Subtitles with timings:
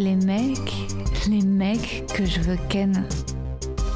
[0.00, 0.72] Les mecs,
[1.28, 3.06] les mecs que je veux ken.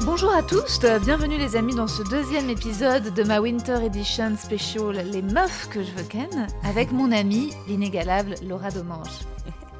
[0.05, 4.35] Bonjour à tous, euh, bienvenue les amis dans ce deuxième épisode de ma Winter Edition
[4.37, 9.07] Special Les meufs que je veux ken avec mon amie l'inégalable Laura Domange.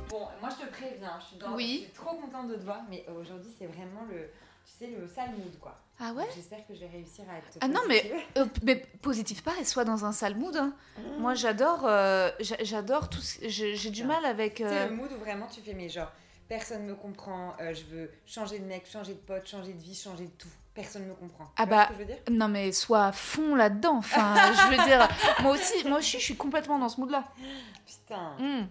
[0.10, 1.82] Bon, moi je te préviens, je suis, dans- Oui.
[1.82, 4.28] je suis trop contente de te voir, mais aujourd'hui c'est vraiment le,
[4.78, 5.78] sais, le sale mood quoi.
[6.00, 7.48] Ah ouais J'espère que je vais réussir à être.
[7.62, 8.22] Ah non, mais- positive.
[8.38, 10.56] Euh, mais positif pas, et soit dans un sale mood.
[10.58, 10.74] hein.
[11.20, 13.22] Moi j'adore, euh, j'a- j'adore tout.
[13.22, 14.58] ce- J'ai du mal avec.
[14.58, 16.12] Sais, euh, le mood où vraiment tu fais, mais genre,
[16.50, 20.26] personne me comprend, je veux changer de mec, changer de pote, changer de vie, changer
[20.26, 20.50] de tout.
[20.74, 21.46] Personne me comprend.
[21.56, 22.18] Ah bah, ce que je veux dire?
[22.30, 23.96] Non mais sois à fond là-dedans.
[24.00, 25.08] Enfin, je veux dire,
[25.42, 27.24] moi aussi, moi aussi, je suis complètement dans ce mood-là.
[27.86, 28.36] Putain.
[28.38, 28.66] Hmm.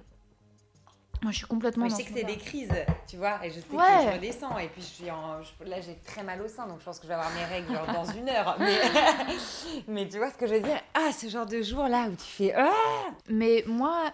[1.25, 2.69] Moi, je suis complètement je sais que c'est des crises,
[3.09, 3.79] tu vois, et je sais Ouais.
[4.05, 5.43] que je redescends, et puis je suis en...
[5.43, 7.45] je- là j'ai très mal au sein, donc je pense que je vais avoir mes
[7.47, 8.57] règles genre, dans une heure.
[8.61, 8.79] Mais...
[9.89, 10.79] mais tu vois ce que je veux dire?
[10.93, 12.71] Ah, ce genre de jour là où tu fais Ah
[13.31, 14.13] Mais moi,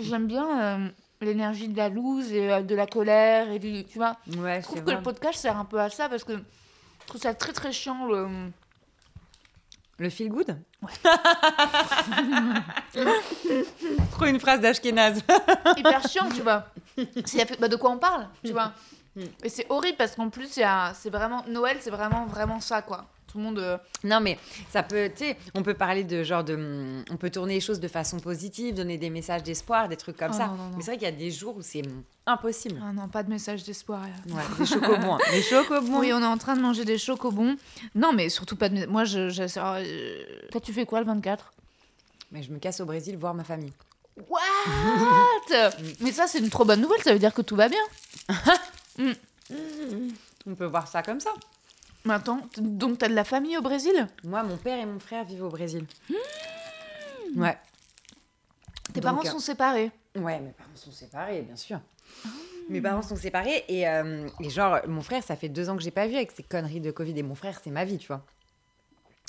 [0.00, 0.88] j'aime bien euh,
[1.20, 4.16] l'énergie de la loose et euh, de la colère et du, tu vois?
[4.38, 7.20] Ouais, Je trouve que le podcast sert un peu à ça parce que je trouve
[7.20, 8.06] ça très très chiant.
[8.06, 8.26] Le...
[9.98, 10.56] Le feel good
[14.12, 15.20] Trop une phrase d'Ashkenaz.
[15.76, 16.66] hyper chiant, tu vois.
[17.60, 18.72] Bah, de quoi on parle, tu vois.
[19.44, 23.06] Et c'est horrible parce qu'en plus, a- c'est vraiment Noël, c'est vraiment vraiment ça, quoi.
[23.30, 23.58] Tout le monde.
[23.58, 24.38] euh, Non, mais
[24.70, 26.54] ça peut, tu sais, on peut parler de genre de.
[26.54, 30.16] hum, On peut tourner les choses de façon positive, donner des messages d'espoir, des trucs
[30.16, 30.46] comme Oh, ça.
[30.46, 30.76] non, non, non.
[30.76, 31.82] Mais c'est vrai qu'il y a des jours où c'est
[32.26, 32.80] impossible.
[32.82, 34.02] Ah non, pas de message d'espoir.
[34.30, 35.14] Ouais, des chocobons.
[35.14, 35.18] hein.
[35.30, 35.98] Des chocobons.
[36.00, 37.56] Oui, on est en train de manger des chocobons.
[37.94, 38.86] Non, mais surtout pas de.
[38.86, 39.28] Moi, je.
[39.28, 41.52] je- euh, Toi, tu fais quoi le 24
[42.32, 43.72] Mais je me casse au Brésil voir ma famille.
[44.28, 44.40] What?
[46.00, 47.00] Mais ça, c'est une trop bonne nouvelle.
[47.02, 47.78] Ça veut dire que tout va bien.
[50.46, 51.30] On peut voir ça comme ça.
[52.04, 54.06] Mais attends, t- donc t'as de la famille au Brésil?
[54.24, 55.84] Moi, mon père et mon frère vivent au Brésil.
[57.36, 57.56] Ouais.
[58.92, 59.90] Tes Donc, parents euh, sont séparés?
[60.16, 61.80] Ouais, mes parents sont séparés, bien sûr.
[62.68, 65.82] Mes parents sont séparés et, euh, et genre, mon frère, ça fait deux ans que
[65.82, 67.18] j'ai pas vu avec ces conneries de Covid.
[67.18, 68.24] Et mon frère, c'est ma vie, tu vois.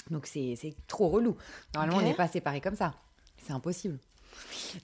[0.09, 0.57] Donc c'est
[0.87, 1.37] trop relou.
[1.73, 2.93] Normalement, on n'est pas séparés comme ça.
[3.45, 3.99] C'est impossible.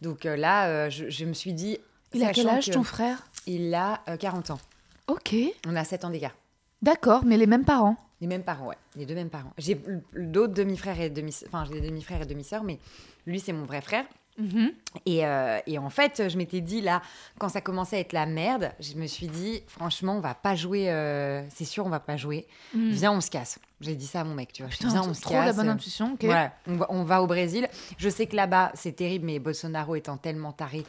[0.01, 1.77] Donc euh, là, euh, je, je me suis dit.
[2.13, 3.27] Il a quel âge que ton frère?
[3.47, 4.59] Il a euh, 40 ans.
[5.07, 5.35] Ok.
[5.67, 6.35] On a 7 ans d'écart.
[6.81, 7.97] D'accord, mais les mêmes parents.
[8.21, 8.77] Les mêmes parents, ouais.
[8.95, 9.51] Les deux mêmes parents.
[9.57, 9.79] J'ai
[10.15, 12.79] d'autres demi-frères et demi Enfin, j'ai des demi-frères et demi-sœurs, mais
[13.25, 14.05] lui, c'est mon vrai frère.
[14.37, 14.71] Mhm.
[15.05, 17.01] Et, euh, et en fait, je m'étais dit, là,
[17.39, 20.55] quand ça commençait à être la merde, je me suis dit, franchement, on va pas
[20.55, 22.47] jouer, euh, c'est sûr, on va pas jouer.
[22.73, 22.89] Mm.
[22.91, 23.59] Viens, on se casse.
[23.81, 24.71] J'ai dit ça à mon mec, tu vois.
[24.71, 25.45] Putain, Viens, on se trop casse.
[25.45, 26.13] la bonne intuition.
[26.13, 26.25] Ok.
[26.25, 27.67] Voilà, on va, on va au Brésil.
[27.97, 30.85] Je sais que là-bas, c'est terrible, mais Bolsonaro étant tellement taré,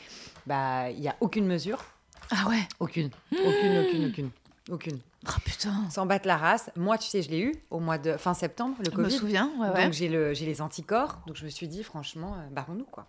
[0.47, 1.85] bah, il y a aucune mesure.
[2.31, 2.67] Ah ouais.
[2.81, 3.11] Aucune.
[3.33, 4.31] Aucune, aucune, aucune.
[4.71, 4.99] Aucune.
[5.29, 5.73] Oh putain.
[5.91, 6.71] Sans battre la race.
[6.77, 9.17] Moi, tu sais, je l'ai eu au mois de fin septembre, le Je me Covid.
[9.17, 9.51] souviens.
[9.59, 9.85] Ouais, ouais.
[9.85, 11.21] Donc j'ai le, les anticorps.
[11.27, 13.07] Donc je me suis dit, franchement, euh, barrons-nous, quoi.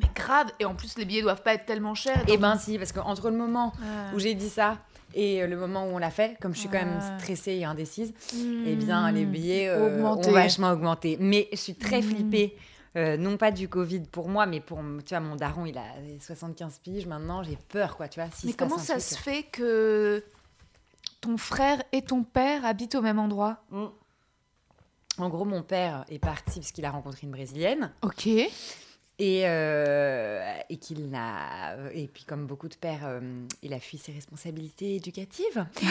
[0.00, 0.46] Mais grave.
[0.60, 2.22] Et en plus, les billets doivent pas être tellement chers.
[2.28, 4.14] Eh ben si, parce qu'entre le moment Ouais.
[4.14, 4.78] où j'ai dit ça
[5.14, 7.64] et euh, le moment où on l'a fait, comme je suis quand même stressée et
[7.64, 8.62] indécise, Mm.
[8.66, 11.16] eh bien les billets euh, ont vachement augmenté.
[11.20, 12.02] Mais je suis très Mm.
[12.04, 12.56] flippée.
[12.96, 15.82] euh, non pas du Covid pour moi, mais pour tu vois mon daron, il a
[16.20, 18.28] 75 piges maintenant, j'ai peur quoi, tu vois.
[18.44, 20.24] Mais comment ça se fait que
[21.20, 23.62] ton frère et ton père habitent au même endroit?
[23.72, 23.88] Euh,
[25.18, 27.92] En gros, mon père est parti parce qu'il a rencontré une brésilienne.
[28.02, 28.28] Ok.
[29.22, 33.20] Et, euh, et qu'il n'a et puis comme beaucoup de pères, euh,
[33.62, 35.66] il a fui ses responsabilités éducatives.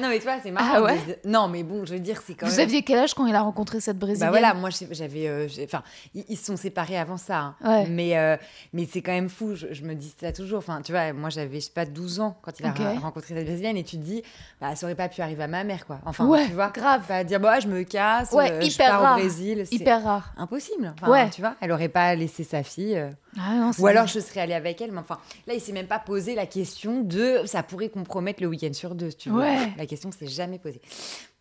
[0.00, 0.74] non mais tu vois, c'est marrant.
[0.76, 2.60] Ah ouais de- Non mais bon, je veux dire, c'est quand Vous même.
[2.68, 5.82] aviez quel âge quand il a rencontré cette Bah brésilienne voilà, moi j'avais, euh, enfin,
[6.14, 7.54] ils, ils se sont séparés avant ça, hein.
[7.64, 7.86] Ouais.
[7.88, 8.38] mais
[8.72, 9.54] mais c'est quand même fou.
[9.54, 10.58] Je, je me dis ça toujours.
[10.58, 12.70] Enfin, tu vois, moi j'avais je sais pas 12 ans quand il a
[13.00, 14.22] rencontré cette brésilienne et tu te dis,
[14.60, 16.00] bah ça aurait pas pu arriver à ma mère quoi.
[16.04, 17.02] Enfin, Ouais, tu vois, grave.
[17.08, 19.16] Pas dire bah je me casse, Ouais, euh, je hyper pars rare.
[19.16, 20.32] au Brésil, Hyper rare.
[20.36, 20.92] impossible.
[21.00, 21.30] Enfin, Ouais.
[21.30, 22.96] tu vois, elle aurait pas laissé sa fille.
[22.96, 25.72] euh, Ah non, ou alors je serais allée avec elle, mais enfin, là, il s'est
[25.72, 29.30] même pas posé la question de ça pourrait compromettre le week-end sur deux, tu.
[29.30, 29.72] Ouais.
[29.76, 30.80] La question s'est jamais posée.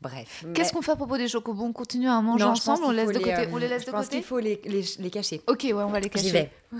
[0.01, 0.45] Bref.
[0.53, 2.91] Qu'est-ce mais- qu'on fait à propos des chocobons On continue à manger Non, ensemble On
[2.91, 4.17] laisse de les, côté euh, On les laisse je de pense côté?
[4.17, 5.41] qu'il faut les, les, les cacher.
[5.47, 6.29] Ok, ouais, on va les cacher.
[6.31, 6.51] vais.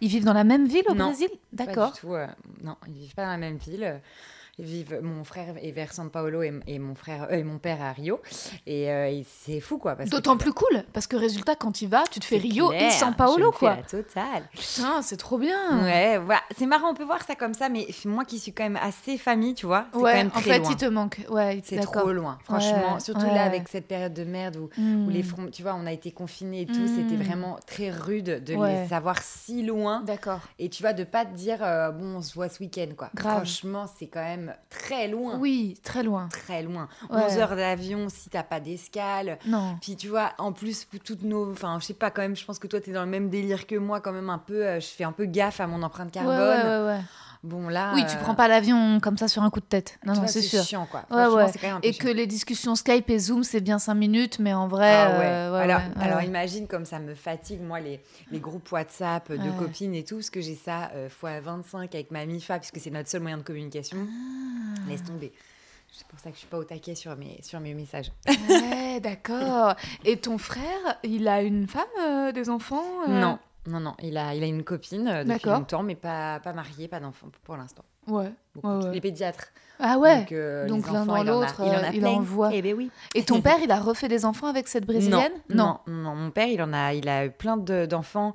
[0.00, 1.28] Ils vivent dans la même ville au Non, Brésil?
[1.56, 1.92] Pas D'accord.
[1.92, 2.14] du tout.
[2.14, 2.26] euh,
[2.62, 4.00] non, ils vivent pas dans la même ville.
[4.58, 7.82] Vivent, mon frère est vers San Paolo et, et mon frère euh, et mon père
[7.82, 8.20] à Rio.
[8.66, 9.94] Et, euh, et c'est fou quoi.
[10.06, 13.12] D'autant plus cool, parce que résultat, quand tu vas, tu te fais Rio et San
[13.12, 13.76] je Paolo, fais quoi.
[13.76, 14.48] La totale.
[14.52, 15.82] Putain, c'est trop bien.
[15.84, 16.40] Ouais, voilà.
[16.56, 19.18] C'est marrant, on peut voir ça comme ça, mais moi qui suis quand même assez
[19.18, 20.70] famille, tu vois, c'est Ouais, quand même en très fait, loin.
[20.70, 21.20] il te manque.
[21.30, 22.94] Ouais, C'est trop loin, franchement.
[22.94, 23.34] Ouais, Surtout ouais.
[23.34, 25.06] là, avec cette période de merde où, Hmm.
[25.06, 28.42] où les fronts, tu vois, on a été confinés et tout, c'était vraiment très rude
[28.44, 30.00] de les savoir si loin.
[30.02, 30.40] D'accord.
[30.58, 33.10] Et tu vois, de pas te dire, euh, bon, on se voit ce week-end, quoi.
[33.14, 33.36] Grave.
[33.36, 35.36] Franchement, c'est quand même très loin.
[35.38, 36.28] Oui, très loin.
[36.28, 36.88] Très loin.
[37.10, 37.22] Ouais.
[37.26, 39.38] 11 heures d'avion si t'as pas d'escale.
[39.46, 39.76] Non.
[39.80, 41.50] Puis tu vois, en plus, pour toutes nos.
[41.52, 43.66] Enfin, je sais pas, quand même, je pense que toi, t'es dans le même délire
[43.66, 44.66] que moi, quand même, un peu.
[44.66, 46.38] euh, je fais un peu gaffe à mon empreinte Ouais, carbone.
[46.38, 47.00] ouais, ouais, ouais.
[47.46, 47.92] Bon, là.
[47.94, 49.98] Oui, tu euh, prends pas l'avion comme ça sur un coup de tête.
[50.04, 50.62] Non, non, c'est sûr.
[50.64, 51.04] chiant, quoi.
[51.10, 51.50] Ouais, ouais.
[51.60, 52.04] quand même Et chiant.
[52.04, 54.94] que les discussions Skype et Zoom, c'est bien 5 minutes, mais en vrai.
[54.94, 55.24] Ah ouais.
[55.26, 58.00] euh, alors, alors imagine comme ça me fatigue, moi, les,
[58.30, 62.10] les groupes WhatsApp de copines et tout, parce que j'ai ça euh, fois 25 avec
[62.10, 63.98] ma MIFA, puisque c'est notre seul moyen de communication.
[64.00, 64.80] Ah.
[64.88, 65.32] Laisse tomber.
[65.92, 68.12] C'est pour ça que je suis pas au taquet sur mes, sur mes messages.
[68.50, 69.74] Ouais, d'accord.
[70.04, 73.20] Et ton frère, il a une femme, euh, des enfants euh?
[73.20, 73.94] Non, non, non.
[74.02, 77.28] Il a, il a une copine euh, depuis longtemps, mais pas, pas mariée, pas d'enfant
[77.44, 77.84] pour l'instant.
[78.06, 78.32] Ouais.
[78.54, 78.68] Beaucoup.
[78.68, 78.92] Ouais, ouais.
[78.94, 79.48] Les pédiatres.
[79.78, 80.20] Ah ouais.
[80.20, 82.20] Donc, euh, Donc l'un dans il en a- l'autre, il en a euh, il en
[82.20, 82.50] voit.
[82.52, 82.90] Eh ben oui.
[83.14, 85.32] Et ton père, il a refait des enfants avec cette brésilienne?
[85.50, 88.34] Non, non, non, Mon père, il en a, il a eu plein de- d'enfants.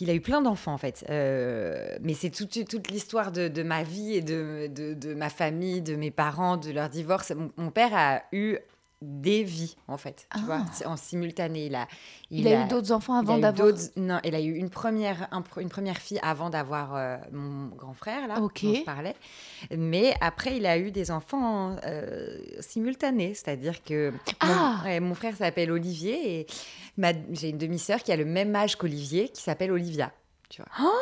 [0.00, 3.62] Il a eu plein d'enfants en fait, Euh, mais c'est toute, toute l'histoire de, de
[3.62, 7.30] ma vie et de, de, de ma famille, de mes parents, de leur divorce.
[7.30, 8.58] Mon, mon père a eu
[9.02, 10.44] des vies en fait, tu Ah.
[10.46, 10.60] vois,
[10.90, 11.66] en simultané.
[11.66, 11.86] Il a,
[12.30, 13.68] Il, a, eu d'autres enfants avant d'avoir.
[13.96, 17.66] Non, il a eu une première, un pr- une première fille avant d'avoir euh, mon
[17.68, 18.62] grand frère, là, Ok.
[18.64, 19.14] dont je parlais.
[19.76, 23.34] Mais après, il a eu des enfants euh, simultanés.
[23.34, 24.46] C'est-à-dire que Ah.
[24.82, 26.46] mon, ouais, mon frère s'appelle Olivier et
[27.32, 30.10] j'ai une demi-sœur qui a le même âge qu'Olivier, qui s'appelle Olivia.
[30.48, 30.90] Tu vois.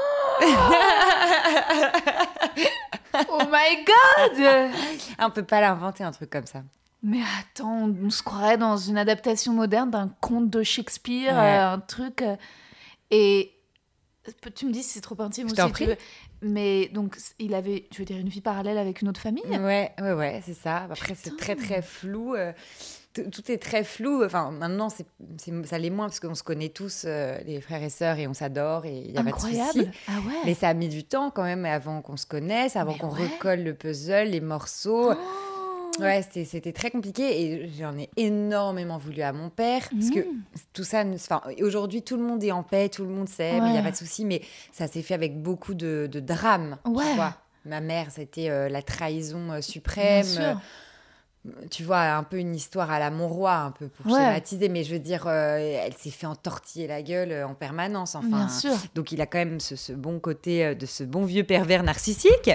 [3.31, 4.73] Oh my god
[5.19, 6.63] Ah, on peut pas l'inventer un truc comme ça.
[7.07, 11.59] Mais attends, on se croirait dans une adaptation moderne d'un conte de Shakespeare, Ouais.
[11.59, 12.23] euh, un truc.
[12.23, 12.35] euh,
[13.11, 13.51] et
[14.55, 15.97] tu me dis si c'est trop intime ou si tu veux.
[16.41, 19.45] Mais donc, il avait, tu veux dire, une vie parallèle avec une autre famille?
[19.47, 20.87] Ouais, ouais, ouais, c'est ça.
[20.91, 22.35] Après, c'est très, très flou.
[22.35, 22.53] euh,
[23.15, 24.25] tout est très flou.
[24.25, 25.07] Enfin, maintenant, c'est,
[25.67, 28.35] ça l'est moins parce qu'on se connaît tous, euh, les frères et sœurs, et on
[28.35, 29.61] s'adore et il n'y a pas de souci.
[29.61, 32.77] Incroyable Ah ouais Mais ça a mis du temps quand même avant qu'on se connaisse,
[32.77, 33.27] avant qu'on ouais.
[33.29, 35.13] recolle le puzzle, les morceaux.
[35.13, 35.17] Oh.
[36.01, 40.43] Ouais, c'était, très compliqué et j'en ai énormément voulu à mon père parce que Mm.
[40.73, 43.73] tout ça, enfin, aujourd'hui tout le monde est en paix, tout le monde s'aime, il
[43.73, 44.41] n'y a pas de souci, mais
[44.73, 46.79] ça s'est fait avec beaucoup de, de drame.
[46.85, 47.15] tu Ouais.
[47.15, 47.35] vois.
[47.65, 50.23] Ma mère, c'était euh, la trahison euh, suprême.
[50.27, 50.43] Bien sûr.
[51.47, 54.13] euh, tu vois, un peu une histoire à la Monroy, un peu pour Ouais.
[54.19, 58.15] schématiser, mais je veux dire, euh, elle s'est fait entortiller la gueule en permanence.
[58.15, 58.73] Enfin, Bien sûr.
[58.95, 62.51] donc il a quand même ce, ce bon côté de ce bon vieux pervers narcissique,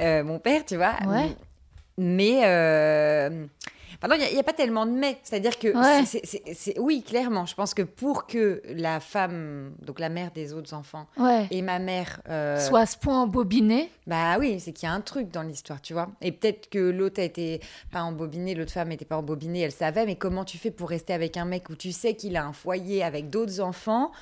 [0.00, 0.94] euh, mon père, tu vois.
[1.08, 1.36] Ouais.
[2.00, 3.44] Mais euh,
[4.00, 5.18] pardon, il n'y a, pas tellement de mais.
[5.24, 6.74] C'est-à-dire que Ouais.
[6.78, 11.06] oui, clairement, je pense que pour que la femme, donc la mère des autres enfants,
[11.18, 11.48] Ouais.
[11.50, 13.90] et ma mère, euh, Soit à ce point embobiné.
[14.06, 16.08] bah oui, c'est qu'il y a un truc dans l'histoire, tu vois.
[16.22, 17.60] Et peut-être que l'autre a été
[17.90, 21.12] pas embobinée, l'autre femme n'était pas embobinée, elle savait, mais comment tu fais pour rester
[21.12, 24.12] avec un mec où tu sais qu'il a un foyer avec d'autres enfants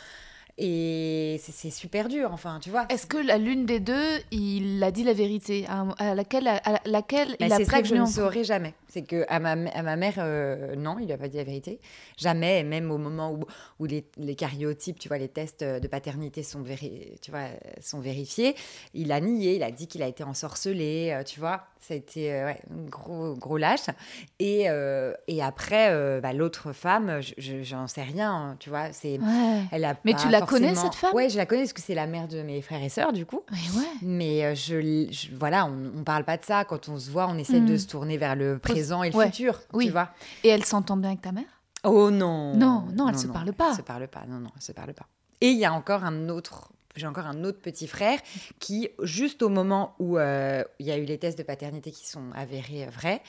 [0.58, 2.87] et c'est- super dur, enfin, tu vois.
[2.88, 5.67] Est-ce que la l'une des deux, il a dit la vérité
[5.99, 8.73] à, laquelle, à laquelle il a c'est ça que je ne saurais jamais.
[8.88, 11.44] C'est que à ma, à ma mère, euh, non, il lui a pas dit la
[11.44, 11.81] vérité.
[12.17, 13.44] Jamais, même au moment où,
[13.81, 17.49] où les, les cariotypes, tu vois, les tests de paternité sont, véri- tu vois,
[17.82, 18.55] sont vérifiés,
[18.94, 21.65] il a nié, il a dit qu'il a été ensorcelé, euh, tu vois.
[21.81, 23.86] Ça a été euh, ouais, gros, gros lâche.
[24.39, 28.93] Et, euh, et après, bah, l'autre femme, je- je- j'en sais rien, hein, tu vois.
[28.93, 29.63] C'est, Ouais.
[29.72, 31.15] elle a Mais pas tu la connais, forcément- cette femme?
[31.15, 33.26] Ouais, je la connais parce que c'est la mère de mes frères et sœurs, du
[33.26, 33.43] coup.
[33.53, 33.86] Mais ouais.
[34.03, 36.65] Mais euh, je, je- voilà, on, on parle pas de ça.
[36.65, 39.26] Quand on se voit, on essaie de se tourner vers le présent et le Ouais.
[39.26, 39.60] futur.
[39.72, 39.86] Oui.
[39.86, 40.10] Tu vois
[40.44, 41.44] Et elle s'entend bien avec ta mère?
[41.84, 43.69] Oh non Non, non, elle se parle pas.
[43.70, 44.24] Elle se parle pas.
[44.26, 45.06] Non, non, elle se parle pas.
[45.41, 46.70] Et il y a encore un autre.
[46.96, 48.19] J'ai encore un autre petit frère
[48.58, 52.08] qui, juste au moment où euh, il y a eu les tests de paternité qui
[52.08, 53.20] sont avérés vrais,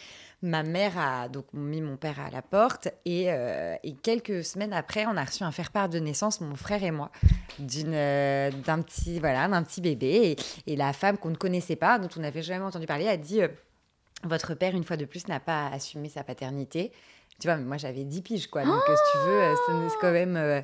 [0.42, 5.06] ma mère a donc mis mon père à la porte et, euh, quelques semaines après,
[5.08, 7.12] on a reçu un faire-part de naissance, mon frère et moi,
[7.60, 10.36] euh, d'un petit voilà petit bébé
[10.68, 13.42] et, la femme qu'on ne connaissait pas, dont on n'avait jamais entendu parler, a dit
[13.42, 13.48] euh,
[14.24, 16.92] votre père une fois de plus n'a pas assumé sa paternité.
[17.40, 19.56] Tu vois, mais moi j'avais 10 piges quoi, donc si tu veux,
[19.90, 20.64] c'est quand même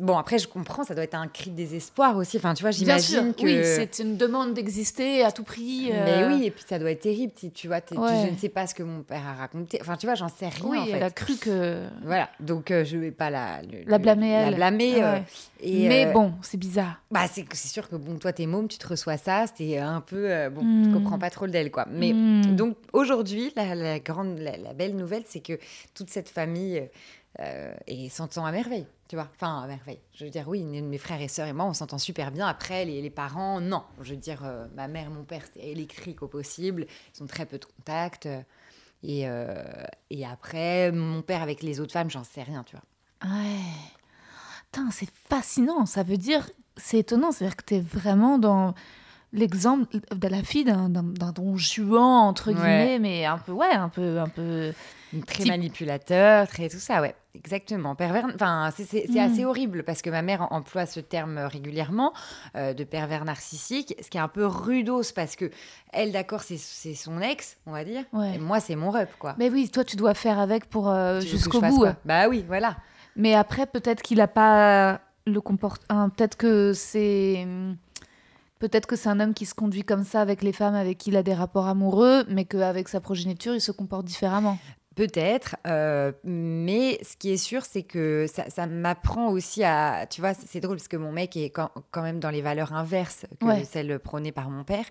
[0.00, 2.36] Bon, après, je comprends, ça doit être un cri de désespoir aussi.
[2.38, 3.44] Enfin, tu vois, j'imagine que.
[3.44, 5.88] oui, c'est une demande d'exister à tout prix.
[5.92, 7.32] euh, Mais oui, et puis ça doit être terrible.
[7.36, 9.78] Tu, tu vois, tu- je ne sais pas ce que mon père a raconté.
[9.80, 10.64] Enfin, tu vois, j'en sais rien.
[10.68, 10.90] Oui, en fait.
[10.90, 11.84] elle a cru que.
[12.02, 14.54] Voilà, donc euh, je vais pas la, le- La blâmer, La elle.
[14.56, 15.00] blâmer.
[15.00, 15.18] Ah euh,
[15.60, 17.00] et, Mais euh, bon, c'est bizarre.
[17.12, 20.00] Bah, c'est c'est sûr que bon, toi, t'es môme, tu te reçois ça, c'était un
[20.00, 20.28] peu.
[20.28, 20.88] euh, bon, Hmm.
[20.88, 21.86] tu comprends pas trop le d'elle, quoi.
[21.88, 22.56] Mais Hmm.
[22.56, 25.52] donc aujourd'hui, la, la grande, la, la belle nouvelle, c'est que
[25.94, 26.82] toute cette famille
[27.40, 29.28] euh, est- s'entend à merveille, tu vois.
[29.32, 30.00] Enfin, à merveille.
[30.12, 32.48] Je veux dire, oui, mes frères et sœurs et moi, on s'entend super bien.
[32.48, 33.84] Après, les, les parents, non.
[34.00, 36.86] Je veux dire, euh, ma mère mon père, c'est électrique au possible.
[37.16, 38.26] Ils ont très peu de contact.
[38.26, 38.40] euh,
[39.04, 39.62] et, euh,
[40.10, 43.30] et après, mon père avec les autres femmes, j'en sais rien, tu vois.
[43.36, 43.60] Ouais.
[44.72, 45.86] Putain, c'est fascinant.
[45.86, 47.30] Ça veut dire, c'est étonnant.
[47.30, 48.74] C'est-à-dire que tu es vraiment dans
[49.32, 52.54] l'exemple de la fille d'un don juan, entre Ouais.
[52.54, 54.72] guillemets, mais un peu, ouais, un peu, un peu.
[55.22, 57.14] Très Type- manipulateur, très tout ça, ouais.
[57.34, 57.94] Exactement.
[57.94, 62.12] Pervers, enfin, c'est- assez horrible parce que ma mère emploie ce terme régulièrement
[62.56, 65.50] euh, de pervers narcissique, ce qui est un peu rudos parce que
[65.92, 68.04] elle, d'accord, c'est son ex, on va dire.
[68.12, 68.36] Ouais.
[68.36, 69.34] Et moi, c'est mon rep, quoi.
[69.38, 71.76] Mais oui, toi, tu dois faire avec pour euh, jusqu'au bout.
[71.78, 72.76] quoi Bah oui, voilà.
[73.16, 76.10] Mais après, peut-être qu'il a pas le comportement.
[76.10, 77.46] peut-être que c'est.
[78.60, 81.10] Peut-être que c'est un homme qui se conduit comme ça avec les femmes avec qui
[81.10, 84.58] il a des rapports amoureux, mais qu'avec sa progéniture, il se comporte différemment.
[84.94, 90.06] Peut-être, euh, mais ce qui est sûr, c'est que ça, ça m'apprend aussi à.
[90.08, 92.72] Tu vois, c'est drôle parce que mon mec est quand, quand même dans les valeurs
[92.72, 93.64] inverses que Ouais.
[93.64, 94.84] celles prônées par mon père.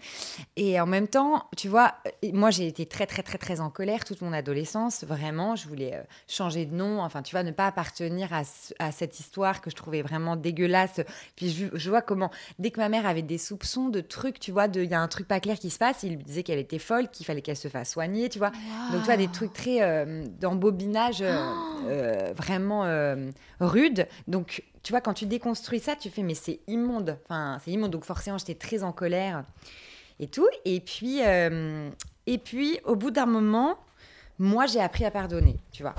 [0.57, 1.93] Et en même temps, tu vois,
[2.33, 5.03] moi j'ai été très, très, très, très en colère toute mon adolescence.
[5.05, 8.73] Vraiment, je voulais euh, changer de nom, enfin, tu vois, ne pas appartenir à, ce-
[8.79, 10.99] à cette histoire que je trouvais vraiment dégueulasse.
[11.37, 12.29] Puis je, je vois comment,
[12.59, 15.07] dès que ma mère avait des soupçons de trucs, tu vois, il y a un
[15.07, 17.55] truc pas clair qui se passe, il lui disait qu'elle était folle, qu'il fallait qu'elle
[17.55, 18.51] se fasse soigner, tu vois.
[18.91, 19.92] Donc, tu vois, des trucs très euh,
[20.39, 21.35] d'embobinage euh,
[21.87, 24.07] euh, vraiment euh, rudes.
[24.27, 27.17] Donc, tu vois, quand tu déconstruis ça, tu fais, mais c'est immonde.
[27.25, 27.91] Enfin, c'est immonde.
[27.91, 29.43] Donc, forcément, j'étais très en colère
[30.19, 30.47] et tout.
[30.65, 31.89] Et puis, euh,
[32.27, 33.77] et puis au bout d'un moment,
[34.39, 35.95] moi, j'ai appris à pardonner, tu vois.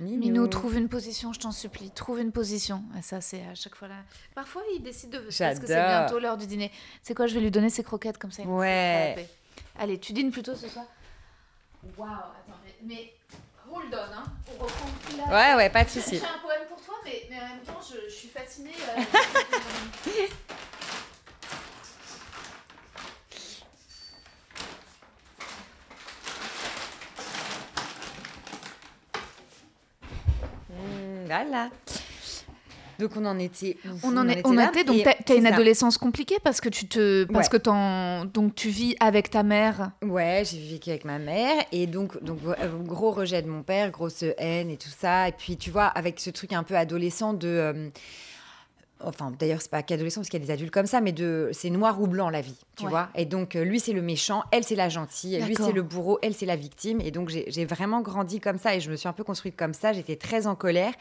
[0.00, 1.90] Minou, trouve une position, je t'en supplie.
[1.90, 2.84] Trouve une position.
[2.96, 3.96] Et ça, c'est à chaque fois là.
[4.34, 5.18] Parfois, il décide de.
[5.18, 6.70] Parce que c'est bientôt l'heure du dîner.
[7.02, 8.42] C'est quoi Je vais lui donner ses croquettes comme ça.
[8.42, 9.28] il Ouais.
[9.76, 10.84] Allez, tu dînes plutôt ce soir?
[11.96, 13.12] Waouh, attends, mais, mais
[13.70, 14.24] hold on, hein.
[14.48, 15.24] On reprend plus là.
[15.26, 16.16] Ouais, ouais, pas de J'ai souci.
[16.16, 18.74] un poème pour toi, mais, mais en même temps, je, je suis fascinée.
[18.96, 19.02] euh,
[30.70, 31.70] Mmh, voilà.
[32.98, 33.76] Donc, on en était.
[34.02, 35.54] On en est, on là était donc t'as une ça.
[35.54, 37.58] adolescence compliquée parce que tu te parce Ouais.
[37.58, 42.22] que donc tu vis avec ta mère Ouais, j'ai vécu avec ma mère et donc,
[42.22, 45.28] donc euh, gros rejet de mon père, grosse haine et tout ça.
[45.28, 47.48] Et puis tu vois, avec ce truc un peu adolescent de.
[47.48, 47.88] euh,
[49.00, 51.50] Enfin, d'ailleurs, c'est pas qu'adolescent parce qu'il y a des adultes comme ça, mais de
[51.52, 52.90] c'est noir ou blanc la vie, tu Ouais.
[52.90, 53.10] vois.
[53.14, 56.18] Et donc, euh, lui, c'est le méchant, elle, c'est la gentille, lui, c'est le bourreau,
[56.20, 57.00] elle, c'est la victime.
[57.00, 59.72] Et donc, j'ai vraiment grandi comme ça et je me suis un peu construite comme
[59.72, 59.92] ça.
[59.92, 60.92] J'étais très en colère.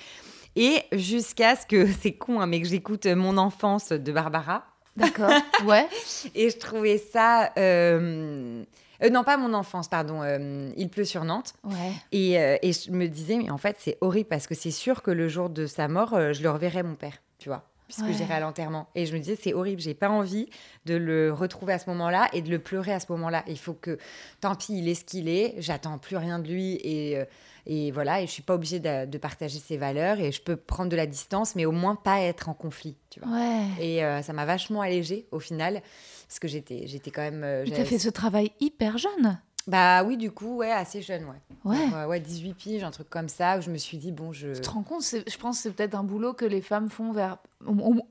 [0.59, 4.63] Et jusqu'à ce que, c'est con, hein, mais que j'écoute Mon enfance de Barbara.
[4.95, 5.31] d'accord
[5.65, 5.87] ouais
[6.35, 7.51] Et je trouvais ça.
[7.57, 8.63] euh,
[9.03, 10.23] euh, non, pas mon enfance, pardon.
[10.23, 11.53] euh, Il pleut sur Nantes.
[11.63, 14.71] ouais Et, euh, et je me disais, mais en fait, c'est horrible parce que c'est
[14.71, 17.63] sûr que le jour de sa mort, euh, je le reverrai mon père, tu vois,
[17.87, 18.13] puisque Ouais.
[18.13, 18.87] j'irai à l'enterrement.
[18.95, 20.49] Et je me disais, c'est horrible, j'ai pas envie
[20.87, 23.43] de le retrouver à ce moment-là et de le pleurer à ce moment-là.
[23.47, 23.99] Il faut que,
[24.41, 27.19] tant pis, il est ce qu'il est, j'attends plus rien de lui et.
[27.69, 30.55] Et voilà, et je suis pas obligée de, de partager ses valeurs et je peux
[30.55, 33.29] prendre de la distance, mais au moins pas être en conflit, tu vois.
[33.29, 35.81] ouais Et euh, ça m'a vachement allégée au final,
[36.27, 37.43] parce que j'étais, j'étais quand même.
[37.43, 41.25] euh, tu as fait ce travail hyper jeune Bah oui, du coup, ouais, assez jeune,
[41.25, 41.41] ouais.
[41.65, 44.13] ouais Donc, euh, ouais, 18 piges, un truc comme ça, où je me suis dit,
[44.13, 44.53] bon, je.
[44.53, 47.11] tu te rends compte je pense que c'est peut-être un boulot que les femmes font
[47.11, 47.37] vers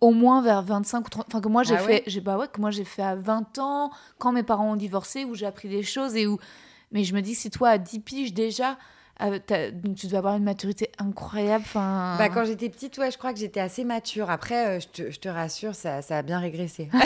[0.00, 2.48] au, moins vers 25 ou 30 enfin que moi j'ai Ah fait ouais bah ouais
[2.48, 5.68] que moi j'ai fait à 20 ans quand mes parents ont divorcé où j'ai appris
[5.68, 6.36] des choses et où
[6.92, 8.76] mais je me dis si toi à 10 piges déjà
[9.22, 13.32] euh, donc tu dois avoir une maturité incroyable Bah, quand j'étais petite, ouais, je crois
[13.32, 14.30] que j'étais assez mature.
[14.30, 16.88] Après, euh, je, te, je te rassure, ça, ça a bien régressé.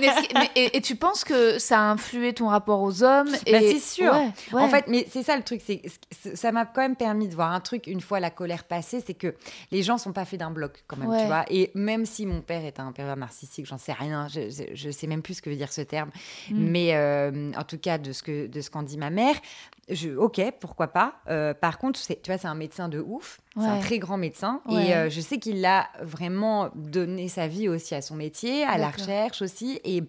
[0.00, 3.52] Mais mais- et, et tu penses que ça a influé ton rapport aux hommes et...
[3.52, 4.12] Bah, c'est sûr.
[4.12, 4.62] Ouais, ouais.
[4.62, 5.82] En fait, mais c'est ça le truc, c'est
[6.34, 9.14] ça m'a quand même permis de voir un truc une fois la colère passée, c'est
[9.14, 9.34] que
[9.72, 11.20] les gens sont pas faits d'un bloc quand même, Ouais.
[11.22, 11.44] tu vois.
[11.50, 14.90] Et même si mon père est un pervers narcissique, j'en sais rien, je, je, je
[14.90, 16.10] sais même plus ce que veut dire ce terme,
[16.50, 16.54] Mm.
[16.70, 19.34] mais euh, en tout cas de ce que de ce qu'en dit ma mère,
[19.90, 21.14] je, ok, pourquoi pas.
[21.28, 23.40] Euh, par contre, c'est- tu vois, c'est un médecin de ouf.
[23.56, 24.60] C'est un très grand médecin.
[24.68, 24.86] Ouais.
[24.88, 28.78] Et euh, je sais qu'il a vraiment donné sa vie aussi à son métier, à
[28.78, 29.80] la recherche aussi.
[29.84, 30.04] Et,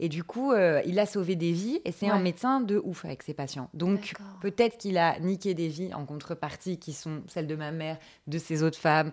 [0.00, 1.80] et du coup, euh, il a sauvé des vies.
[1.84, 3.68] Et c'est un médecin de ouf avec ses patients.
[3.74, 7.98] Donc, peut-être qu'il a niqué des vies en contrepartie qui sont celles de ma mère,
[8.26, 9.12] de ses autres femmes.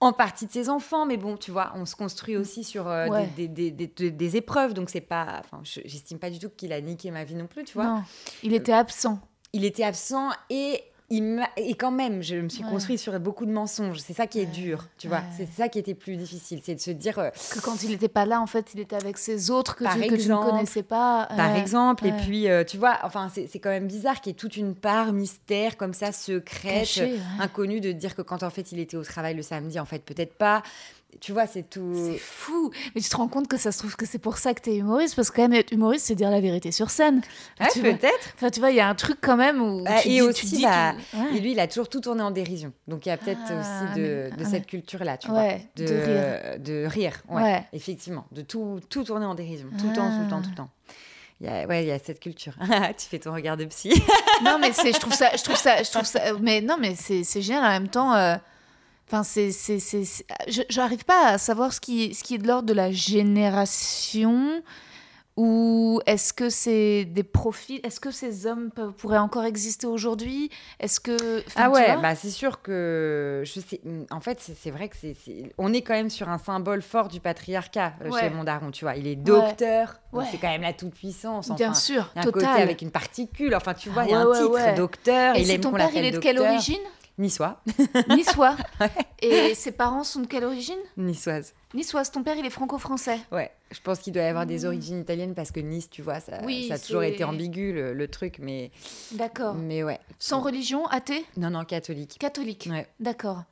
[0.00, 3.08] En partie de ses enfants, mais bon, tu vois, on se construit aussi sur euh,
[3.08, 3.26] Ouais.
[3.36, 6.72] des, des- des- des- épreuves, donc c'est pas, enfin, je- j'estime pas du tout qu'il
[6.72, 8.02] a niqué ma vie non plus, tu vois Non,
[8.44, 9.18] il était absent.
[9.52, 12.70] il était absent et et quand même je me suis Ouais.
[12.70, 13.98] construite sur beaucoup de mensonges.
[14.00, 15.18] C'est ça qui est dur tu vois.
[15.18, 15.24] Ouais.
[15.36, 18.08] c'est ça qui était plus difficile c'est de se dire euh, Que quand il n'était
[18.08, 20.82] pas là, en fait, il était avec ses autres que, tu, que tu ne connaissais
[20.82, 21.26] pas.
[21.34, 24.30] par Ouais, exemple et puis euh, tu vois enfin c'est c'est quand même bizarre qu'il
[24.32, 28.42] y ait toute une part mystère comme ça secrète Caché, inconnue de dire que quand
[28.42, 30.62] en fait il était au travail le samedi en fait peut-être pas
[31.20, 32.70] tu vois c'est tout C'est fou.
[32.94, 34.76] Mais tu te rends compte que ça se trouve que c'est pour ça que t'es
[34.76, 37.20] humoriste Parce que quand même, être humoriste, c'est dire la vérité sur scène.
[37.60, 40.00] Ouais, tu peut-être Enfin, tu vois, il y a un truc quand même où Ah,
[40.02, 41.36] tu et dis, aussi, tu dis bah, ouais.
[41.36, 43.60] et lui il a toujours tout tourné en dérision donc il y a peut-être Ah,
[43.60, 46.58] aussi de, mais- de ah, cette culture là tu Ouais, vois de rire.
[46.60, 50.28] de rire ouais, effectivement de tout tout tourner en dérision tout le temps tout le
[50.30, 50.44] temps Ah.
[50.44, 50.70] tout le temps
[51.40, 52.52] il y a, ouais, il y a cette culture.
[52.98, 53.90] tu fais ton regard de psy.
[54.44, 56.94] non mais c'est je trouve ça je trouve ça je trouve ça mais non mais
[56.96, 58.36] c'est c'est génial en même temps euh,
[59.08, 62.38] enfin c'est c'est c'est c'est- je j'arrive pas à savoir ce qui ce qui est
[62.38, 64.62] de l'ordre de la génération
[65.40, 70.50] ou est-ce que c'est des profils est-ce que ces hommes peuvent- pourraient encore exister aujourd'hui?
[70.80, 73.80] Est-ce que enfin, Ah ouais, bah c'est sûr que je sais.
[74.10, 76.82] En fait, c'est c'est vrai que c'est, c'est- on est quand même sur un symbole
[76.82, 78.20] fort du patriarcat euh, Ouais.
[78.20, 78.72] chez mon daron.
[78.72, 80.00] Tu vois, il est docteur.
[80.12, 80.24] Ouais.
[80.28, 81.52] C'est quand même la toute puissance.
[81.52, 83.54] bien sûr Il y a un côté total avec une particule.
[83.54, 85.36] Enfin, tu vois, Ah il y a ouais, un titre, docteur.
[85.36, 86.80] et il c'est aime ton père il est de quelle origine?
[87.18, 87.60] Niçois.
[88.08, 88.56] niçois.
[89.20, 90.78] Et ses parents sont de quelle origine?
[90.96, 91.52] Niçoise.
[91.74, 92.10] niçoise.
[92.12, 93.18] Ton père il est franco-français.
[93.32, 96.20] Ouais, je pense qu'il doit y avoir des origines italiennes parce que Nice, tu vois,
[96.20, 96.46] ça, Hmm.
[96.46, 98.70] Oui, ça a toujours été ambigu le, le truc, mais,
[99.12, 99.54] d'accord.
[99.54, 99.98] mais ouais.
[100.20, 101.24] sans religion athée?
[101.36, 102.16] Non, non, catholique.
[102.20, 102.68] catholique.
[102.70, 103.42] Ouais, d'accord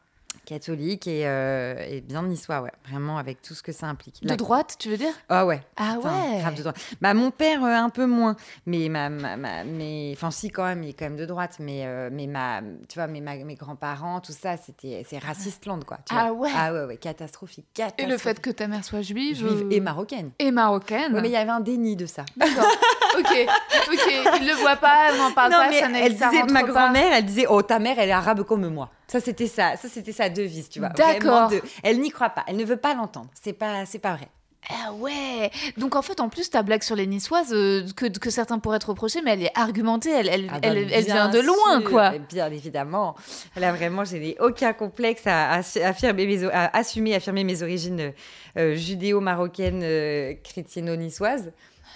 [0.46, 2.72] catholique et, euh, et bien niçois, ouais.
[2.88, 4.22] Vraiment avec tout ce que ça implique.
[4.22, 5.12] De La- droite, tu veux dire?
[5.28, 5.60] Ah ouais.
[5.76, 6.78] Ah Putain, ouais grave de droite.
[7.02, 10.64] Bah mon père euh, un peu moins, mais ma, ma, ma- mais enfin si quand
[10.64, 13.36] même, il est quand même de droite, mais euh, mais ma, tu vois, mais ma-
[13.36, 15.98] mes grands-parents, tout ça, c'était c'est raciste land quoi.
[16.08, 16.46] tu Ah vois.
[16.46, 16.50] ouais.
[16.56, 17.66] Ah ouais ouais, catastrophique,
[17.98, 20.30] Et le fait que ta mère soit juive, juive et marocaine.
[20.38, 21.14] et marocaine.
[21.14, 22.24] Ouais, mais il y avait un déni de ça.
[22.36, 22.64] D'accord.
[23.18, 23.46] ok,
[23.92, 24.12] ok.
[24.40, 27.12] Il le voit pas, elle n'en parle non pas, mais ça elle disait, ma grand-mère,
[27.12, 28.90] elle disait, oh ta mère, elle est arabe comme moi.
[29.08, 30.88] Ça c'était ça, ça c'était sa devise, tu vois.
[30.90, 31.48] D'accord.
[31.50, 33.28] De- Elle n'y croit pas, elle ne veut pas l'entendre.
[33.40, 34.28] C'est pas, c'est pas vrai.
[34.68, 35.52] Ah ouais.
[35.76, 38.80] Donc en fait, en plus, ta blague sur les Niçoises, euh, que, que certains pourraient
[38.80, 41.88] te reprocher, mais elle est argumentée, elle, elle, Ah bah, elle, vient de loin, sûr,
[41.90, 42.10] quoi.
[42.32, 43.14] Bien évidemment.
[43.54, 48.12] Là, vraiment, je n'ai aucun complexe à, à affirmer mes, à assumer, affirmer mes origines
[48.58, 50.34] euh, judéo-marocaines, euh,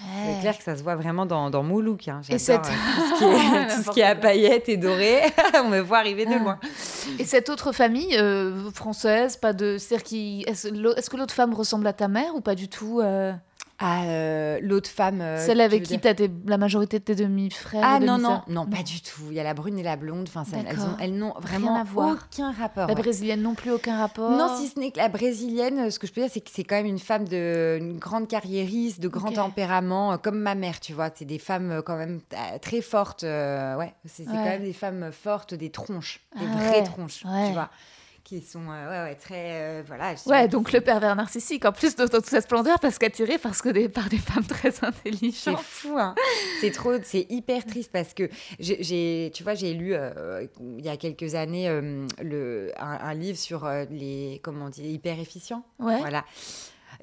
[0.02, 2.08] C'est clair que ça se voit vraiment dans, dans mon look.
[2.08, 2.21] hein.
[2.30, 4.76] Et J'adore, cette- euh, tout, ce qui est, tout ce qui est à paillettes et
[4.76, 5.21] doré.
[5.65, 6.39] On me voit arriver de Ah.
[6.39, 6.58] loin.
[7.19, 9.76] Et cette autre famille euh, française, pas de.
[9.76, 13.32] Est-ce que l'autre femme ressemble à ta mère ou pas du tout euh,
[13.82, 15.23] Ah, euh, l'autre femme.
[15.23, 16.14] euh, Celle avec qui tu as
[16.47, 19.23] la majorité de tes demi-frères Ah non, non, non, pas du tout.
[19.30, 20.26] Il y a la brune et la blonde.
[20.28, 20.58] Enfin, ça-
[21.00, 22.16] elles, n'ont vraiment à voir.
[22.30, 22.86] aucun rapport.
[22.88, 23.00] La ouais.
[23.00, 24.30] brésilienne non plus, aucun rapport.
[24.32, 26.62] Non, si ce n'est que la brésilienne, ce que je peux dire, c'est que c'est
[26.64, 30.78] quand même une femme de une grande carriériste, de grand tempérament, euh, comme ma mère,
[30.78, 31.08] tu vois.
[31.14, 32.21] C'est des femmes quand même
[32.60, 33.25] très fortes.
[33.25, 34.34] euh, ouais, c'est Ouais.
[34.34, 37.71] quand même des femmes fortes, des tronches, des Ah vraies ouais, tronches, tu vois.
[38.30, 39.60] Qui sont, euh, ouais, ouais, très.
[39.60, 40.14] euh, voilà.
[40.26, 43.71] Ouais, donc le pervers narcissique, en plus de toute sa splendeur, parce qu'attiré parce que
[43.71, 45.58] des, par des femmes très C'est intelligentes.
[45.58, 46.14] fou, hein.
[46.60, 50.47] C'est trop, c'est hyper triste parce que j'ai- tu vois, j'ai lu euh,
[50.78, 51.69] il y a quelques années
[52.23, 55.64] le, un, un livre sur les, comment on dit, hyper efficients.
[55.80, 55.99] Ouais.
[55.99, 56.25] Voilà.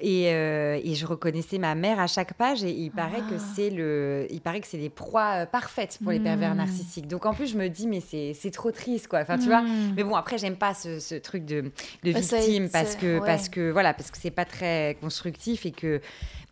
[0.00, 3.52] Et, euh, et je reconnaissais ma mère à chaque page et il paraît que Ah.
[3.56, 6.58] c'est le, il paraît que c'est les proies euh, parfaites pour les pervers Mm.
[6.58, 7.08] narcissiques.
[7.08, 9.20] Donc en plus je me dis mais c'est trop triste quoi.
[9.20, 9.62] Enfin tu vois.
[9.62, 9.94] Mm.
[9.96, 11.62] Mais bon après j'aime pas ce, ce truc de,
[12.04, 13.26] de Bah, victime parce que ouais.
[13.26, 16.00] parce que voilà parce que c'est pas très constructif et que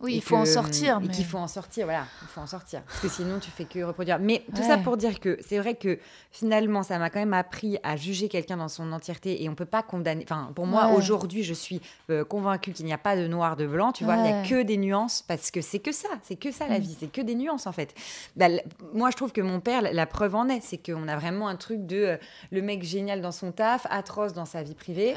[0.00, 0.98] Oui, il faut en sortir.
[1.02, 2.82] Et mais- qu'il faut en sortir, voilà, il faut en sortir.
[2.82, 4.18] Parce que sinon, tu fais que reproduire.
[4.20, 5.98] Mais tout ça pour dire que c'est vrai que
[6.30, 9.64] finalement, ça m'a quand même appris à juger quelqu'un dans son entièreté et on peut
[9.64, 10.24] pas condamner.
[10.28, 10.96] Enfin, pour moi, Ouais.
[10.96, 11.80] aujourd'hui, je suis
[12.10, 14.42] euh, convaincue qu'il n'y a pas de noir, de blanc, tu vois, il n'y a
[14.42, 16.82] que des nuances parce que c'est que ça, c'est que ça la Mm.
[16.82, 17.94] vie, c'est que des nuances en fait.
[18.36, 18.46] Bah,
[18.92, 21.56] moi, je trouve que mon père, la- preuve en est, c'est qu'on a vraiment un
[21.56, 22.16] truc de euh,
[22.52, 25.14] le mec génial dans son taf, atroce dans sa vie privée.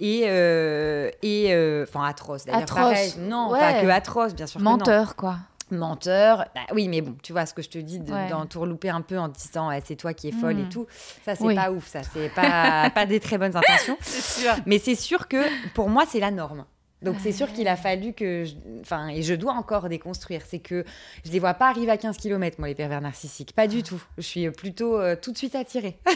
[0.00, 2.78] Et, euh, et enfin atroce d'ailleurs Atroce.
[2.80, 5.36] pareil non pas que atroce bien sûr que non Menteur, quoi.
[5.70, 6.44] menteur.
[6.54, 8.28] Bah oui, mais bon, tu vois ce que je te dis, de- Ouais.
[8.28, 10.66] d'entourlouper un peu en disant c'est toi qui es folle Mm.
[10.66, 10.86] et tout.
[11.24, 11.54] Ça, c'est Oui.
[11.54, 13.96] pas ouf, ça, c'est pas, pas des très bonnes intentions.
[14.02, 14.52] Sûr.
[14.66, 15.38] Mais c'est sûr que
[15.74, 16.64] pour moi, c'est la norme.
[17.00, 20.60] Donc c'est sûr qu'il a fallu que, je- enfin, et je dois encore déconstruire, c'est
[20.60, 20.84] que
[21.24, 24.00] je les vois pas arriver à 15 km, moi, les pervers narcissiques, pas du tout.
[24.18, 25.98] Je suis plutôt euh, tout de suite attirée.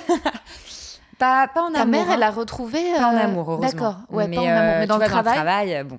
[1.18, 1.90] pas, pas en Ta amour.
[1.92, 2.14] mère, hein.
[2.14, 2.78] elle a retrouvé.
[2.96, 3.68] Pas en euh, amour, heureusement.
[3.70, 3.96] D'accord.
[4.10, 4.60] Ouais, mais, pas en amour.
[4.62, 5.74] euh, Mais dans tu le vois, travail.
[5.74, 5.98] euh, bon,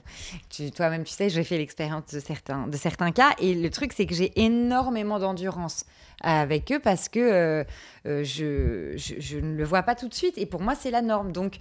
[0.75, 3.29] toi-même, tu sais, j'ai fait l'expérience de certains, de certains cas.
[3.39, 5.85] Et le truc, c'est que j'ai énormément d'endurance
[6.21, 7.63] avec eux parce que euh,
[8.07, 10.37] euh, je, je, je ne le vois pas tout de suite.
[10.37, 11.31] Et pour moi, c'est la norme.
[11.31, 11.57] Donc,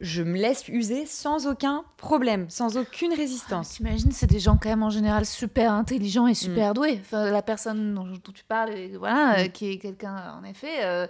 [0.00, 3.70] je me laisse user sans aucun problème, sans aucune résistance.
[3.74, 6.74] T'imagines, c'est des gens quand même en général super intelligents et super Mm.
[6.74, 6.98] doués.
[7.00, 11.06] Enfin, la personne dont, tu parles, euh, voilà, euh, qui est quelqu'un, en effet, euh,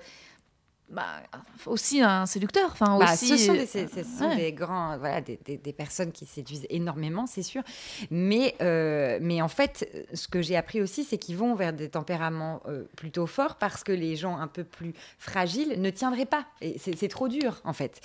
[0.94, 1.22] bah,
[1.66, 2.70] aussi un séducteur.
[2.72, 4.36] Enfin, Bah, aussi, ce sont, euh, des, c'est- ce sont ouais.
[4.36, 7.62] des grands, voilà, des, des- des personnes qui séduisent énormément, c'est sûr.
[8.10, 11.88] Mais, euh, mais en fait, ce que j'ai appris aussi, c'est qu'ils vont vers des
[11.88, 16.46] tempéraments euh, plutôt forts parce que les gens un peu plus fragiles ne tiendraient pas.
[16.60, 18.00] Et c'est c'est trop dur, en fait.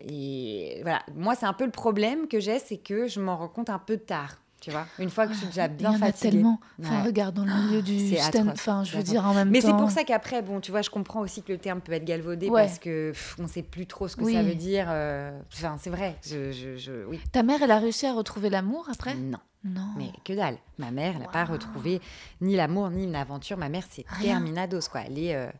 [0.00, 3.48] Et voilà, moi, c'est un peu le problème que j'ai, c'est que je m'en rends
[3.48, 4.38] compte un peu tard.
[4.64, 6.30] Tu vois, une fois que je suis déjà Il y bien en a fatiguée.
[6.30, 6.58] tellement.
[6.80, 7.02] Enfin, Ouais.
[7.02, 9.68] regarde, dans le milieu du stand, enfin, je veux dire, en même Mais temps.
[9.68, 12.06] c'est pour ça qu'après, bon, tu vois, je comprends aussi que le terme peut être
[12.06, 12.62] galvaudé Ouais.
[12.62, 14.32] parce que pff, on sait plus trop ce que Oui.
[14.32, 14.86] ça veut dire.
[14.88, 16.16] euh, Enfin, c'est vrai.
[16.24, 17.20] Je, je, je- oui.
[17.30, 19.14] Ta mère, elle a réussi à retrouver l'amour après?
[19.16, 19.88] Non, Non.
[19.98, 20.56] mais que dalle.
[20.78, 22.00] Ma mère, elle n'a pas retrouvé
[22.40, 23.58] ni l'amour ni une aventure.
[23.58, 25.02] Ma mère, c'est terminados, quoi.
[25.06, 25.50] Elle est, euh,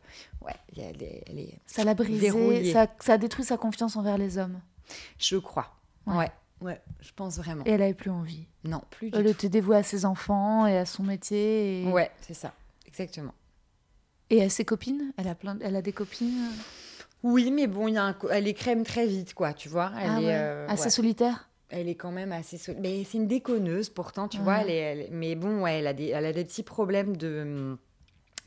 [0.43, 2.31] ouais, elle est, elle est- Ça l'a brisé,
[2.97, 4.59] ça a détruit sa confiance envers les hommes.
[5.19, 5.75] je crois.
[6.07, 6.15] Ouais.
[6.17, 6.31] Ouais.
[6.61, 7.63] Ouais, je pense vraiment.
[7.65, 8.47] Et elle avait plus envie.
[8.63, 9.29] Non, plus du Elle tout.
[9.31, 11.83] était dévouée à ses enfants et à son métier.
[11.83, 12.53] Et, Ouais, c'est ça,
[12.87, 13.33] exactement.
[14.29, 15.13] et à ses copines.
[15.17, 16.49] Elle a, plein, elle a des copines.
[17.23, 19.91] Oui, mais bon, il y a un elle est crème très vite, quoi, tu vois.
[19.99, 20.33] Elle ah est, ouais.
[20.35, 20.89] euh, Assez ouais.
[20.91, 21.49] solitaire?
[21.69, 22.57] Elle est quand même assez.
[22.59, 24.59] sol- Mais c'est une déconneuse pourtant, tu vois.
[24.61, 27.77] Elle est, elle- Mais bon, ouais, elle a des, elle a des petits problèmes de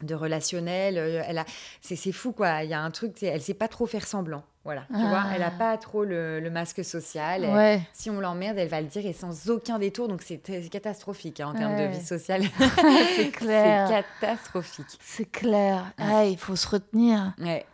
[0.03, 0.97] de relationnel.
[0.97, 1.45] euh, Elle a,
[1.81, 2.63] c'est, c'est fou quoi.
[2.63, 4.45] Il y a un truc, elle sait pas trop faire semblant.
[4.69, 5.09] Voilà, tu Ah.
[5.09, 5.25] vois.
[5.35, 7.43] Elle a pas trop le, le masque social.
[7.45, 7.81] Elle- Ouais.
[7.95, 10.09] si on l'emmerde, elle va le dire et sans aucun détour.
[10.09, 10.37] Donc c'est,
[10.71, 11.89] catastrophique hein, en termes de Ouais.
[11.89, 12.43] vie sociale.
[13.17, 13.89] C'est clair.
[13.89, 14.99] c'est catastrophique.
[15.01, 15.87] C'est clair.
[15.97, 17.33] Ah, il faut se retenir.
[17.39, 17.65] Ouais.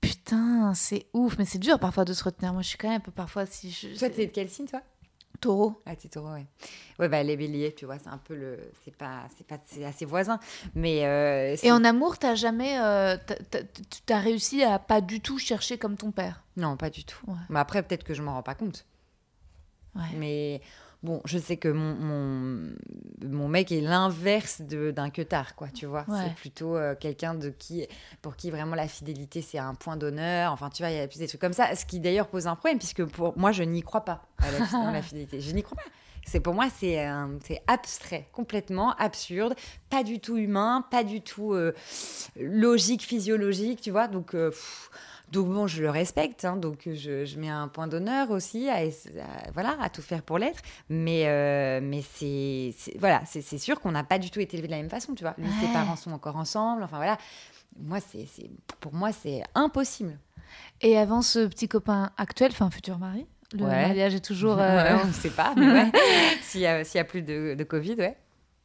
[0.00, 1.36] Putain, c'est ouf.
[1.38, 2.52] Mais c'est dur parfois de se retenir.
[2.52, 3.96] Moi, je suis quand même un peu parfois si je.
[3.96, 4.80] Toi, t'es de quel signe, toi?
[5.42, 5.82] Taureau.
[5.86, 6.46] Ah, t'es taureau, ouais.
[6.98, 9.84] Ouais, bah les béliers, tu vois, c'est un peu le, c'est pas, c'est pas, c'est
[9.84, 10.38] assez voisin,
[10.74, 11.04] mais.
[11.06, 12.78] euh, Et en amour, t'as jamais.
[12.80, 13.16] euh,
[14.06, 16.42] t'as- réussi à pas du tout chercher comme ton père?
[16.56, 17.18] Non, pas du tout.
[17.26, 17.34] Ouais.
[17.50, 18.86] Mais après, peut-être que je m'en rends pas compte.
[19.94, 20.02] Ouais.
[20.16, 20.62] Mais
[21.02, 22.70] bon, je sais que mon, mon,
[23.24, 26.04] mon mec est l'inverse de- d'un queutard, quoi, tu vois.
[26.08, 26.18] Ouais.
[26.28, 27.86] C'est plutôt euh, quelqu'un de qui,
[28.20, 30.52] pour qui vraiment la fidélité, c'est un point d'honneur.
[30.52, 31.74] Enfin, tu vois, il y a plus des trucs comme ça.
[31.74, 34.58] Ce qui d'ailleurs pose un problème, puisque pour moi, je n'y crois pas à la,
[34.70, 35.40] dans la fidélité.
[35.40, 35.90] Je n'y crois pas.
[36.24, 39.54] C'est pour moi, c'est un- c'est abstrait, complètement absurde,
[39.90, 41.74] pas du tout humain, pas du tout euh,
[42.40, 44.06] logique, physiologique, tu vois.
[44.08, 44.90] Donc, euh, pff,
[45.32, 48.74] donc bon, je le respecte, hein, donc je, je mets un point d'honneur aussi, à,
[48.76, 50.60] à- voilà, à tout faire pour l'être.
[50.90, 54.72] Mais, euh, mais c'est, voilà, c'est, sûr qu'on n'a pas du tout été élevés de
[54.72, 55.34] la même façon, tu vois.
[55.38, 57.16] Lui, ses parents sont encore ensemble, enfin voilà.
[57.80, 58.26] Moi, c'est,
[58.80, 60.18] pour moi, c'est impossible.
[60.82, 63.70] Et avant ce petit copain actuel, enfin futur mari, le Ouais.
[63.70, 64.58] mariage est toujours.
[64.60, 65.90] euh, Ouais, on ne sait pas, mais ouais.
[66.42, 68.16] s'il y a, plus de, de Covid, ouais.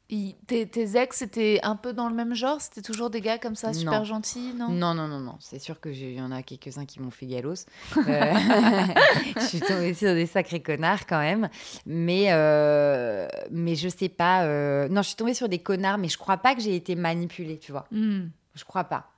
[0.10, 2.62] Il- tes, tes ex étaient un peu dans le même genre?
[2.62, 4.04] C'était toujours des gars comme ça, super Non.
[4.06, 4.70] gentils, non?
[4.70, 5.36] Non, non, non, non.
[5.40, 7.66] C'est sûr que j'ai- il y en a quelques-uns qui m'ont fait galos.
[7.98, 8.34] Euh,
[9.36, 11.50] je suis tombée sur des sacrés connards quand même.
[11.86, 14.44] Mais, euh, mais je sais pas.
[14.46, 16.96] euh, Non, je suis tombée sur des connards, mais je crois pas que j'ai été
[16.96, 17.86] manipulée, tu vois.
[17.92, 18.28] Hmm.
[18.56, 19.10] Je crois pas.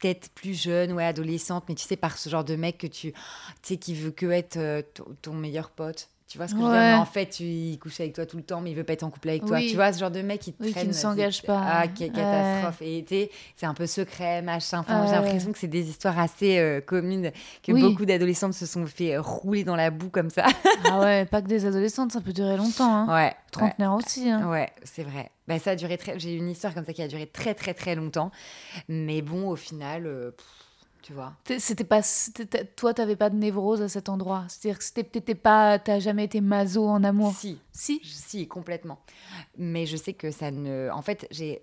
[0.00, 3.12] Peut-être plus jeune, ouais, adolescente, mais tu sais, par ce genre de mec que tu,
[3.12, 3.18] tu
[3.62, 6.08] sais, qui veut que être euh, ton, ton meilleur pote.
[6.28, 6.78] Tu vois ce que je veux dire?
[6.78, 6.90] Ouais.
[6.92, 9.02] Mais en fait, il couche avec toi tout le temps, mais il veut pas être
[9.02, 9.58] en couple avec toi.
[9.60, 10.88] Tu vois, ce genre de mec qui te Oui, qui traîne.
[10.88, 11.58] ne s'engage pas.
[11.66, 12.10] Ah, qui Ouais.
[12.10, 12.82] catastrophe.
[12.82, 14.80] Et c'est un peu secret, machin.
[14.80, 15.22] Enfin, j'ai Ouais.
[15.22, 17.80] l'impression que c'est des histoires assez euh, communes, que Oui.
[17.80, 20.44] beaucoup d'adolescentes se sont fait rouler dans la boue comme ça.
[20.84, 22.92] Ah ouais, pas que des adolescentes, ça peut durer longtemps.
[22.92, 23.06] Hein.
[23.08, 23.14] Ouais.
[23.14, 23.34] ouais.
[23.50, 24.28] Trentenaire aussi.
[24.30, 24.48] Hein.
[24.50, 25.30] Ouais, c'est vrai.
[25.48, 26.18] Bah, ça a duré très.
[26.18, 28.30] J'ai une histoire comme ça qui a duré très très très longtemps,
[28.88, 30.46] mais bon, au final, euh, pff,
[31.08, 31.32] tu vois.
[31.58, 32.02] C'était pas,
[32.76, 34.44] toi, t'avais pas de névrose à cet endroit.
[34.48, 37.34] C'est-à-dire que c'était- t'étais pas, t'as jamais été maso en amour.
[37.34, 38.00] Si, Si.
[38.02, 38.98] si, complètement.
[39.56, 40.88] Mais je sais que ça ne.
[40.92, 41.60] En fait, j'ai-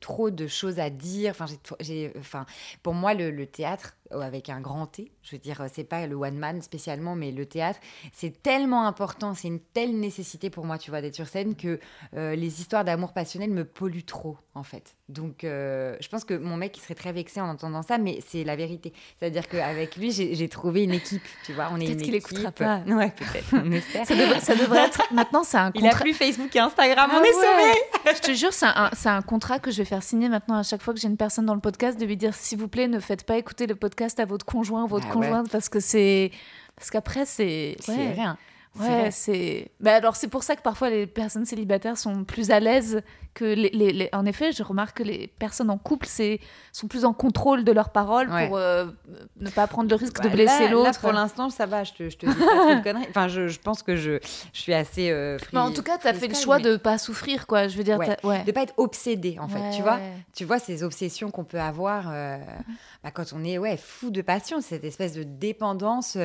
[0.00, 1.30] trop de choses à dire.
[1.32, 1.46] Enfin,
[1.80, 2.46] j'ai enfin,
[2.82, 6.06] pour moi, le, le théâtre, euh, avec un grand T, je veux dire, c'est pas
[6.06, 7.80] le one man spécialement, mais le théâtre,
[8.12, 11.78] c'est tellement important, c'est une telle nécessité pour moi, tu vois, d'être sur scène que
[12.14, 14.96] euh, les histoires d'amour passionnel me polluent trop, en fait.
[15.08, 18.20] Donc, euh, je pense que mon mec, il serait très vexé en entendant ça, mais
[18.26, 18.92] c'est la vérité.
[19.18, 21.68] C'est-à-dire qu'avec lui, j'ai trouvé une équipe, tu vois.
[21.72, 22.78] On est Peut-être qu'il écoutera pas.
[22.86, 24.06] Ouais, peut-être, on espère.
[24.06, 25.02] Ça devrait, ça devrait être.
[25.10, 26.04] Maintenant, c'est un Il a contrat.
[26.04, 27.32] plus Facebook et Instagram, Ah on est ouais.
[27.32, 30.62] sauvés Je te jure, c'est un, un contrat que je vais faire signer maintenant à
[30.62, 32.88] chaque fois que j'ai une personne dans le podcast de lui dire s'il vous plaît,
[32.88, 35.26] ne faites pas écouter le podcast à votre conjoint ou votre Ah ouais.
[35.26, 36.30] conjointe parce que c'est.
[36.76, 37.76] Parce qu'après, c'est.
[37.80, 38.12] C'est Ouais.
[38.12, 38.36] rien.
[38.78, 39.70] Ouais, c'est.
[39.80, 43.02] Bah alors c'est pour ça que parfois les personnes célibataires sont plus à l'aise
[43.34, 46.38] que les, les- les- En effet, je remarque que les personnes en couple c'est
[46.72, 48.46] sont plus en contrôle de leurs paroles Ouais.
[48.48, 48.86] pour euh,
[49.40, 51.00] ne pas prendre le risque de Bah, blesser là- Là, l'autre.
[51.00, 51.82] pour l'instant, ça va.
[51.84, 53.06] Je te, je te dis pas de conneries.
[53.10, 54.18] Enfin, je, je pense que je,
[54.52, 55.10] je suis assez.
[55.10, 57.66] euh, Mais en tout cas, tu as fait le choix mais de pas souffrir, quoi.
[57.68, 58.16] Je veux dire, Ouais.
[58.16, 58.44] t'as- ouais.
[58.44, 59.70] de pas être obsédée, en fait.
[59.76, 59.98] Tu vois,
[60.34, 62.38] tu vois ces obsessions qu'on peut avoir euh,
[63.02, 66.16] bah, quand on est ouais fou de passion, cette espèce de dépendance.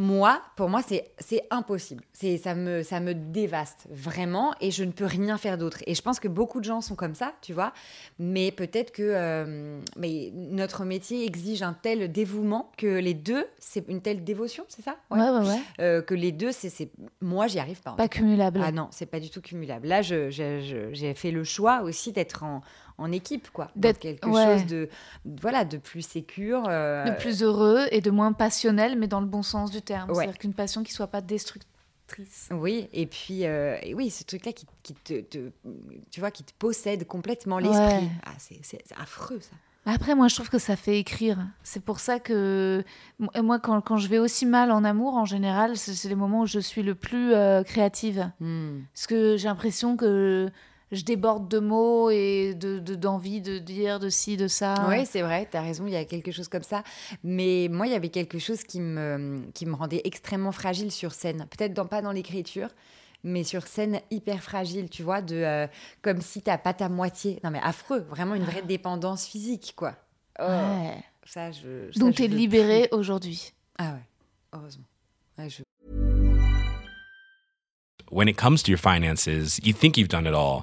[0.00, 2.04] Moi, pour moi, c'est impossible.
[2.12, 5.78] C'est ça me ça me dévaste vraiment et je ne peux rien faire d'autre.
[5.88, 7.72] Et je pense que beaucoup de gens sont comme ça, tu vois.
[8.20, 13.88] Mais peut-être que euh, mais notre métier exige un tel dévouement que les deux, c'est
[13.88, 14.94] une telle dévotion, c'est ça?
[15.10, 15.60] Ouais, ouais, ouais.
[15.80, 17.92] Euh, que les deux, c'est moi, j'y arrive pas.
[17.94, 18.60] Pas cumulable.
[18.62, 19.88] ah non, c'est pas du tout cumulable.
[19.88, 22.60] Là, je- je- je- j'ai fait le choix aussi d'être en,
[22.98, 23.70] en équipe, quoi.
[23.76, 24.44] D'être- quelque ouais.
[24.58, 24.88] chose de,
[25.24, 26.64] voilà, de plus sécure.
[26.68, 30.10] euh, de plus heureux et de moins passionnel, mais dans le bon sens du terme.
[30.10, 30.16] Ouais.
[30.16, 32.48] C'est-à-dire qu'une passion qui soit pas destructrice.
[32.50, 35.50] Oui, et puis, euh, et oui, ce truc-là qui, qui te, te-
[36.10, 38.04] tu vois, qui te possède complètement l'esprit.
[38.06, 38.08] Ouais.
[38.24, 39.50] Ah, c'est affreux, ça.
[39.84, 41.38] Après, moi, je trouve que ça fait écrire.
[41.62, 42.82] C'est pour ça que
[43.18, 46.40] mo- moi, quand, quand je vais aussi mal en amour, en général, c'est les moments
[46.42, 48.30] où je suis le plus euh, créative.
[48.40, 48.80] Hmm.
[48.92, 50.50] Parce que j'ai l'impression que
[50.92, 54.86] je déborde de mots et de de- d'envie de, dire de ci, de ça.
[54.88, 56.82] Oui, c'est vrai, tu as raison, il y a quelque chose comme ça.
[57.22, 61.12] Mais moi, il y avait quelque chose qui me, qui me rendait extrêmement fragile sur
[61.12, 61.46] scène.
[61.50, 62.68] Peut-être dans, pas dans l'écriture,
[63.24, 65.66] mais sur scène hyper fragile, tu vois, de, euh,
[66.02, 67.38] comme si t'as pas ta moitié.
[67.44, 69.94] Non, mais affreux, vraiment une vraie dépendance physique, quoi.
[70.40, 71.02] Oh, Ouais.
[71.26, 71.90] Ça, je.
[71.92, 73.52] ça, Donc, je tu es veux libérée aujourd'hui.
[73.76, 74.04] Ah ouais,
[74.54, 74.84] heureusement.
[75.36, 75.62] Ouais, je-
[78.10, 79.26] when it comes to your finances,
[79.62, 80.62] you think you've done it all.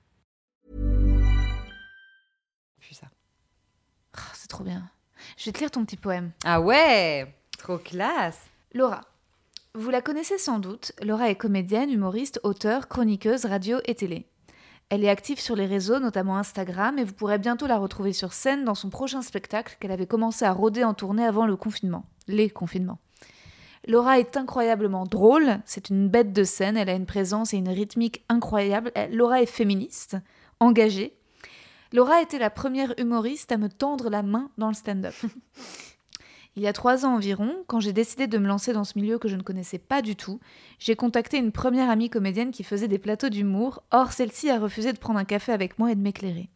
[4.61, 4.89] trop bien.
[5.37, 6.31] Je vais te lire ton petit poème.
[6.45, 8.39] Ah ouais, trop classe.
[8.73, 9.01] Laura.
[9.73, 14.27] Vous la connaissez sans doute, Laura est comédienne, humoriste, auteure, chroniqueuse, radio et télé.
[14.89, 18.33] Elle est active sur les réseaux, notamment Instagram, et vous pourrez bientôt la retrouver sur
[18.33, 22.03] scène dans son prochain spectacle qu'elle avait commencé à rôder en tournée avant le confinement.
[22.27, 22.99] Les confinements.
[23.87, 27.69] Laura est incroyablement drôle, c'est une bête de scène, elle a une présence et une
[27.69, 28.91] rythmique incroyable.
[28.95, 30.17] Elle- Laura est féministe,
[30.59, 31.15] engagée.
[31.93, 35.15] Laura été la première humoriste à me tendre la main dans le stand-up.
[36.57, 39.17] Il y a trois ans environ, quand j'ai décidé de me lancer dans ce milieu
[39.17, 40.41] que je ne connaissais pas du tout,
[40.79, 43.83] j'ai contacté une première amie comédienne qui faisait des plateaux d'humour.
[43.91, 46.49] Or, celle-ci a refusé de prendre un café avec moi et de m'éclairer.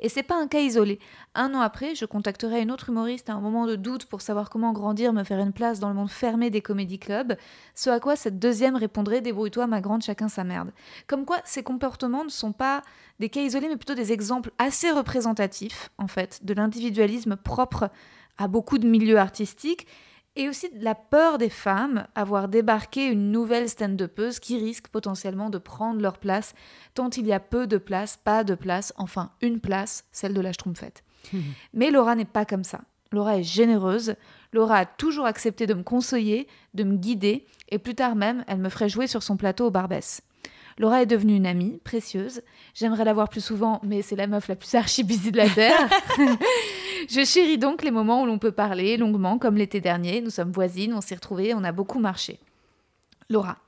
[0.00, 0.98] Et c'est pas un cas isolé.
[1.34, 4.48] Un an après, je contacterai une autre humoriste à un moment de doute pour savoir
[4.48, 7.36] comment grandir, me faire une place dans le monde fermé des comédie clubs.
[7.74, 10.72] Ce à quoi cette deuxième répondrait Débrouille-toi, ma grande, chacun sa merde.
[11.06, 12.82] Comme quoi, ces comportements ne sont pas
[13.20, 17.90] des cas isolés, mais plutôt des exemples assez représentatifs, en fait, de l'individualisme propre
[18.38, 19.86] à beaucoup de milieux artistiques
[20.36, 24.88] et aussi de la peur des femmes à voir débarquer une nouvelle stand-upeuse qui risque
[24.88, 26.54] potentiellement de prendre leur place
[26.94, 30.40] tant il y a peu de place, pas de place, enfin une place, celle de
[30.40, 31.04] la Schtroumpfette.
[31.72, 32.80] Mais Laura n'est pas comme ça.
[33.12, 34.16] Laura est généreuse.
[34.52, 38.58] Laura a toujours accepté de me conseiller, de me guider, et plus tard même, elle
[38.58, 40.20] me ferait jouer sur son plateau au Barbès.
[40.78, 42.42] Laura est devenue une amie précieuse.
[42.74, 45.88] J'aimerais la voir plus souvent, mais c'est la meuf la plus archi-busy de la Terre.
[47.08, 50.20] Je chéris donc les moments où l'on peut parler longuement, comme l'été dernier.
[50.20, 52.40] Nous sommes voisines, on s'est retrouvées, on a beaucoup marché.
[53.30, 53.58] Laura,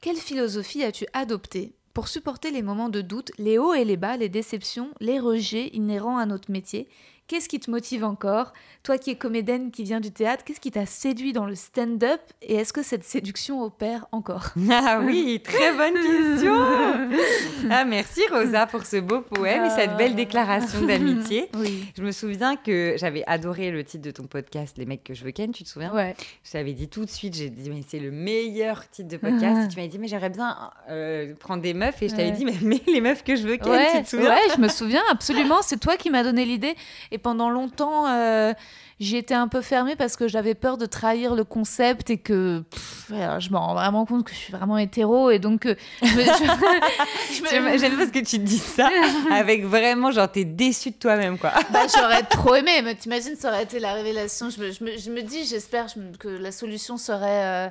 [0.00, 4.18] quelle philosophie as-tu adoptée pour supporter les moments de doute, les hauts et les bas,
[4.18, 6.88] les déceptions, les rejets inhérents à notre métier
[7.28, 8.52] Qu'est-ce qui te motive encore?
[8.84, 12.20] Toi qui es comédienne, qui vient du théâtre, qu'est-ce qui t'a séduit dans le stand-up?
[12.40, 14.50] Et est-ce que cette séduction opère encore?
[14.70, 16.54] Ah oui, très bonne question.
[17.70, 21.48] Ah merci Rosa pour ce beau poème et cette belle déclaration d'amitié.
[21.56, 21.84] Oui.
[21.96, 25.24] Je me souviens que j'avais adoré le titre de ton podcast, Les mecs que je
[25.24, 25.92] veux ken, tu te souviens?
[25.92, 26.14] Ouais.
[26.44, 29.64] Je t'avais dit tout de suite, j'ai dit, mais c'est le meilleur titre de podcast.
[29.64, 30.56] et tu m'avais dit, mais j'aimerais bien
[30.90, 32.00] euh, prendre des meufs.
[32.02, 32.36] Et je t'avais Ouais.
[32.36, 34.30] dit, mais, mais les meufs que je veux ken, Ouais, tu te souviens?
[34.30, 35.60] ouais, je me souviens absolument.
[35.62, 36.74] C'est toi qui m'as donné l'idée.
[37.10, 38.52] Et pendant longtemps, euh,
[39.00, 42.60] j'y étais un peu fermée parce que j'avais peur de trahir le concept et que
[42.70, 45.30] pff, je me rends vraiment compte que je suis vraiment hétéro.
[45.30, 48.58] Et donc, euh, je me- je- je me- J'aime j'aime parce que tu te dis
[48.58, 48.88] ça
[49.32, 51.52] avec vraiment, genre, t'es déçu de toi-même, quoi.
[51.70, 54.50] Bah, j'aurais trop aimé, mais t'imagines, ça aurait été la révélation.
[54.50, 55.86] Je me, je me, je me dis, j'espère
[56.18, 57.66] que la solution serait.
[57.66, 57.68] euh,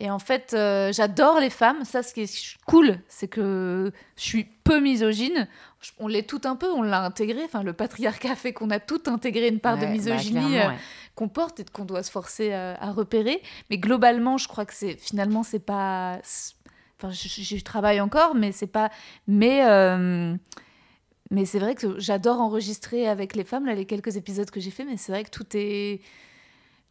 [0.00, 1.84] Et en fait, euh, j'adore les femmes.
[1.84, 5.48] Ça, ce qui est cool, c'est que je suis peu misogyne.
[5.98, 7.42] On l'est tout un peu, on l'a intégré.
[7.44, 10.68] Enfin, le patriarcat fait qu'on a tout intégré une part de Ouais, bah, misogynie euh,
[10.68, 10.76] ouais.
[11.16, 13.42] qu'on porte et qu'on doit se forcer à, à repérer.
[13.70, 16.20] Mais globalement, je crois que c'est finalement, c'est pas.
[17.00, 18.90] Enfin, je, travaille encore, mais c'est pas.
[19.26, 19.66] Mais.
[19.66, 20.34] euh,
[21.30, 24.70] Mais c'est vrai que j'adore enregistrer avec les femmes, là, les quelques épisodes que j'ai
[24.70, 26.00] fait, mais c'est vrai que tout est,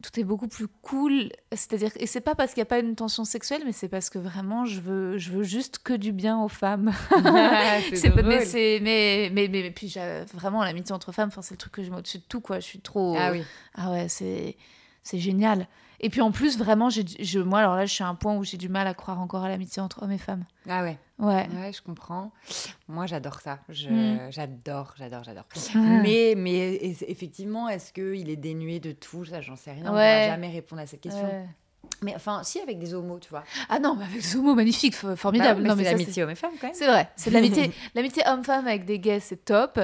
[0.02, 1.30] tout est beaucoup plus cool.
[1.52, 4.10] C'est-à-dire, et c'est pas parce qu'il n'y a pas une tension sexuelle, mais c'est parce
[4.10, 6.92] que vraiment, je veux, je veux juste que du bien aux femmes.
[7.90, 8.44] c'est C'est pas- mais
[8.80, 9.94] mais mais mais, puis
[10.34, 12.66] vraiment l'amitié entre femmes c'est le truc que je mets au-dessus de tout quoi je
[12.66, 13.42] suis trop Ah oui.
[13.74, 14.56] ah ouais c'est
[15.02, 15.66] c'est génial
[16.00, 18.36] et puis en plus vraiment j'ai je moi alors là je suis à un point
[18.36, 20.98] où j'ai du mal à croire encore à l'amitié entre hommes et femmes Ah ouais.
[21.18, 22.30] ouais Ouais, je comprends.
[22.88, 23.58] Moi, j'adore ça.
[23.68, 24.30] Je- Mm.
[24.30, 25.44] J'adore, j'adore, j'adore.
[25.74, 26.00] Mm.
[26.02, 26.74] Mais, mais
[27.08, 29.24] effectivement, est-ce qu'il est dénué de tout?
[29.24, 29.84] Ça, j'en sais rien.
[29.88, 31.24] On va jamais répondre à cette question.
[31.24, 31.46] Ouais.
[32.02, 33.42] Mais enfin, si, avec des homos, tu vois.
[33.68, 36.30] ah non mais avec Zomo magnifique f- formidable Bah, non mais mais c'est l'amitié homme
[36.30, 36.76] et femme, quand même.
[36.76, 39.80] C'est vrai, c'est de l'amitié, l'amitié homme-femme avec des gays, c'est top.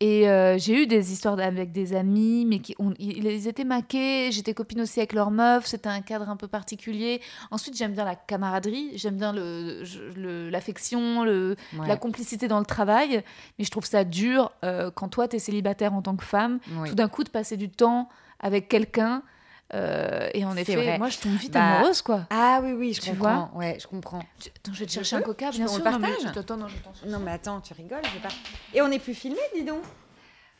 [0.00, 4.30] Et euh, j'ai eu des histoires avec des amis, mais qui ils, étaient maqués.
[4.30, 5.66] J'étais copine aussi avec leur meuf.
[5.66, 7.20] C'était un cadre un peu particulier.
[7.50, 11.88] Ensuite, j'aime bien la camaraderie, j'aime bien le, je- le- l'affection, le, Ouais.
[11.88, 13.22] la complicité dans le travail.
[13.58, 16.58] Mais je trouve ça dur euh, quand toi, tu es célibataire en tant que femme,
[16.78, 16.88] Oui.
[16.90, 18.08] tout d'un coup, de passer du temps
[18.40, 19.22] avec quelqu'un.
[19.72, 20.98] Euh, et en effet, vrai.
[20.98, 22.26] moi, je tombe vite Bah, amoureuse, quoi.
[22.30, 23.50] Ah oui, oui, je Tu comprends.
[23.54, 24.22] Ouais, je comprends.
[24.38, 25.84] Tu- Attends, je vais te chercher un coca, Je bien peux- on sûr.
[25.84, 26.92] le non, mais- partage Attends, non, j'attends.
[27.06, 28.34] Non, mais attends, tu rigoles, je vais pas.
[28.74, 29.82] Et on n'est plus filmé, dis donc.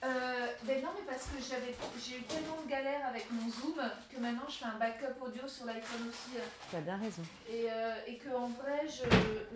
[0.05, 3.77] Euh, ben non, mais parce que j'avais, j'ai eu tellement de galères avec mon Zoom
[4.15, 6.37] que maintenant je fais un backup audio sur l'iPhone aussi.
[6.69, 7.23] Tu as bien raison.
[7.51, 9.03] Et, euh, et que en vrai, je,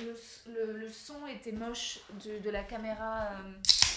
[0.03, 0.17] le,
[0.55, 3.25] le, le son était moche de, de la caméra.
[3.33, 3.53] euh,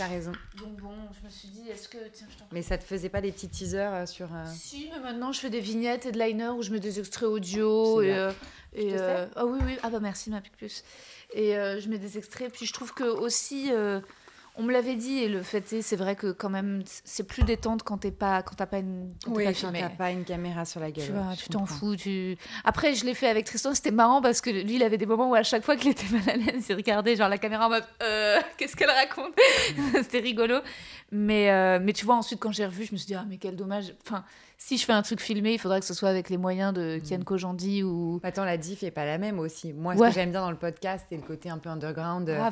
[0.08, 0.32] Raison.
[0.58, 1.98] donc bon, je me suis dit, est-ce que.
[2.14, 4.28] Tiens, je Mais ça te faisait pas des petits teasers euh, sur.
[4.34, 7.00] euh, Si, mais maintenant je fais des vignettes et de liner où je mets des
[7.00, 8.02] extraits audio.
[8.02, 8.32] C'est Et, euh,
[8.74, 8.96] et,
[9.36, 10.84] ah oui, oui, ah bah merci, ma pique plus.
[11.34, 12.52] Et je mets des extraits.
[12.52, 13.72] Puis je trouve que aussi,
[14.62, 17.44] on me l'avait dit, et le fait est, c'est vrai que quand même, c'est plus
[17.44, 19.14] détente quand t'es pas, quand t'as pas une.
[19.26, 21.06] Quand Oui, t'as pas une caméra sur la gueule.
[21.06, 21.96] Tu vois, tu t'en fous.
[21.96, 22.38] Tu...
[22.64, 25.30] Après, je l'ai fait avec Tristan, c'était marrant parce que lui, il avait des moments
[25.32, 27.70] où à chaque fois qu'il était mal à l'aise, il regardait genre la caméra en
[27.70, 29.34] mode Euh, Qu'est-ce qu'elle raconte
[29.96, 30.60] C'était rigolo.
[31.12, 33.38] Mais, euh, mais tu vois, ensuite, quand j'ai revu, je me suis dit Ah, mais
[33.38, 33.94] quel dommage.
[34.06, 34.24] Enfin,
[34.58, 37.00] si je fais un truc filmé, il faudrait que ce soit avec les moyens de
[37.04, 38.20] Kian Kojandi ou.
[38.24, 39.74] Attends, la diff est pas la même aussi.
[39.74, 40.08] Moi, ce Ouais.
[40.10, 42.30] que j'aime bien dans le podcast, c'est le côté un peu underground.
[42.30, 42.50] euh.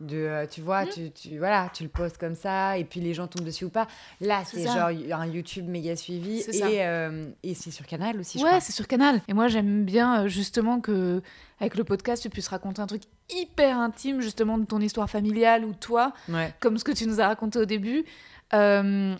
[0.00, 3.14] De euh, tu vois tu, tu voilà tu le postes comme ça et puis les
[3.14, 3.86] gens tombent dessus ou pas.
[4.20, 4.88] Là C'est c'est genre
[5.20, 8.88] un YouTube méga suivi C'est et euh, et c'est sur Canal aussi Ouais, c'est sur
[8.88, 9.22] Canal.
[9.28, 11.22] Et moi, j'aime bien euh, justement que
[11.60, 15.64] avec le podcast, tu puisses raconter un truc hyper intime, justement, de ton histoire familiale
[15.64, 16.12] ou toi.
[16.28, 16.52] ouais.
[16.60, 18.04] comme ce que tu nous as raconté au début,
[18.52, 19.14] euh,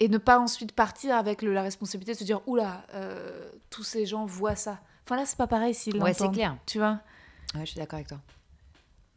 [0.00, 2.84] et ne pas ensuite partir avec le- la responsabilité de se dire oula,
[3.70, 4.80] tous ces gens voient ça.
[5.06, 6.56] Enfin là, c'est pas pareil s'ils ouais c'est l'entendent, clair.
[6.66, 6.98] Tu vois.
[7.54, 8.18] Ouais je suis d'accord avec toi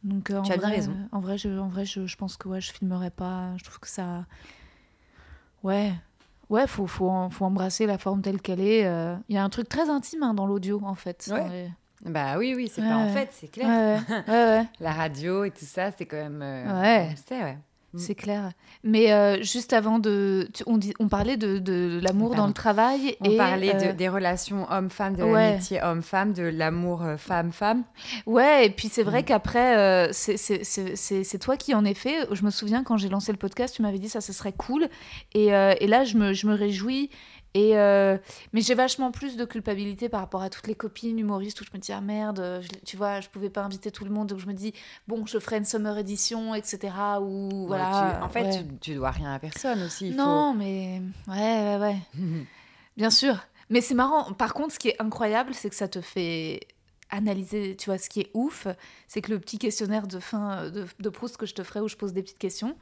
[0.04, 0.92] Donc euh, en Tu as bien vrai, raison.
[0.92, 3.56] euh, En vrai, je, en vrai, je, je pense que ouais, je filmerai pas.
[3.56, 4.24] Je trouve que ça,
[5.62, 5.92] ouais.
[6.50, 8.86] Ouais, faut, faut, en- faut embrasser la forme telle qu'elle est.
[8.86, 9.16] euh.
[9.28, 11.28] Il y a un truc très intime hein, dans l'audio, en fait.
[11.32, 11.70] Ouais.
[12.06, 15.64] bah oui oui c'est Ouais, pas en fait c'est clair ouais, la radio et tout
[15.64, 16.40] ça c'est quand même
[16.80, 17.12] Ouais.
[17.26, 17.58] sait ouais.
[17.96, 18.52] C'est clair.
[18.84, 20.48] Mais euh, juste avant de.
[20.52, 23.16] tu- on, dit, on parlait de, de l'amour dans le travail.
[23.20, 25.50] on et, parlait de- euh, des relations homme-femme de ouais.
[25.50, 27.84] l'amitié homme-femme de l'amour euh, femme-femme
[28.26, 29.06] Ouais, et puis c'est Mm.
[29.06, 33.38] vrai qu'après, euh, c'est- toi qui, en effet, je me souviens quand j'ai lancé le
[33.38, 34.88] podcast, tu m'avais dit ça, ce serait cool.
[35.34, 37.10] Et, et là, je me, je me réjouis.
[37.54, 38.18] Et euh,
[38.52, 41.70] mais j'ai vachement plus de culpabilité par rapport à toutes les copines humoristes où je
[41.72, 44.28] me dis, ah merde, je- tu vois, je pouvais pas inviter tout le monde.
[44.28, 44.74] Donc je me dis,
[45.08, 46.92] bon, je ferai une summer edition, etc.
[47.22, 48.16] Ou voilà.
[48.18, 48.64] Tu- en fait ouais.
[48.64, 51.96] tu, tu dois rien à personne aussi il Non, mais ouais, ouais, ouais.
[52.96, 53.36] Bien sûr.
[53.70, 54.32] Mais c'est marrant.
[54.34, 56.60] Par contre, ce qui est incroyable, c'est que ça te fait
[57.10, 58.66] analyser, tu vois, ce qui est ouf,
[59.08, 61.88] c'est que le petit questionnaire de fin de, de Proust que je te ferai où
[61.88, 62.76] je pose des petites questions,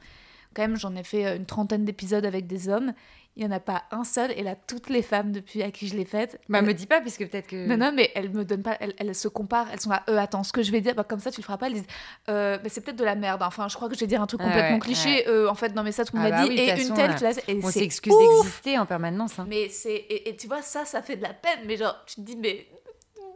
[0.53, 2.93] quand même, j'en ai fait euh, une trentaine d'épisodes avec des hommes.
[3.39, 5.87] Il n'y en a pas un seul, et là, toutes les femmes depuis à qui
[5.87, 6.41] je l'ai faite.
[6.49, 8.75] bah elles- me dis pas puisque peut-être que Non, non, mais elles me donnent pas,
[8.79, 11.03] elles, elles se comparent, elles sont là, euh, attends, ce que je vais dire, bah,
[11.03, 11.85] comme ça tu le feras pas, elles disent,
[12.29, 14.25] euh, bah, c'est peut-être de la merde, enfin, je crois que je vais dire un
[14.27, 16.37] truc Ah complètement ouais, cliché, euh, en fait, non, mais ça, tout le monde Ah
[16.37, 19.45] bah dit, oui, et une telle, tu l'as, on s'excuse d'exister en permanence hein.
[19.47, 22.15] Mais c'est et, et tu vois ça ça fait de la peine mais genre tu
[22.15, 22.65] te dis mais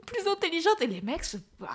[0.05, 1.23] plus intelligente et les mecs
[1.59, 1.67] bah,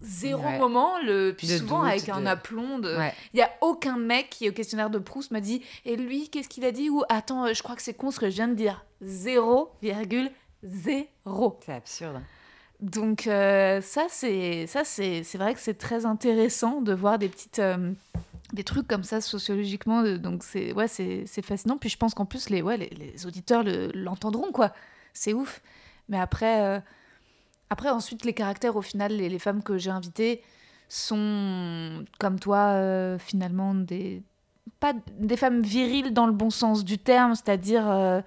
[0.00, 0.58] zéro Ouais.
[0.58, 3.12] moment le puis De souvent doute, avec un aplomb de Ouais.
[3.32, 6.48] il y a aucun mec qui au questionnaire de Proust m'a dit et lui qu'est-ce
[6.48, 6.90] qu'il a dit?
[6.90, 8.84] Ou attends euh, je crois que c'est con ce que je viens de dire.
[9.04, 10.28] 0,0
[11.64, 12.20] c'est absurde.
[12.80, 14.66] Donc euh, ça c'est
[15.34, 17.92] vrai que c'est très intéressant de voir des petites euh,
[18.52, 20.02] des trucs comme ça sociologiquement.
[20.02, 21.76] De- donc c'est ouais c'est fascinant.
[21.78, 24.72] Puis je pense qu'en plus les ouais les, les auditeurs le- l'entendront quoi.
[25.12, 25.60] C'est ouf.
[26.08, 26.80] Mais après euh,
[27.74, 30.44] Après, ensuite, les caractères, au final, les, femmes que j'ai invitées
[30.88, 34.22] sont, comme toi, euh, finalement, des.
[34.78, 37.90] Pas des femmes viriles dans le bon sens du terme, c'est-à-dire.
[37.90, 38.20] euh,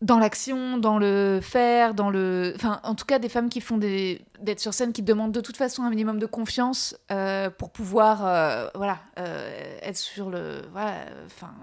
[0.00, 2.54] dans l'action, dans le faire, dans le...
[2.56, 5.58] Enfin, en tout cas, des femmes qui font d'être sur scène, qui demandent de toute
[5.58, 10.62] façon un minimum de confiance euh, pour pouvoir, voilà, être sur le...
[10.72, 10.94] Voilà,
[11.26, 11.54] enfin...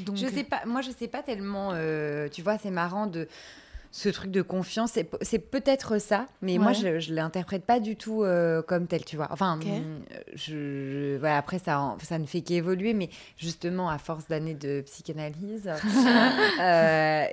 [0.00, 1.72] donc- Je sais pas, moi je sais pas tellement,
[2.30, 3.26] tu vois, c'est marrant de
[3.94, 8.22] ce truc de confiance, c'est, peut-être ça, mais moi je, je l'interprète pas du tout
[8.24, 9.28] euh, comme tel, tu vois.
[9.30, 10.00] Enfin, hum,
[10.34, 14.80] je, je- voilà, après ça, ça ne fait qu'évoluer, mais justement à force d'années de
[14.80, 15.70] psychanalyse,
[16.60, 17.24] euh,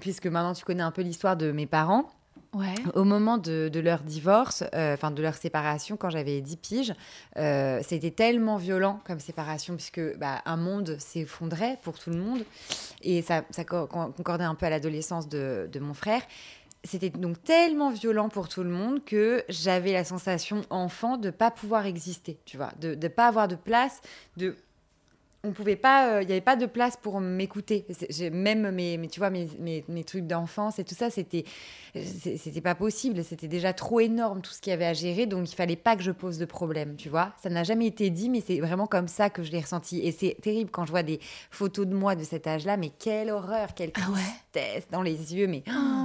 [0.00, 2.10] puisque maintenant tu connais un peu l'histoire de mes parents.
[2.94, 6.94] Au moment de, leur divorce, euh, enfin de leur séparation, quand j'avais 10 piges,
[7.36, 12.44] euh, c'était tellement violent comme séparation, puisque bah, un monde s'effondrait pour tout le monde.
[13.02, 16.22] Et ça, ça co- con- concordait un peu à l'adolescence de, de mon frère.
[16.82, 21.50] C'était donc tellement violent pour tout le monde que j'avais la sensation, enfant, de pas
[21.50, 24.00] pouvoir exister, tu vois, de ne pas avoir de place,
[24.38, 24.56] de
[25.42, 27.86] on pouvait pas, euh, il n'y avait pas de place pour m'écouter.
[28.32, 31.44] Même mes, mes- tu vois, mes, mes, mes trucs d'enfance et tout ça, c'était,
[31.94, 33.24] c'était pas possible.
[33.24, 35.96] C'était déjà trop énorme tout ce qu'il y avait à gérer, donc il fallait pas
[35.96, 37.32] que je pose de problème, tu vois.
[37.42, 40.00] Ça n'a jamais été dit, mais c'est vraiment comme ça que je l'ai ressenti.
[40.00, 41.20] Et c'est terrible quand je vois des
[41.50, 44.18] photos de moi de cet âge-là, mais quelle horreur, quelle Ah ouais.
[44.52, 45.62] tristesse dans les yeux, mais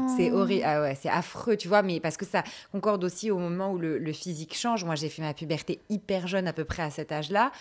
[0.08, 0.64] c'est horrible.
[0.66, 3.78] Ah ouais, c'est affreux, tu vois, mais parce que ça concorde aussi au moment où
[3.78, 4.84] le, le physique change.
[4.86, 7.52] Moi, j'ai fait ma puberté hyper jeune, à peu près à cet âge-là.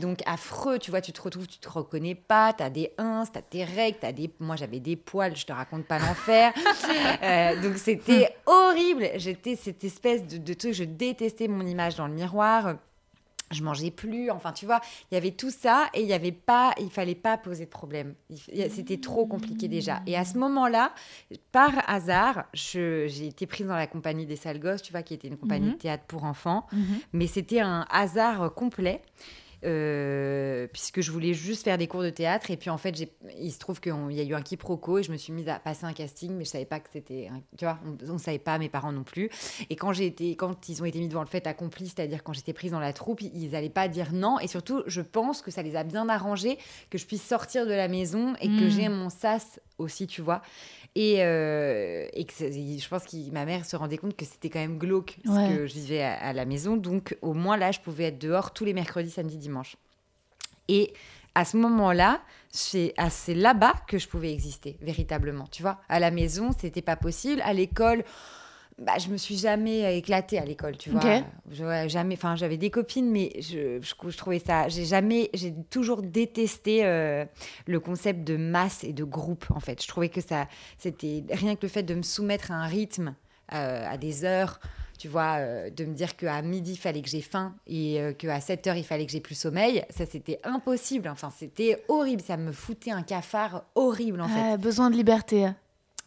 [0.00, 3.42] Donc affreux, tu vois, tu te retrouves, tu te reconnais pas, t'as des ins, t'as
[3.42, 4.30] tes règles, t'as des...
[4.40, 6.52] Moi j'avais des poils, je te raconte pas l'enfer.
[7.22, 9.08] Euh, donc c'était horrible.
[9.16, 12.76] J'étais cette espèce de, de truc, je détestais mon image dans le miroir.
[13.50, 16.32] Je mangeais plus, enfin tu vois, il y avait tout ça et il y avait
[16.32, 18.14] pas, il fallait pas poser de problème.
[18.70, 20.00] C'était trop compliqué déjà.
[20.06, 20.92] Et à ce moment-là,
[21.50, 25.28] par hasard, j'ai été prise dans la compagnie des sales gosses, tu vois, qui était
[25.28, 25.72] une compagnie Mhm.
[25.72, 26.98] de théâtre pour enfants Mhm.
[27.14, 29.00] mais c'était un hasard complet.
[29.64, 32.94] Euh, puisque je voulais juste faire des cours de théâtre et puis en fait
[33.38, 35.58] il se trouve qu'il y a eu un quiproquo et je me suis mise à
[35.58, 38.38] passer un casting mais je savais pas que c'était un- tu vois on, on savait
[38.38, 39.30] pas mes parents non plus.
[39.70, 42.32] Et quand j'ai été quand ils ont été mis devant le fait accompli c'est-à-dire quand
[42.32, 44.38] j'étais prise dans la troupe ils, ils allaient pas dire non.
[44.40, 46.58] Et surtout je pense que ça les a bien arrangés
[46.90, 48.70] que je puisse sortir de la maison et que Mm.
[48.70, 50.42] j'ai mon sas aussi tu vois
[51.00, 54.50] et, euh, et que c'est- je pense que ma mère se rendait compte que c'était
[54.50, 56.76] quand même glauque ce que je vivais à, à la maison.
[56.76, 59.76] Donc, au moins, là, je pouvais être dehors tous les mercredis, samedis, dimanches.
[60.66, 60.92] Et
[61.36, 62.20] à ce moment-là,
[62.50, 65.46] c'est ah, c'est là-bas que je pouvais exister, véritablement.
[65.52, 67.40] Tu vois, à la maison, c'était pas possible.
[67.44, 68.02] À l'école,
[68.78, 71.00] bah, je me suis jamais éclatée à l'école, tu vois.
[71.50, 72.14] Je- jamais.
[72.14, 74.68] Enfin, j'avais des copines, mais je, je, je trouvais ça.
[74.68, 75.30] J'ai jamais.
[75.34, 77.24] J'ai toujours détesté euh,
[77.66, 79.46] le concept de masse et de groupe.
[79.50, 80.46] En fait, je trouvais que ça,
[80.78, 83.14] c'était rien que le fait de me soumettre à un rythme,
[83.52, 84.60] euh, à des heures.
[84.98, 88.40] Tu vois, euh, de me dire qu'à midi, il fallait que j'ai faim et qu'à
[88.40, 91.08] 7 heures, il fallait que j'ai plus sommeil, ça, c'était impossible.
[91.08, 92.20] Enfin, c'était horrible.
[92.20, 94.40] Ça me foutait un cafard horrible, en fait.
[94.40, 95.46] Ouais, besoin de liberté.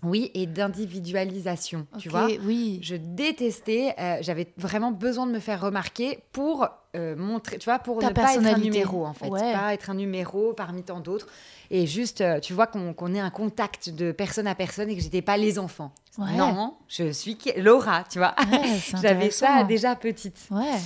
[0.04, 2.28] Oui, et d'individualisation, tu vois.
[2.44, 2.80] Oui.
[2.82, 7.80] Je détestais, euh, j'avais vraiment besoin de me faire remarquer pour euh, montrer, tu vois,
[7.80, 9.54] pour Ta ne pas être un numéro en fait, Ouais.
[9.54, 11.28] pas être un numéro parmi tant d'autres,
[11.70, 15.02] et juste, euh, tu vois, qu'on ait un contact de personne à personne et que
[15.02, 15.94] j'étais pas les enfants.
[16.18, 16.34] Ouais.
[16.36, 18.36] Non, je suis Laura, tu vois.
[18.52, 20.38] Ouais, J'avais ça déjà petite.
[20.50, 20.78] Ouais.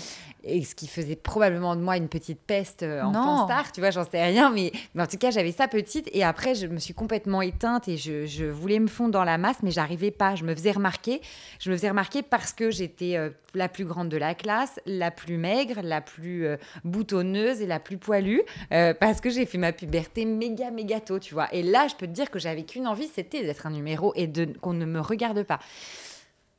[0.46, 3.90] Et ce qui faisait probablement de moi une petite peste euh, enfant star, tu vois,
[3.90, 6.10] j'en sais rien, mais, mais en tout cas, j'avais ça petite.
[6.14, 9.38] Et après, je me suis complètement éteinte et je, je voulais me fondre dans la
[9.38, 10.36] masse, mais j'arrivais pas.
[10.36, 11.22] Je me faisais remarquer.
[11.60, 15.12] Je me faisais remarquer parce que j'étais euh, la plus grande de la classe, la
[15.12, 18.42] plus maigre, la plus euh, boutonneuse et la plus poilue,
[18.72, 21.48] euh, parce que j'ai fait ma puberté méga, méga tôt, tu vois.
[21.54, 24.32] Et là, je peux te dire que j'avais qu'une envie, c'était d'être un numéro et
[24.62, 25.60] qu'on ne me regarde pas.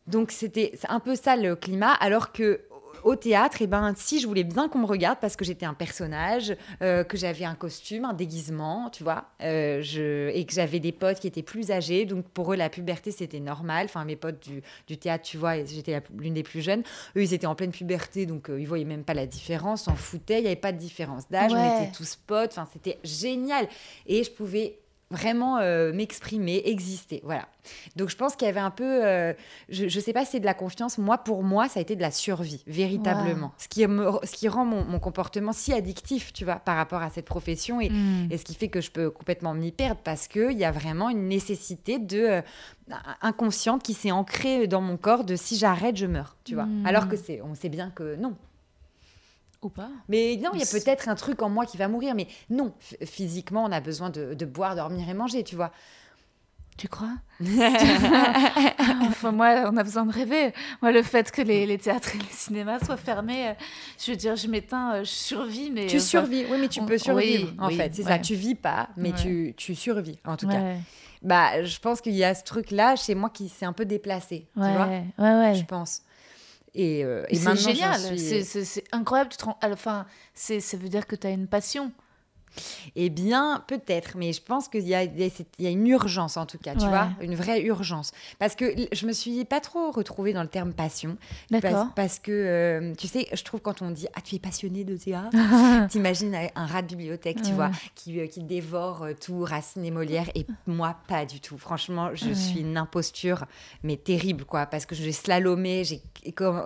[0.07, 2.61] Donc c'était un peu ça le climat, alors que
[3.05, 5.75] au théâtre, eh ben, si je voulais bien qu'on me regarde parce que j'étais un
[5.75, 10.29] personnage, euh, que j'avais un costume, un déguisement, tu vois, euh, je...
[10.31, 13.41] et que j'avais des potes qui étaient plus âgés, donc pour eux la puberté c'était
[13.41, 13.87] normal.
[13.87, 16.83] Enfin mes potes du, du théâtre, tu vois, j'étais l'une des plus jeunes.
[17.17, 19.95] Eux ils étaient en pleine puberté, donc euh, ils voyaient même pas la différence, s'en
[19.97, 21.59] foutaient, il y avait pas de différence d'âge, Ouais.
[21.59, 22.51] on était tous potes.
[22.53, 23.69] Enfin c'était génial
[24.07, 24.79] et je pouvais
[25.11, 27.49] vraiment euh, m'exprimer, exister, voilà.
[27.97, 29.33] Donc je pense qu'il y avait un peu, euh,
[29.69, 31.97] je ne sais pas si c'est de la confiance, moi pour moi ça a été
[31.97, 33.53] de la survie, véritablement.
[33.59, 37.03] Ce, qui me, ce qui rend mon, mon comportement si addictif, tu vois, par rapport
[37.03, 38.29] à cette profession et, Mm.
[38.31, 41.09] et ce qui fait que je peux complètement m'y perdre parce qu'il y a vraiment
[41.09, 42.41] une nécessité de, euh,
[43.23, 46.67] inconsciente qui s'est ancrée dans mon corps de si j'arrête, je meurs, tu vois.
[46.67, 46.87] Mm.
[46.87, 48.35] Alors que c'est, on sait bien que non.
[49.63, 49.89] Ou pas.
[50.09, 52.73] Mais non, il y a peut-être un truc en moi qui va mourir, mais non,
[53.05, 55.73] physiquement, on a besoin de, de boire, dormir et manger, tu vois.
[56.77, 57.15] Tu crois?
[59.09, 60.53] Enfin, moi, on a besoin de rêver.
[60.83, 63.53] Moi, le fait que les, les théâtres et les cinémas soient fermés, euh,
[63.99, 65.87] je veux dire, je m'éteins, euh, je survis, mais...
[65.87, 67.95] Tu enfin, survis, oui, mais tu on- peux survivre, oui, en oui, fait.
[67.95, 68.11] C'est ouais.
[68.11, 69.15] ça, tu vis pas, mais Ouais.
[69.23, 70.75] tu, tu survis, en tout cas.
[71.23, 74.47] Bah, je pense qu'il y a ce truc-là chez moi qui s'est un peu déplacé,
[74.55, 75.55] tu vois, ouais, ouais.
[75.55, 76.03] je pense.
[76.79, 79.31] Et, euh, et C'est génial, suis- c'est- incroyable.
[79.31, 79.59] Tu te rends...
[79.65, 80.05] Enfin,
[80.35, 81.91] c'est- ça veut dire que tu as une passion.
[82.95, 86.75] Eh bien, peut-être, mais je pense qu'il y y a- une urgence en tout cas,
[86.75, 86.89] tu Ouais.
[86.89, 88.13] vois, une vraie urgence.
[88.39, 91.17] Parce que je me suis pas trop retrouvée dans le terme passion.
[91.51, 91.89] D'accord.
[91.95, 94.85] Parce, parce que, euh, tu sais, je trouve quand on dit Ah, tu es passionné
[94.85, 95.31] de théâtre,
[95.91, 97.55] t'imagines un- un rat de bibliothèque, tu Ouais.
[97.55, 101.59] vois, qui, euh, qui dévore euh, tout, Racine et Molière, et moi, pas du tout.
[101.59, 102.35] Franchement, je Ouais.
[102.35, 103.45] suis une imposture,
[103.83, 106.01] mais terrible, quoi, parce que j'ai slalomé, j'ai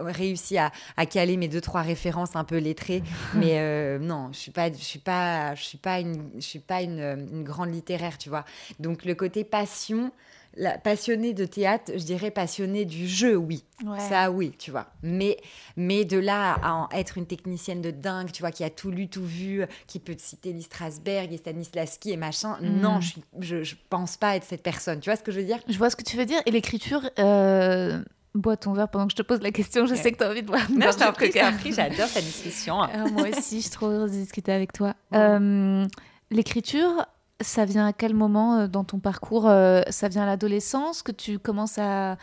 [0.07, 3.03] réussi à, à caler mes deux, trois références un peu lettrées,
[3.34, 6.59] mais euh, non, je suis pas, je suis pas, je suis pas une, je suis
[6.59, 8.45] pas une, euh, une grande littéraire, tu vois.
[8.78, 10.12] Donc, le côté passion,
[10.57, 13.64] la, passionnée de théâtre, je dirais passionnée du jeu, oui.
[13.85, 14.01] Ouais.
[14.01, 14.87] Ça, oui, tu vois.
[15.03, 15.37] Mais,
[15.76, 18.91] mais de là à en être une technicienne de dingue, tu vois, qui a tout
[18.91, 22.81] lu, tout vu, qui peut te citer Lee Strasberg et Stanislavski et machin, Mm.
[22.81, 25.01] non, je, je, je pense pas être cette personne.
[25.01, 25.59] Tu vois ce que je veux dire?
[25.68, 26.41] Je vois ce que tu veux dire.
[26.47, 28.03] Et l'écriture, euh...
[28.35, 29.87] bois ton verre pendant que je te pose la question.
[29.87, 30.70] Je sais que tu as envie de boire.
[30.70, 32.81] Non, je t'en prie, j'adore cette discussion.
[32.81, 34.95] Ah, moi aussi, je suis trop heureuse de discuter avec toi.
[35.14, 35.87] Euh,
[36.31, 37.07] L'écriture,
[37.41, 41.12] ça vient à quel moment euh, dans ton parcours euh, Ça vient à l'adolescence que
[41.12, 42.12] tu commences à...
[42.12, 42.16] euh,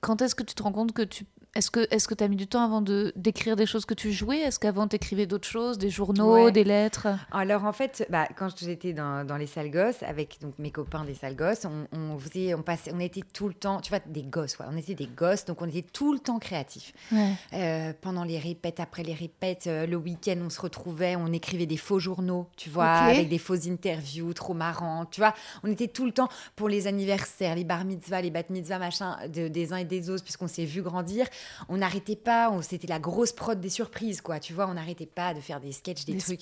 [0.00, 1.24] Quand est-ce que tu te rends compte que tu...
[1.56, 3.94] Est-ce que est-ce que tu as mis du temps avant de d'écrire des choses que
[3.94, 4.38] tu jouais?
[4.38, 6.50] Est-ce qu'avant tu écrivais d'autres choses, des journaux, Ouais.
[6.52, 7.06] des lettres?
[7.30, 11.04] Alors en fait, bah, quand j'étais dans, dans les salles gosses avec donc mes copains
[11.04, 14.00] des salles gosses, on, on faisait, on passait, on était tout le temps, tu vois,
[14.04, 16.92] des gosses, ouais, on était des gosses, donc on était tout le temps créatifs.
[17.12, 17.30] Ouais.
[17.52, 21.66] Euh, pendant les répètes, après les répètes, euh, le week-end, on se retrouvait, on écrivait
[21.66, 25.34] des faux journaux, tu vois, avec des fausses interviews trop marrantes, tu vois.
[25.62, 29.16] On était tout le temps pour les anniversaires, les bar mitzvahs, les bat mitzvahs, machin,
[29.32, 31.26] de- des uns et des autres, puisqu'on s'est vu grandir.
[31.68, 34.66] On n'arrêtait pas, on- c'était la grosse prod des surprises, quoi, tu vois.
[34.68, 36.40] On n'arrêtait pas de faire des sketchs, des, Des trucs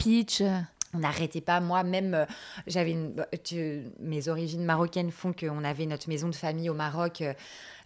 [0.95, 1.59] on n'arrêtait pas.
[1.61, 2.27] Moi, même, euh,
[2.67, 6.75] j'avais une, bah, tu- mes origines marocaines font qu'on avait notre maison de famille au
[6.75, 7.33] Maroc, euh,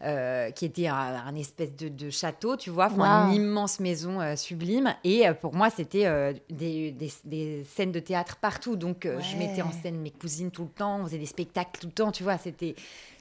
[0.03, 3.05] euh, qui était un, un espèce de, de château, tu vois, Wow.
[3.29, 4.93] une immense maison euh, sublime.
[5.05, 8.75] Et euh, pour moi, c'était des, des- des scènes de théâtre partout.
[8.75, 11.87] Donc, je mettais en scène mes cousines tout le temps, on faisait des spectacles tout
[11.87, 12.75] le temps, tu vois, c'était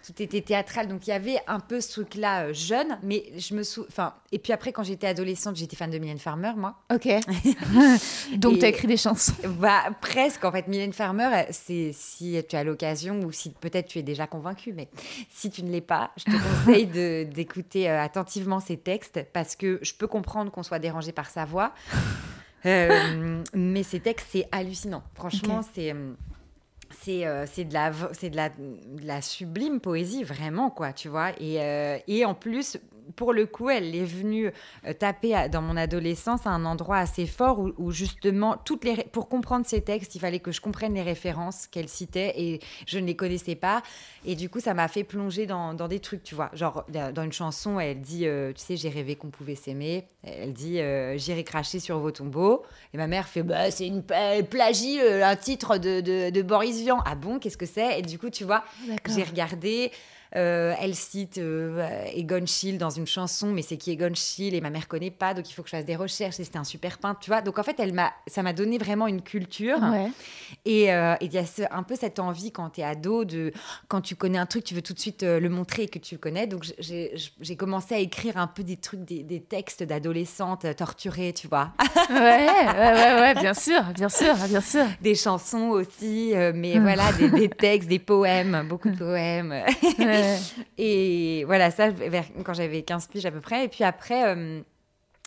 [0.05, 0.87] tout était théâtral.
[0.87, 3.87] Donc, il y avait un peu ce truc-là euh, jeune, mais je me souviens.
[3.89, 6.75] Enfin, et puis après, quand j'étais adolescente, j'étais fan de Mylène Farmer, moi.
[6.93, 7.07] Ok.
[8.37, 9.33] Donc tu as écrit des chansons.
[9.59, 10.43] Bah, presque.
[10.43, 14.03] En fait, Mylène Farmer, euh, c'est si tu as l'occasion ou si peut-être tu es
[14.03, 14.89] déjà convaincu, mais
[15.29, 16.31] si tu ne l'es pas, je te
[16.65, 16.87] conseille
[17.25, 21.45] d'écouter euh, attentivement ses textes parce que je peux comprendre qu'on soit dérangé par sa
[21.45, 21.73] voix.
[22.65, 25.03] Euh, mais ses textes, c'est hallucinant.
[25.13, 25.93] Franchement, c'est.
[27.09, 31.31] Euh, C'est de, la, de la sublime poésie, vraiment, quoi, tu vois.
[31.39, 32.77] Et, euh, et en plus,
[33.15, 34.51] pour le coup, elle est venue
[34.85, 38.83] euh, taper à- dans mon adolescence à un endroit assez fort où, où justement, toutes
[38.83, 42.59] les pour comprendre ces textes, il fallait que je comprenne les références qu'elle citait et
[42.87, 43.81] je ne les connaissais pas.
[44.25, 46.49] Et du coup, ça m'a fait plonger dans, dans des trucs, tu vois.
[46.53, 50.05] Genre, dans une chanson, elle dit, euh, tu sais, j'ai rêvé qu'on pouvait s'aimer.
[50.23, 52.63] Elle dit, euh, j'irai cracher sur vos tombeaux.
[52.93, 54.03] Et ma mère fait, bah, c'est une
[54.49, 56.99] plagie, un titre de, de, de Boris Vian.
[57.05, 57.99] Ah bon, qu'est-ce que c'est?
[57.99, 59.15] Et du coup, tu vois, D'accord.
[59.15, 59.91] j'ai regardé.
[60.35, 64.61] Euh, elle cite euh, Egon Schiele dans une chanson, mais c'est qui Egon Schiele et
[64.61, 66.39] ma mère connaît pas, donc il faut que je fasse des recherches.
[66.39, 67.41] Et c'était un super peintre, tu vois.
[67.41, 69.77] Donc en fait, elle m'a, ça m'a donné vraiment une culture.
[69.79, 70.11] Ouais.
[70.65, 73.23] Et euh, et il y a ce- un peu cette envie quand tu es ado,
[73.25, 73.51] de,
[73.87, 76.15] quand tu connais un truc, tu veux tout de suite le montrer et que tu
[76.15, 76.47] le connais.
[76.47, 77.15] Donc j'ai,
[77.57, 81.71] commencé à écrire un peu des trucs, des, des textes d'adolescentes euh, torturées, tu vois.
[82.09, 84.85] ouais, ouais, ouais, ouais, bien sûr, bien sûr, bien sûr.
[85.01, 89.51] des chansons aussi, mais voilà, des, des textes, des poèmes, beaucoup de poèmes.
[89.99, 90.24] Ouais.
[90.77, 91.89] Et voilà, ça,
[92.43, 93.65] quand j'avais 15 piges à peu près.
[93.65, 94.61] Et puis après, euh,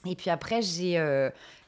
[0.07, 0.99] et puis après j'ai.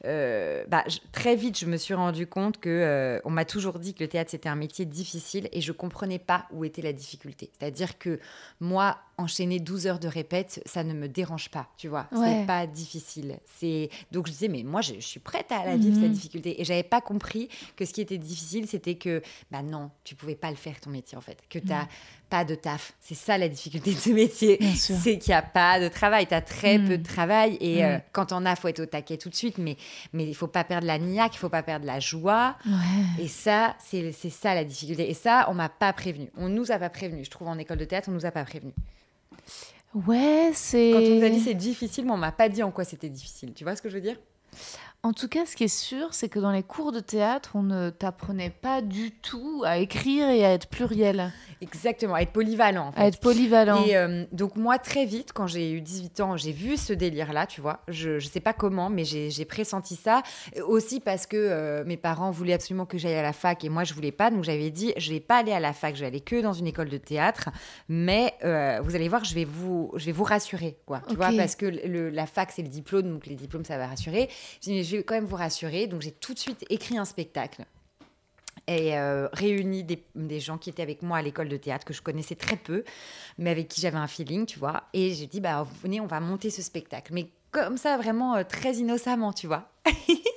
[0.06, 3.78] Euh, bah, je- très vite, je me suis rendu compte que euh, on m'a toujours
[3.78, 6.92] dit que le théâtre c'était un métier difficile et je comprenais pas où était la
[6.92, 7.50] difficulté.
[7.58, 8.18] C'est-à-dire que
[8.60, 12.06] moi, enchaîner 12 heures de répète, ça ne me dérange pas, tu vois.
[12.12, 12.38] Ouais.
[12.40, 13.38] C'est pas difficile.
[13.58, 16.02] C'est donc je disais mais moi je, je suis prête à la vivre Mhm.
[16.04, 19.20] cette difficulté et j'avais pas compris que ce qui était difficile c'était que
[19.50, 21.86] bah non, tu pouvais pas le faire ton métier en fait, que tu Mhm.
[22.30, 22.94] pas de taf.
[23.00, 24.58] C'est ça la difficulté de ce métier.
[24.76, 26.26] C'est qu'il n'y a pas de travail.
[26.28, 26.88] Tu as très Mm.
[26.88, 27.58] peu de travail.
[27.60, 29.58] Et euh, quand on a, faut être au taquet tout de suite.
[29.58, 29.76] Mais
[30.12, 32.56] mais il faut pas perdre la niaque, il faut pas perdre la joie.
[32.66, 33.24] Ouais.
[33.24, 35.10] Et ça, c'est c'est ça la difficulté.
[35.10, 36.30] Et ça, on m'a pas prévenu.
[36.36, 37.24] On nous a pas prévenu.
[37.24, 38.72] Je trouve en école de théâtre, on nous a pas prévenu.
[39.94, 40.90] Ouais, c'est.
[40.92, 43.08] Quand on nous a dit c'est difficile, mais on m'a pas dit en quoi c'était
[43.08, 43.52] difficile.
[43.54, 44.16] Tu vois ce que je veux dire?
[45.02, 47.62] En tout cas, ce qui est sûr, c'est que dans les cours de théâtre, on
[47.62, 51.32] ne t'apprenait pas du tout à écrire et à être pluriel,
[51.62, 52.88] Exactement, à être polyvalent.
[52.88, 53.00] En fait.
[53.00, 53.84] à être polyvalent.
[53.84, 57.46] Et euh, donc moi, très vite, quand j'ai eu 18 ans, j'ai vu ce délire-là,
[57.46, 57.80] tu vois.
[57.88, 60.22] Je ne sais pas comment, mais j'ai pressenti ça.
[60.66, 63.84] Aussi parce que euh, mes parents voulaient absolument que j'aille à la fac et moi,
[63.84, 64.30] je voulais pas.
[64.30, 66.52] Donc j'avais dit, je vais pas aller à la fac, je vais aller que dans
[66.52, 67.50] une école de théâtre.
[67.88, 71.02] Mais euh, vous allez voir, je vais vous, je vais vous rassurer, quoi.
[71.08, 73.86] Tu vois, parce que le, la fac, c'est le diplôme, donc les diplômes, ça va
[73.86, 74.28] rassurer.
[74.62, 75.86] Je dis, mais quand même vous rassurer.
[75.86, 77.64] Donc j'ai tout de suite écrit un spectacle
[78.66, 81.92] et euh, réuni des, des gens qui étaient avec moi à l'école de théâtre que
[81.92, 82.84] je connaissais très peu,
[83.38, 84.84] mais avec qui j'avais un feeling, tu vois.
[84.92, 87.12] Et j'ai dit, bah venez, on va monter ce spectacle.
[87.12, 89.68] Mais comme ça, vraiment euh, très innocemment, tu vois.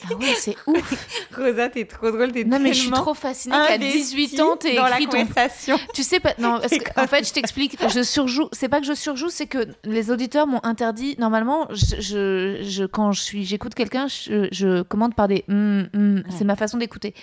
[0.10, 1.08] Ah ouais, c'est ouf.
[1.38, 4.58] Rosa, t'es trop drôle, t'es Non, mais je suis trop fascinée qu'à investie 18 ans,
[4.58, 5.80] t'aies dans la écrit ton conversation.
[5.94, 8.50] Tu sais pas, non, parce que, en fait, je t'explique, je surjoue.
[8.52, 11.16] C'est pas que je surjoue, c'est que les auditeurs m'ont interdit.
[11.20, 15.88] Normalement, je, je, je- quand je suis, j'écoute quelqu'un, je, je commande par des hum,
[15.94, 16.24] hum.
[16.30, 17.14] C'est ma façon d'écouter.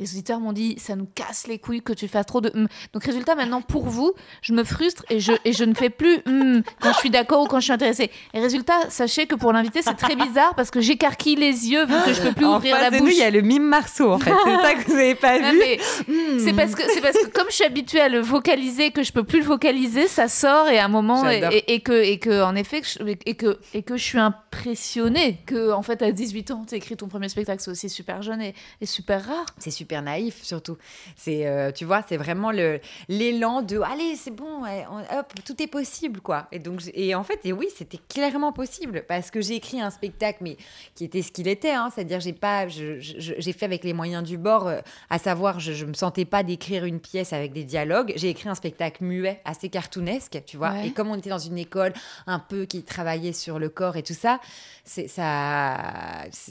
[0.00, 2.66] Les auditeurs m'ont dit, ça nous casse les couilles que tu fasses trop de hum.
[2.92, 6.18] Donc, résultat, maintenant, pour vous, je me frustre et je, et je ne fais plus
[6.26, 8.10] hum quand je suis d'accord ou quand je suis intéressée.
[8.34, 11.94] Et résultat, sachez que pour l'invité, c'est très bizarre parce que j'écarquille les yeux vu
[12.06, 13.08] que je peux plus En ouvrir face la de bouche.
[13.10, 14.32] nous, il y a le mime Marceau, en fait.
[14.44, 15.60] C'est ça que vous n'avez pas Non, vu.
[16.08, 16.38] Hmm.
[16.38, 19.12] c'est parce que c'est parce que comme je suis habituée à le vocaliser que je
[19.12, 21.52] peux plus le vocaliser, ça sort et à un moment et, J'adore.
[21.52, 22.80] et- et que et que en effet
[23.26, 26.96] et que et que je suis impressionnée que en fait à 18 ans tu écrit
[26.96, 29.46] ton premier spectacle, c'est aussi super jeune et, et super rare.
[29.58, 30.76] C'est super naïf, surtout.
[31.16, 35.32] C'est, euh, tu vois, c'est vraiment le l'élan de allez, c'est bon, ouais, on- hop,
[35.44, 36.46] tout est possible, quoi.
[36.52, 39.90] Et donc, et en fait, et oui, c'était clairement possible parce que j'ai écrit un
[39.90, 40.56] spectacle, mais
[40.94, 44.38] qui était ce qu'il était, hein, c'est-à-dire j'ai pas, j'ai fait avec les moyens du
[44.38, 44.80] bord, euh,
[45.10, 48.12] à savoir, je, je me sentais pas d'écrire une pièce avec des dialogues.
[48.16, 50.70] J'ai écrit un spectacle muet, assez cartoonesque, tu vois.
[50.72, 50.88] Ouais.
[50.88, 51.92] Et comme on était dans une école
[52.26, 54.40] un peu qui travaillait sur le corps et tout ça,
[54.84, 55.76] c'est ça,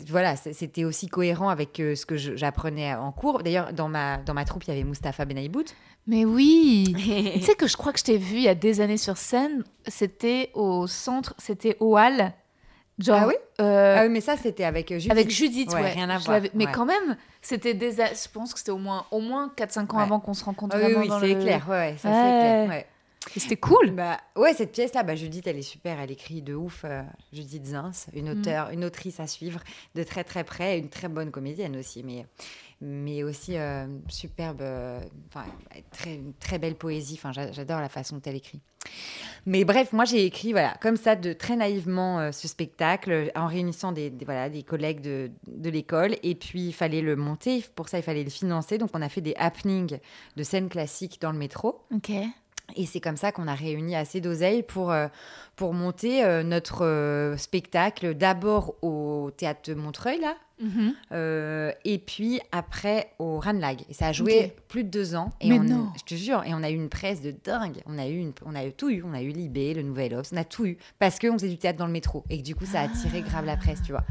[0.08, 3.29] voilà, c'était aussi cohérent avec euh, ce que j'apprenais en cours.
[3.44, 5.66] D'ailleurs, dans ma dans ma troupe, il y avait Mustapha Benaïbout.
[6.08, 6.94] Mais oui.
[7.36, 9.18] tu sais que je crois que je t'ai vu il y a des années sur
[9.18, 12.34] scène, c'était au centre, c'était au Hall.
[12.98, 15.12] Genre Ah oui euh, Ah oui, mais ça, c'était avec euh, Judith.
[15.12, 15.92] Avec Judith, ouais.
[15.92, 16.42] rien à voir.
[16.54, 16.72] Mais ouais.
[16.74, 17.92] quand même, c'était des.
[17.94, 20.04] Je pense que c'était au moins, au moins 4-5 ans Ouais.
[20.04, 21.40] avant qu'on se rencontre Ah oui, oui, c'est le...
[21.40, 21.66] clair.
[21.70, 22.84] Ouais, ça c'est clair.
[23.36, 23.92] C'était cool.
[23.92, 26.82] Bah, ouais, cette pièce-là, bah, Judith, elle est super, elle écrit de ouf.
[26.86, 28.40] euh, Judith Zins, une Mm.
[28.40, 29.60] auteure, une autrice à suivre
[29.96, 32.26] de très très près, une très bonne comédienne aussi, mais,
[32.82, 35.00] mais aussi euh, superbe, euh,
[35.92, 37.16] très, très belle poésie.
[37.16, 38.60] Enfin, j'a- j'adore la façon dont elle écrit.
[39.46, 43.48] Mais bref, moi j'ai écrit voilà comme ça de très naïvement euh, ce spectacle en
[43.48, 47.64] réunissant des, des- voilà des collègues de, de l'école et puis il fallait le monter
[47.76, 50.00] pour ça il fallait le financer donc on a fait des happenings
[50.38, 52.12] de scènes classiques dans le métro Ok.
[52.76, 55.08] Et c'est comme ça qu'on a réuni assez d'oseille pour, euh,
[55.56, 60.94] pour monter euh, notre euh, spectacle d'abord au théâtre de Montreuil, là, Mhm.
[61.86, 63.80] et puis après au Ranlag.
[63.90, 65.32] Et ça a joué plus de deux ans.
[65.40, 65.88] Et Mais on, non.
[65.98, 67.78] Je te jure, et on a eu une presse de dingue.
[67.86, 69.02] On a eu, une, on a eu tout eu.
[69.06, 70.78] On a eu Libé, le Nouvel Obs, on a tout eu.
[71.00, 72.26] Parce qu'on faisait du théâtre dans le métro.
[72.30, 74.04] Et que du coup, ça a attiré grave la presse, tu vois.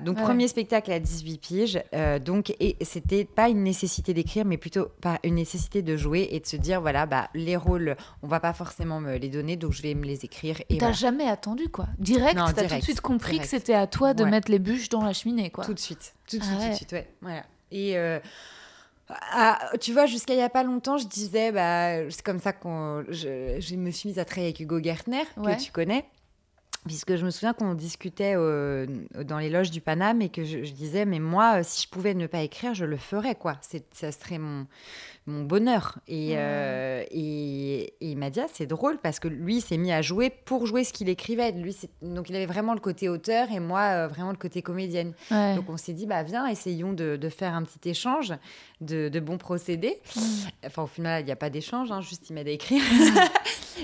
[0.00, 0.22] Donc, Ouais.
[0.22, 1.82] premier spectacle à 18 piges.
[1.94, 6.28] euh, donc, et c'était pas une nécessité d'écrire, mais plutôt pas une nécessité de jouer
[6.30, 9.56] et de se dire voilà, bah, les rôles, on va pas forcément me les donner,
[9.56, 10.60] donc je vais me les écrire.
[10.68, 10.92] Et T'as voilà.
[10.92, 11.86] jamais attendu quoi.
[11.98, 13.50] Direct, t'as tout de direct, suite compris direct.
[13.50, 14.30] que c'était à toi de Ouais.
[14.30, 15.64] mettre les bûches dans la cheminée quoi.
[15.64, 16.70] Tout de suite, tout de Ah suite, tout ouais.
[16.70, 17.08] de suite, ouais.
[17.22, 17.42] Voilà.
[17.72, 18.18] Et euh,
[19.10, 22.52] ah, tu vois, jusqu'à il y a pas longtemps, je disais, bah, c'est comme ça
[22.52, 25.56] qu'on, je, je me suis mise à travailler avec Hugo Gertner, Ouais.
[25.56, 26.04] que tu connais.
[26.86, 28.86] Puisque je me souviens qu'on discutait euh,
[29.24, 31.88] dans les loges du Paname et que je, je disais, mais moi, euh, si je
[31.88, 33.56] pouvais ne pas écrire, je le ferais, quoi.
[33.60, 34.66] C'est, ça serait mon,
[35.28, 35.98] mon bonheur.
[36.08, 39.76] Et, euh, et, et il m'a dit, ah, c'est drôle parce que lui, il s'est
[39.76, 41.52] mis à jouer pour jouer ce qu'il écrivait.
[41.52, 45.12] Lui, donc il avait vraiment le côté auteur et moi, euh, vraiment le côté comédienne.
[45.30, 45.54] Ouais.
[45.54, 48.32] Donc on s'est dit, bah viens, essayons de, de faire un petit échange
[48.80, 50.00] de, de bons procédés.
[50.16, 50.20] Mm.
[50.66, 52.82] Enfin, au final, il n'y a pas d'échange, hein, juste il m'aide à écrire.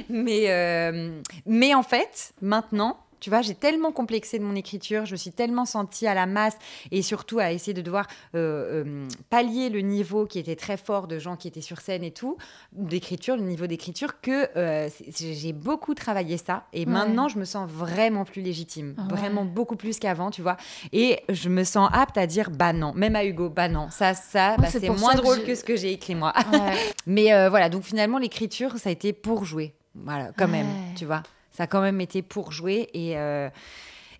[0.08, 5.12] mais, euh, mais en fait, maintenant, tu vois, j'ai tellement complexé de mon écriture, je
[5.12, 6.58] me suis tellement sentie à la masse
[6.90, 11.06] et surtout à essayer de devoir euh, euh, pallier le niveau qui était très fort
[11.06, 12.36] de gens qui étaient sur scène et tout,
[12.72, 16.64] d'écriture, le niveau d'écriture, que euh, j'ai beaucoup travaillé ça.
[16.74, 16.84] Et Ouais.
[16.92, 19.16] maintenant, je me sens vraiment plus légitime, Ah ouais.
[19.18, 20.58] vraiment beaucoup plus qu'avant, tu vois.
[20.92, 24.12] Et je me sens apte à dire, bah non, même à Hugo, bah non, ça,
[24.12, 26.34] ça, bah, c'est moins ça drôle que ce que j'ai écrit moi.
[26.52, 26.74] Ouais.
[27.06, 29.72] Mais voilà, donc finalement, l'écriture, ça a été pour jouer.
[29.94, 30.66] Voilà, quand même,
[30.96, 31.22] tu vois.
[31.52, 33.16] Ça a quand même été pour jouer et.
[33.18, 33.48] euh,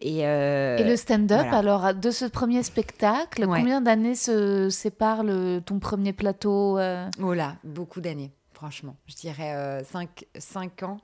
[0.00, 1.56] et, euh, Et le stand-up, voilà.
[1.56, 3.58] alors de ce premier spectacle, Ouais.
[3.60, 8.96] combien d'années se séparent le- ton premier plateau euh, Oh là, beaucoup d'années, franchement.
[9.06, 10.98] Je dirais 5 ans.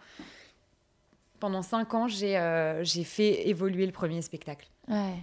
[1.39, 4.69] Pendant 5 ans, j'ai euh, fait évoluer le premier spectacle.
[4.89, 5.15] Ouais.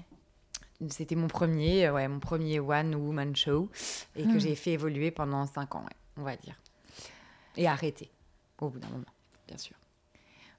[0.89, 3.70] c'était mon premier, ouais, mon premier one woman show
[4.16, 4.39] et que Hmm.
[4.39, 6.56] j'ai fait évoluer pendant cinq ans, ouais, on va dire,
[7.58, 8.10] et arrêter
[8.62, 9.04] au bout d'un moment,
[9.48, 9.76] bien sûr.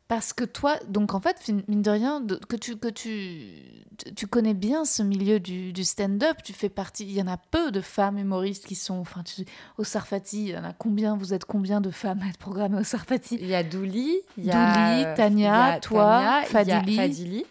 [0.08, 1.36] Parce que toi, donc en fait,
[1.68, 3.84] mine de rien, que, tu, que tu,
[4.16, 7.36] tu- connais bien ce milieu du, du stand-up, tu fais partie, il y en a
[7.36, 9.44] peu de femmes humoristes qui sont, enfin, tu,
[9.76, 12.78] au Sarfati, il y en a combien, vous êtes combien de femmes à être programmées
[12.78, 15.80] au Sarfati Il y a Douli, il y a Douli, euh, Tania, il y a
[15.80, 16.96] toi, Tania, il y a Fadili.
[16.96, 17.44] Fadili.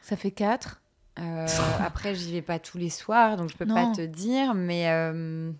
[0.00, 0.80] Ça fait quatre
[1.18, 1.46] Euh,
[1.80, 3.74] après, j'y vais pas tous les soirs, donc je peux Non.
[3.74, 5.50] pas te dire, mais euh,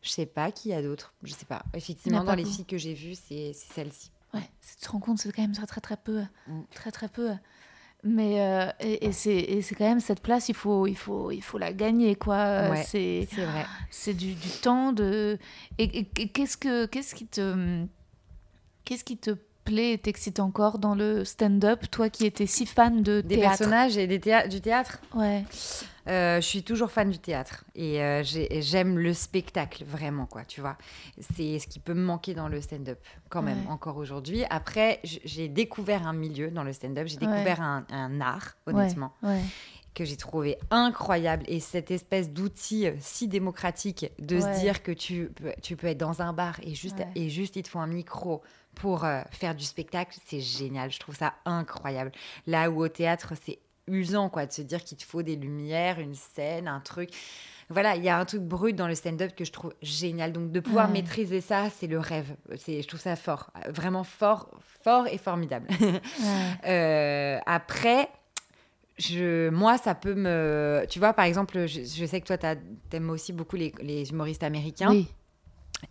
[0.00, 1.12] je sais pas qui y a d'autres.
[1.22, 1.64] Je sais pas.
[1.74, 4.10] Effectivement, dans les filles que j'ai vues, c'est celle-ci.
[4.34, 6.22] Ouais, tu te rends compte, c'est quand même très très très peu.
[6.48, 6.60] Mm.
[6.74, 7.30] Très très peu.
[8.04, 11.58] Mais euh, et, et c'est quand même cette place, il faut il faut il faut
[11.58, 12.34] la gagner quoi.
[12.36, 12.82] Euh, Ouais.
[12.82, 13.64] C'est C'est vrai.
[13.90, 15.38] c'est du, du temps de
[15.78, 17.84] et, et- et qu'est-ce que qu'est-ce qui te
[18.84, 23.02] qu'est-ce qui te plaît et t'excite encore dans le stand-up, toi qui étais si fan
[23.02, 23.58] de Des théâtre.
[23.58, 24.98] personnages et des théâ- du théâtre.
[25.14, 25.44] Ouais.
[26.08, 30.42] Euh, je suis toujours fan du théâtre et euh, j'ai- j'aime le spectacle vraiment quoi
[30.44, 30.76] tu vois
[31.36, 32.98] c'est ce qui peut me manquer dans le stand-up
[33.28, 33.70] quand même Ouais.
[33.70, 37.26] encore aujourd'hui après j'ai découvert un milieu dans le stand-up j'ai Ouais.
[37.32, 39.38] découvert un, un art honnêtement Ouais.
[39.94, 44.40] Que j'ai trouvé incroyable et cette espèce d'outil euh, si démocratique de Ouais.
[44.54, 47.08] se dire que tu peux, tu peux être dans un bar et juste, Ouais.
[47.14, 48.42] et juste il te faut un micro
[48.74, 52.10] pour euh, faire du spectacle, c'est génial, je trouve ça incroyable.
[52.46, 55.98] Là où au théâtre c'est usant quoi de se dire qu'il te faut des lumières,
[55.98, 57.10] une scène, un truc.
[57.68, 60.32] Voilà, il y a un truc brut dans le stand-up que je trouve génial.
[60.32, 60.92] Donc de pouvoir Ouais.
[60.92, 62.34] maîtriser ça, c'est le rêve.
[62.56, 64.50] C'est, je trouve ça fort, vraiment fort,
[64.82, 65.68] fort et formidable.
[66.66, 68.08] Euh, après,
[69.02, 70.84] je, moi, ça peut me.
[70.88, 72.36] Tu vois, par exemple, je, je sais que toi,
[72.90, 74.90] t'aimes aussi beaucoup les, les humoristes américains.
[74.90, 75.08] Oui.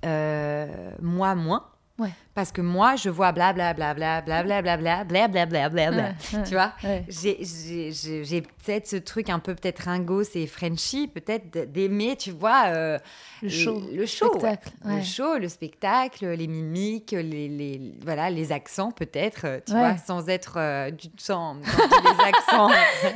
[0.06, 1.68] Euh, moi, moins.
[2.00, 2.12] Ouais.
[2.34, 6.02] Parce que moi, je vois blablabla, blablabla, blablabla, blablabla, blablabla.
[6.04, 6.44] Ouais, ouais.
[6.48, 7.04] Tu vois Ouais.
[7.10, 12.98] j'ai, peut-être ce truc un peu peut-être ringos et Frenchy, peut-être d'aimer, tu vois, euh,
[13.42, 13.82] Le show.
[13.94, 14.70] le show, spectacle.
[14.86, 19.98] le show, le spectacle, les mimiques, les, les voilà, les accents peut-être, euh, tu vois,
[19.98, 22.70] sans être euh, du les accents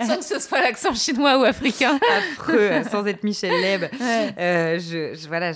[0.07, 1.99] Sans que ce soit l'accent chinois ou africain.
[2.17, 3.85] affreux, euh, sans être Michel Leb.
[4.37, 5.51] Euh, je, je- voilà,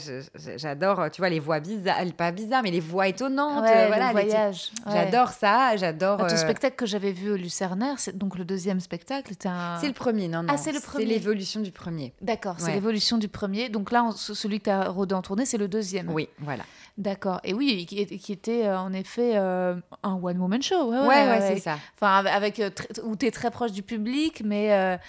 [0.58, 3.49] j'adore, tu vois, les voix bizarres, pas bizarres, mais les voix étonnantes.
[3.62, 4.72] Ouais, le voilà, types- voyage.
[4.86, 4.92] ouais.
[4.94, 6.18] J'adore ça, j'adore.
[6.18, 9.30] Bah, ton euh, spectacle que j'avais vu au Lucernaire, c'est donc le deuxième spectacle.
[9.30, 9.78] C'était un...
[9.82, 10.50] C'est le premier, non, non.
[10.54, 11.06] Ah, c'est le premier.
[11.06, 12.14] l'évolution du premier.
[12.22, 13.70] D'accord, c'est l'évolution du premier.
[13.70, 16.10] Donc là, on- celui que tu as rodé en tournée, c'est le deuxième.
[16.10, 16.64] Oui, voilà.
[16.98, 17.40] D'accord.
[17.44, 20.92] Et oui, qui, était euh, en effet euh, un one-woman show.
[20.92, 21.78] Ouais, Ouais, c'est ça.
[21.96, 22.62] Enfin, avec,
[23.04, 25.00] où tu es très proche du public, mais,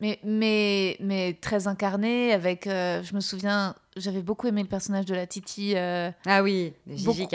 [0.00, 2.32] mais, mais, mais très incarné.
[2.32, 5.72] Avec, euh, je me souviens, j'avais beaucoup aimé le personnage de la Titi.
[5.76, 7.26] euh, Ah oui, Gigi Beaucoup.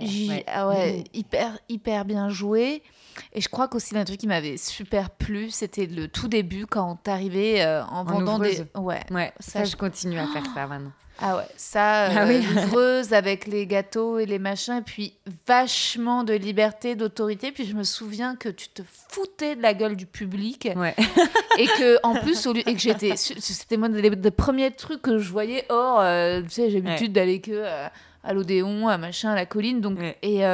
[0.00, 0.44] J- Ouais.
[0.46, 1.04] ah ouais, Mhm.
[1.14, 2.82] hyper, hyper bien joué.
[3.32, 6.96] Et je crois qu'aussi, un truc qui m'avait super plu, c'était le tout début quand
[6.96, 8.64] t'arrivais euh, en, vendant des.
[8.76, 9.00] Ouais.
[9.10, 10.92] Ouais, Ça, je continue à faire ça maintenant.
[11.20, 12.44] Ah ouais, ça, Ah euh, oui.
[13.12, 15.14] avec les gâteaux et les machins, et puis
[15.46, 17.52] vachement de liberté, d'autorité.
[17.52, 20.94] Puis je me souviens que tu te foutais de la gueule du public Ouais.
[21.58, 25.02] et que en plus, au lieu- et que j'étais, c'était moi des, des premiers trucs
[25.02, 25.64] que je voyais.
[25.68, 27.86] Or, euh, tu sais, j'ai l'habitude d'aller que euh,
[28.24, 29.80] à l'Odéon, à machin, à la colline.
[29.80, 30.16] Donc Ouais.
[30.22, 30.44] et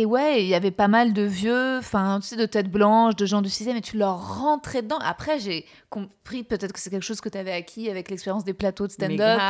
[0.00, 3.16] et ouais, il y avait pas mal de vieux, enfin, tu sais, de têtes blanches,
[3.16, 4.98] de gens du système, et tu leur rentrais dedans.
[5.02, 8.52] Après, j'ai compris peut-être que c'est quelque chose que tu avais acquis avec l'expérience des
[8.54, 9.40] plateaux de stand-up.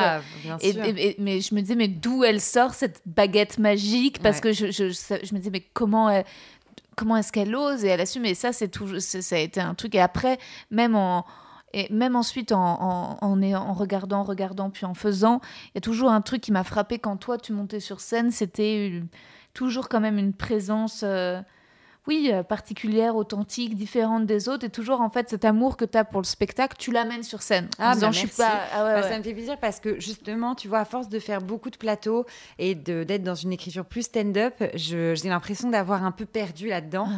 [0.60, 0.84] Et, sûr.
[0.84, 4.20] et- et- mais je me disais, mais d'où elle sort cette baguette magique?
[4.22, 4.42] Parce Ouais.
[4.42, 6.24] que je, je, je- je me disais, mais comment elle-
[6.96, 7.84] comment est-ce qu'elle ose?
[7.84, 8.24] Et elle assume.
[8.24, 9.94] Et ça, c'est tout, ça a été un truc.
[9.94, 10.38] Et après,
[10.70, 11.24] même en.
[11.74, 15.80] Et même ensuite, en, en, en, en regardant, regardant, puis en faisant, il y a
[15.82, 18.30] toujours un truc qui m'a frappé quand toi, tu montais sur scène.
[18.30, 19.02] C'était
[19.56, 21.40] toujours quand même une présence, euh,
[22.06, 24.66] oui, euh, particulière, authentique, différente des autres.
[24.66, 27.40] Et toujours, en fait, cet amour que tu as pour le spectacle, tu l'amènes sur
[27.40, 27.68] scène.
[27.78, 28.60] Ah, bah, je suis pas.
[28.72, 29.10] Ah ouais, Bah, ouais.
[29.10, 31.78] Ça me fait plaisir parce que justement, tu vois, à force de faire beaucoup de
[31.78, 32.26] plateaux
[32.58, 37.08] et d'être dans une écriture plus stand-up, j'ai l'impression d'avoir un peu perdu là-dedans.
[37.10, 37.14] Ah.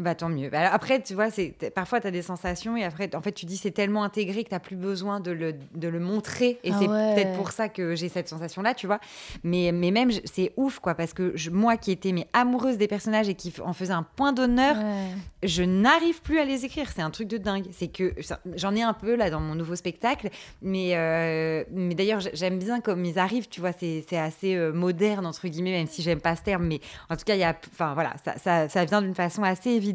[0.00, 0.48] Bah tant mieux.
[0.50, 3.32] Bah, alors, après, tu vois, c'est parfois tu as des sensations et après, en fait,
[3.32, 6.58] tu dis c'est tellement intégré que tu plus besoin de le, de le montrer.
[6.64, 7.14] Et Ah c'est ouais.
[7.14, 8.98] peut-être pour ça que j'ai cette sensation-là, tu vois.
[9.44, 12.88] Mais, mais même, c'est ouf, quoi, parce que je- moi qui étais mais, amoureuse des
[12.88, 15.06] personnages et qui en faisais un point d'honneur, Ouais.
[15.42, 16.90] je n'arrive plus à les écrire.
[16.94, 17.66] C'est un truc de dingue.
[17.72, 18.14] C'est que
[18.56, 20.28] j'en ai un peu là dans mon nouveau spectacle,
[20.62, 23.48] mais, euh, mais d'ailleurs j'aime bien comme ils arrivent.
[23.48, 26.66] Tu vois, c'est c'est assez euh, moderne entre guillemets, même si j'aime pas ce terme.
[26.66, 26.80] Mais
[27.10, 29.70] en tout cas, il y a, enfin voilà, ça, ça, ça vient d'une façon assez
[29.70, 29.87] évidente.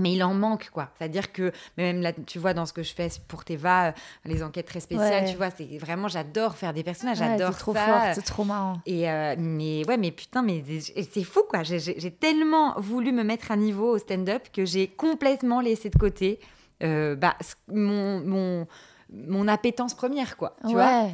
[0.00, 0.88] Mais il en manque, quoi.
[0.98, 3.92] C'est-à-dire que, mais même là, tu vois, dans ce que je fais pour Teva, euh,
[4.24, 5.30] les enquêtes très spéciales, Ouais.
[5.30, 8.14] tu vois, c'est vraiment, j'adore faire des personnages, Ouais, j'adore trop ça.
[8.14, 8.80] c'est trop marrant.
[8.86, 11.62] Et euh, mais ouais, mais putain, mais c'est c'est fou quoi.
[11.62, 16.40] J'ai- tellement voulu me mettre à niveau au stand-up que j'ai complètement laissé de côté
[16.82, 17.36] euh, bah,
[17.68, 18.66] mon, mon,
[19.12, 20.56] mon appétence première, quoi.
[20.62, 20.72] Tu ouais.
[20.72, 21.10] vois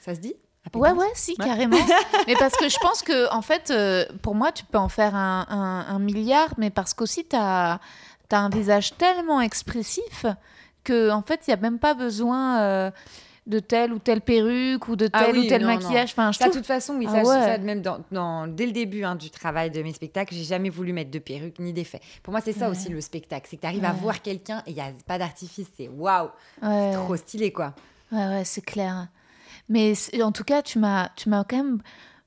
[0.00, 0.36] Ça se dit?
[0.74, 1.76] Ouais, ouais, si, carrément.
[2.26, 5.14] mais parce que je pense que, en fait, euh, pour moi, tu peux en faire
[5.14, 7.80] un, un- un milliard, mais parce qu'aussi, tu as,
[8.32, 10.26] un visage tellement expressif
[10.84, 12.90] que, en fait, il n'y a même pas besoin euh,
[13.46, 15.74] de telle ou telle perruque ou de Ah tel oui, ou tel non, non.
[15.76, 16.10] maquillage.
[16.10, 17.46] Enfin, je Ça, de toute façon, oui, Ah ça, je- ouais.
[17.46, 20.68] ça, même dans, dans- dès le début hein, du travail de mes spectacles, j'ai jamais
[20.70, 22.00] voulu mettre de perruque ni d'effet.
[22.24, 22.72] Pour moi, c'est ça Ouais.
[22.76, 25.18] aussi le spectacle, c'est que tu arrives à voir quelqu'un et il n'y a pas
[25.18, 26.28] d'artifice, c'est waouh,
[26.62, 26.92] Ouais.
[26.92, 27.72] trop stylé quoi.
[28.10, 29.06] Ouais, ouais, c'est clair.
[29.68, 31.82] Mais en tout cas, tu m'as, tu m'as quand même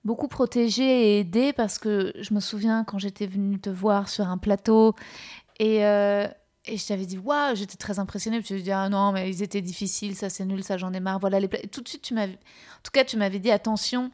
[0.06, 4.28] beaucoup protégée et aidée parce que je me souviens quand j'étais venue te voir sur
[4.28, 4.96] un plateau
[5.60, 6.28] et, euh,
[6.66, 8.40] et je t'avais dit, waouh, j'étais très impressionnée.
[8.40, 10.94] Puis tu me dis, ah non, mais ils étaient difficiles, ça c'est nul, ça j'en
[10.94, 11.20] ai marre.
[11.20, 14.12] Voilà les Tout de suite, tu m'avais, en tout cas, tu m'avais dit, attention.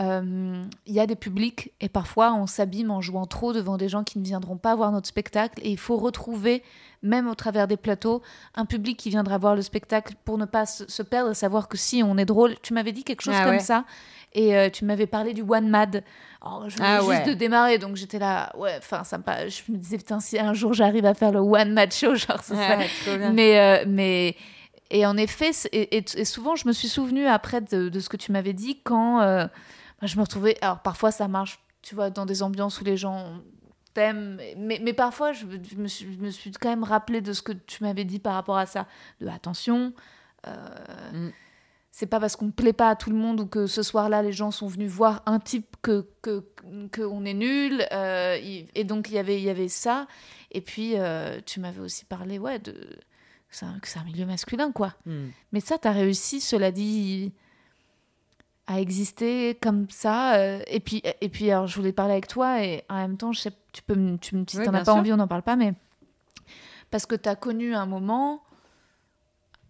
[0.00, 3.88] Euh, Il y a des publics et parfois on s'abîme en jouant trop devant des
[3.88, 6.62] gens qui ne viendront pas voir notre spectacle et il faut retrouver,
[7.02, 8.22] même au travers des plateaux,
[8.54, 11.76] un public qui viendra voir le spectacle pour ne pas se, perdre et savoir que
[11.76, 12.54] si on est drôle.
[12.62, 13.58] Tu m'avais dit quelque chose Ah comme ouais.
[13.60, 13.84] ça
[14.34, 16.04] et euh, tu m'avais parlé du One Mad.
[16.42, 17.24] Alors, je venais Ah juste ouais.
[17.24, 20.38] de démarrer donc j'étais là, ouais, enfin, ça me pa- je me disais, putain, si
[20.38, 24.36] un jour j'arrive à faire le One Mad Show, genre, ça serait- mais, euh, mais
[24.90, 28.08] et en effet, et, et- et souvent je me suis souvenue après de, de ce
[28.10, 29.20] que tu m'avais dit quand
[30.06, 30.56] je me retrouvais.
[30.60, 33.40] Alors parfois ça marche, tu vois, dans des ambiances où les gens
[33.94, 37.42] t'aiment, mais, mais parfois je, me- suis, je me suis quand même rappelé de ce
[37.42, 38.86] que tu m'avais dit par rapport à ça.
[39.20, 39.92] De attention.
[40.46, 40.52] euh,
[41.12, 41.30] Mm.
[41.92, 44.20] C'est pas parce qu'on ne plaît pas à tout le monde ou que ce soir-là
[44.20, 46.44] les gens sont venus voir un type que que
[46.94, 48.36] qu'on est nul euh,
[48.74, 50.06] et donc il y avait il y avait ça
[50.50, 52.98] et puis euh, tu m'avais aussi parlé ouais de
[53.80, 54.94] que c'est un, milieu masculin, quoi.
[55.06, 55.28] Hmm.
[55.52, 57.32] Mais ça, tu as réussi, cela dit,
[58.66, 60.34] à exister comme ça.
[60.36, 63.32] euh, et, puis, et puis, alors, je voulais parler avec toi, et en même temps,
[63.32, 64.96] je sais, tu peux me, tu, me- si Oui, t'en as pas sûr.
[64.96, 65.74] envie, on n'en parle pas, mais
[66.90, 68.42] parce que tu as connu un moment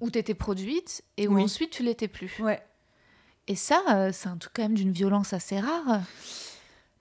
[0.00, 1.42] où tu étais produite et où Oui.
[1.44, 2.38] ensuite tu l'étais plus.
[2.40, 2.62] Ouais.
[3.48, 6.00] Et ça, euh, c'est un truc quand même d'une violence assez rare.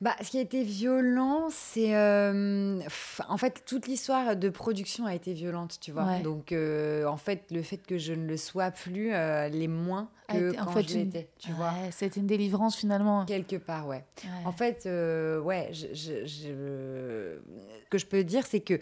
[0.02, 1.96] Bah, ce qui a été violent, c'est.
[1.96, 2.80] euh,
[3.30, 6.04] en fait, toute l'histoire de production a été violente, tu vois.
[6.06, 6.22] Ouais.
[6.22, 10.10] Donc, euh, en fait, le fait que je ne le sois plus euh, l'est moins
[10.28, 11.72] A que quand en fait, je une- l'étais, tu vois.
[11.92, 13.24] C'était une délivrance finalement.
[13.26, 14.04] Quelque part, ouais.
[14.24, 14.30] Ouais.
[14.46, 17.38] En fait, euh, ouais, je, je- je-
[17.86, 18.80] ce que je peux dire, c'est que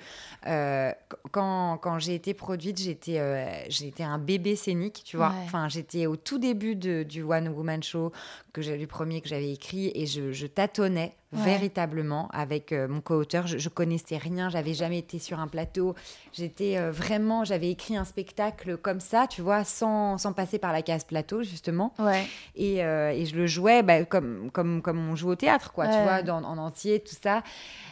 [1.32, 5.34] quand, quand j'ai été produite, j'étais j'étais un bébé scénique, tu vois.
[5.46, 8.12] Enfin, j'étais au tout début de- du One Woman Show,
[8.54, 11.44] que j'ai le premier que j'avais écrit, et je, je tâtonnais Ouais.
[11.44, 13.48] véritablement avec euh, mon co-auteur.
[13.48, 15.96] Je, je connaissais rien, j'avais jamais été sur un plateau.
[16.32, 20.72] J'étais euh, vraiment, j'avais écrit un spectacle comme ça, tu vois, sans, sans passer par
[20.74, 21.94] la case plateau, justement.
[22.00, 22.24] Ouais.
[22.56, 25.88] Et, euh, et je le jouais bah, comme, comme, comme on joue au théâtre, quoi,
[25.88, 27.44] tu vois, dans- en entier, tout ça.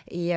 [0.09, 0.31] Et,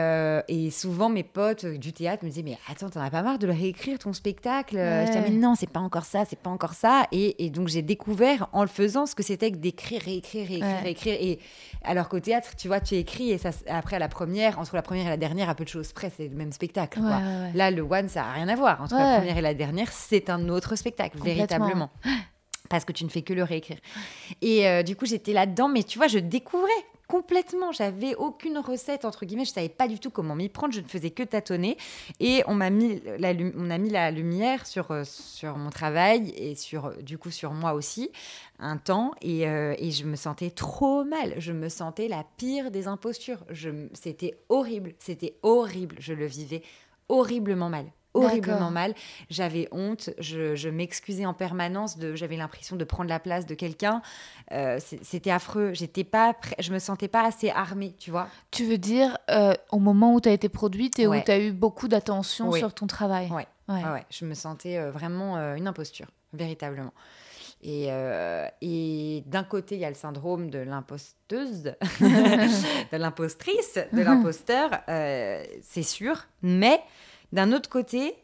[0.49, 3.47] et souvent, mes potes du théâtre me disaient Mais attends, t'en as pas marre de
[3.47, 4.77] le réécrire ton spectacle?
[4.77, 5.21] Je disais.
[5.23, 7.07] Mais non, c'est pas encore ça, c'est pas encore ça.
[7.13, 10.83] Et, et donc, j'ai découvert en le faisant ce que c'était que d'écrire, réécrire, réécrire,
[10.83, 11.17] réécrire.
[11.21, 11.39] Et
[11.83, 14.83] alors qu'au théâtre, tu vois, tu écris et ça, après, à la première, entre la
[14.83, 17.01] première et la dernière, à peu de choses près, c'est le même spectacle.
[17.01, 17.17] Ouais, quoi.
[17.17, 17.53] ouais, ouais.
[17.55, 18.83] Là, le one, ça n'a rien à voir.
[18.83, 21.91] Entre la première et la dernière, c'est un autre spectacle, véritablement.
[22.71, 23.79] Parce que tu ne fais que le réécrire.
[24.41, 26.71] Et euh, du coup, j'étais là-dedans, mais tu vois, je découvrais
[27.09, 27.73] complètement.
[27.73, 29.45] J'avais aucune recette, entre guillemets.
[29.45, 30.73] Je savais pas du tout comment m'y prendre.
[30.73, 31.77] Je ne faisais que tâtonner.
[32.21, 36.33] Et on m'a mis la, on a mis la lumière sur, euh, sur mon travail
[36.37, 38.11] et sur, euh, du coup, sur moi aussi,
[38.59, 39.13] un temps.
[39.23, 41.35] Et, euh, et je me sentais trop mal.
[41.39, 43.45] Je me sentais la pire des impostures.
[43.93, 44.95] C'était horrible.
[44.99, 45.97] C'était horrible.
[45.99, 46.63] Je le vivais
[47.09, 47.87] horriblement mal.
[48.15, 48.95] Horriblement mal.
[49.31, 50.11] J'avais honte.
[50.19, 51.99] Je, je m'excusais en permanence.
[51.99, 54.03] De, j'avais l'impression de prendre la place de quelqu'un.
[54.53, 55.73] Euh, c'était affreux.
[55.75, 58.29] J'étais pas, prêt- je me sentais pas assez armée, tu vois.
[58.51, 61.39] Tu veux dire euh, au moment où tu as été produite et où tu as
[61.41, 62.59] eu beaucoup d'attention Oui.
[62.61, 63.47] sur ton travail Ouais.
[63.69, 63.81] Ouais.
[63.85, 66.93] Ah ouais, je me sentais euh, vraiment une imposture, véritablement.
[67.63, 71.63] Et, euh, et d'un côté, il y a le syndrome de l'imposteuse,
[72.01, 76.27] de l'impostrice, de l'imposteur, euh, c'est sûr.
[76.43, 76.79] Mais
[77.35, 78.15] d'un autre côté,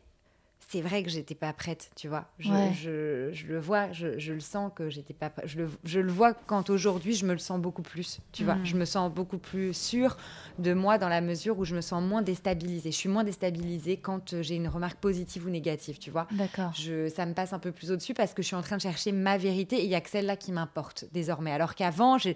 [0.70, 2.26] c'est vrai que j'étais pas prête, tu vois.
[2.38, 2.72] Je, Ouais.
[2.72, 5.48] je- je le vois, je, je le sens que j'étais pas prête.
[5.48, 8.54] Je le, je le vois quand aujourd'hui, je me le sens beaucoup plus, tu vois.
[8.54, 8.64] Mm.
[8.64, 10.16] Je me sens beaucoup plus sûre
[10.60, 12.92] de moi dans la mesure où je me sens moins déstabilisée.
[12.92, 16.28] Je suis moins déstabilisée quand euh, j'ai une remarque positive ou négative, tu vois.
[16.30, 16.72] D'accord.
[16.76, 19.10] Ça me passe un peu plus au-dessus parce que je suis en train de chercher
[19.10, 21.50] ma vérité et il y a que celle-là qui m'importe désormais.
[21.50, 22.30] Alors qu'avant, je,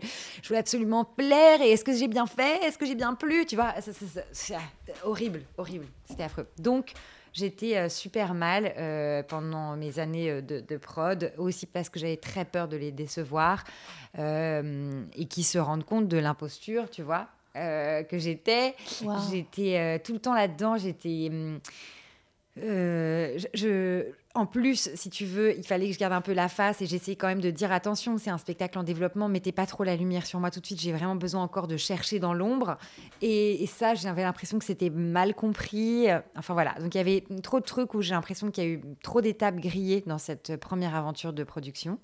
[0.44, 2.64] voulais absolument plaire et est-ce que j'ai bien fait?
[2.64, 3.46] Est-ce que j'ai bien plu?
[3.46, 3.74] Tu vois,
[4.32, 4.56] c'est
[5.04, 5.86] horrible, horrible.
[6.08, 6.48] C'était affreux.
[6.58, 6.94] Donc,
[7.34, 11.98] j'étais euh, super mal euh, pendant mes années euh, de, de prod, aussi parce que
[12.00, 13.62] j'avais très peur de les décevoir
[14.18, 18.74] euh, et qu'ils se rendent compte de l'imposture, tu vois, euh, que j'étais.
[19.02, 19.16] Wow.
[19.30, 20.78] J'étais tout le temps là-dedans.
[20.78, 21.28] J'étais.
[21.30, 21.60] hum,
[22.56, 24.04] je, je-
[24.36, 26.86] en plus, si tu veux, il fallait que je garde un peu la face et
[26.86, 29.94] j'essayais quand même de dire attention, c'est un spectacle en développement, mettez pas trop la
[29.94, 30.80] lumière sur moi tout de suite.
[30.80, 32.76] J'ai vraiment besoin encore de chercher dans l'ombre.
[33.22, 36.06] Et, ça, j'avais l'impression que c'était mal compris.
[36.36, 38.70] Enfin voilà, donc il y avait trop de trucs où j'ai l'impression qu'il y a
[38.70, 41.98] eu trop d'étapes grillées dans cette première aventure de production.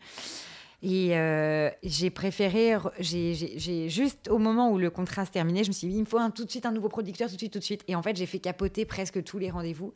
[0.83, 5.75] Et euh, j'ai préféré, j'ai- juste au moment où le contrat se terminait, je me
[5.75, 7.59] suis dit, il me faut tout de suite un nouveau producteur, tout de suite, tout
[7.59, 7.83] de suite.
[7.89, 9.93] Et en fait, j'ai fait capoter presque tous les rendez-vous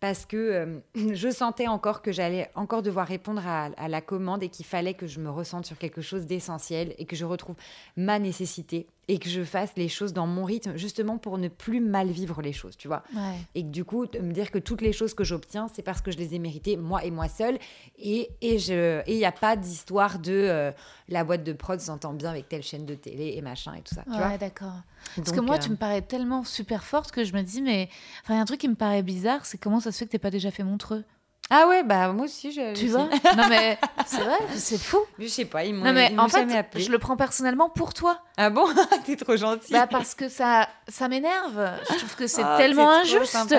[0.00, 0.78] parce que euh,
[1.14, 4.94] je sentais encore que j'allais encore devoir répondre à, à la commande et qu'il fallait
[4.94, 7.56] que je me ressente sur quelque chose d'essentiel et que je retrouve
[7.96, 11.80] ma nécessité et que je fasse les choses dans mon rythme, justement pour ne plus
[11.80, 13.04] mal vivre les choses, tu vois.
[13.14, 13.36] Ouais.
[13.54, 16.00] Et que du coup, de me dire que toutes les choses que j'obtiens, c'est parce
[16.00, 17.58] que je les ai méritées, moi et moi seule.
[17.98, 20.72] Et il et n'y a pas d'histoire de euh,
[21.08, 23.94] la boîte de prod s'entend bien avec telle chaîne de télé et machin et tout
[23.94, 24.02] ça.
[24.04, 24.80] Tu vois Ouais, d'accord.
[25.14, 27.88] Parce que moi, euh, tu me parais tellement super forte que je me dis, mais
[28.22, 30.06] enfin, il y a un truc qui me paraît bizarre, c'est comment ça se fait
[30.06, 31.04] que t'aies pas déjà fait Montreux?
[31.48, 32.74] Ah ouais, bah moi aussi, je.
[32.74, 33.08] Tu vois?
[33.36, 34.98] Non, mais c'est vrai, c'est fou.
[35.18, 36.82] Je sais pas, ils m'ont Non, mais ils m'ont en fait, jamais appelé.
[36.82, 38.18] je le prends personnellement pour toi.
[38.36, 38.66] Ah bon
[39.06, 39.72] T'es trop gentille.
[39.72, 41.70] Bah, parce que ça, ça m'énerve.
[41.90, 43.54] Je trouve que c'est Ah, tellement c'est injuste.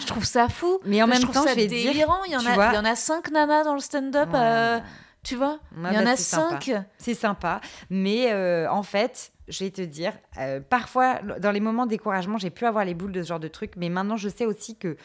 [0.00, 0.78] Je trouve ça fou.
[0.84, 2.22] Mais en je même trouve temps, je vais te dire, délirant.
[2.26, 4.28] il, y en a, vois- il y en a cinq nanas dans le stand-up.
[4.32, 4.38] Ouais.
[4.40, 4.78] euh,
[5.24, 5.58] tu vois?
[5.76, 6.60] Ouais, Il y en bah, a c'est sympa.
[6.60, 6.82] cinq.
[6.98, 11.86] C'est sympa, mais euh, en fait, je vais te dire, euh, parfois, dans les moments
[11.86, 14.28] de découragement, j'ai pu avoir les boules de ce genre de truc, mais maintenant, je
[14.28, 14.96] sais aussi que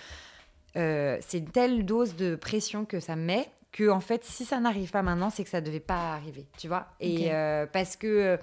[0.78, 4.60] euh, c'est une telle dose de pression que ça met que, en fait, si ça
[4.60, 8.38] n'arrive pas maintenant, c'est que ça devait pas arriver, tu vois Et euh, parce que.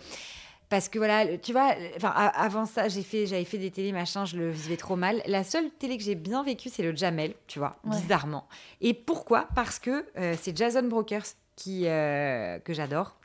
[0.71, 4.25] Parce que voilà, tu vois, enfin, avant ça, j'ai fait, j'avais fait des télés, machin,
[4.25, 5.23] je le vivais trop mal.
[5.27, 7.91] La seule télé que j'ai bien vécue, c'est le Jamel, tu vois, Ouais.
[8.01, 8.49] bizarrement.
[8.81, 9.47] Et pourquoi?
[9.55, 13.17] Parce que euh, c'est Jason Brokers qui, euh, que j'adore,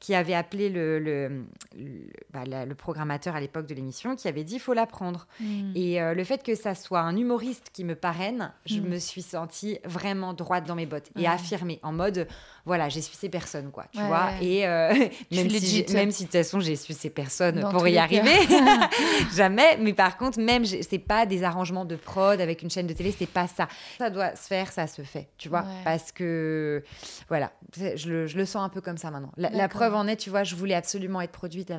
[0.00, 1.44] qui avait appelé le, le,
[1.76, 5.26] le- bah, la- le programmateur à l'époque de l'émission, qui avait dit il faut l'apprendre.
[5.40, 5.72] Hmm.
[5.74, 8.88] Et euh, le fait que ça soit un humoriste qui me parraine, je Mm.
[8.88, 11.26] me suis sentie vraiment droite dans mes bottes et Ouais.
[11.26, 12.26] affirmée en mode
[12.66, 14.26] voilà, j'ai su ces personnes, quoi, tu Ouais, vois.
[14.40, 14.44] ouais.
[14.44, 14.92] Et euh,
[15.32, 18.30] même, si, même si de toute façon j'ai su ces personnes Dans pour y arriver,
[19.34, 19.76] jamais.
[19.80, 23.14] Mais par contre, même, c'est pas des arrangements de prod avec une chaîne de télé,
[23.16, 23.68] c'est pas ça.
[23.98, 25.64] Ça doit se faire, ça se fait, tu vois.
[25.84, 26.82] Parce que,
[27.28, 29.32] voilà, je le, je le sens un peu comme ça maintenant.
[29.36, 29.78] La, la D'accord.
[29.80, 31.72] preuve en est, tu vois, je voulais absolument être produite,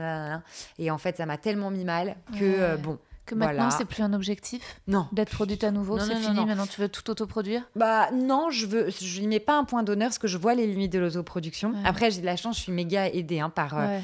[0.77, 2.55] et en fait, ça m'a tellement mis mal que, Ouais.
[2.59, 3.71] euh, bon, Que maintenant, voilà.
[3.71, 5.07] c'est plus un objectif non.
[5.11, 5.99] d'être produite à nouveau.
[5.99, 6.35] C'est non, fini.
[6.35, 6.45] non.
[6.45, 7.61] Maintenant, tu veux tout autoproduire?
[7.75, 10.55] Bah non, je veux, je n'y mets pas un point d'honneur parce que je vois
[10.55, 11.69] les limites de l'autoproduction.
[11.69, 11.79] Ouais.
[11.85, 14.01] Après, j'ai de la chance, je suis méga aidée hein, par euh, Ouais.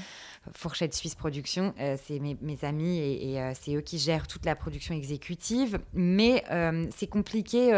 [0.54, 1.74] Fourchette Suisse Production.
[1.80, 4.94] Euh, c'est mes, mes amis et, et, euh, c'est eux qui gèrent toute la production
[4.94, 5.80] exécutive.
[5.94, 7.74] Mais euh, c'est compliqué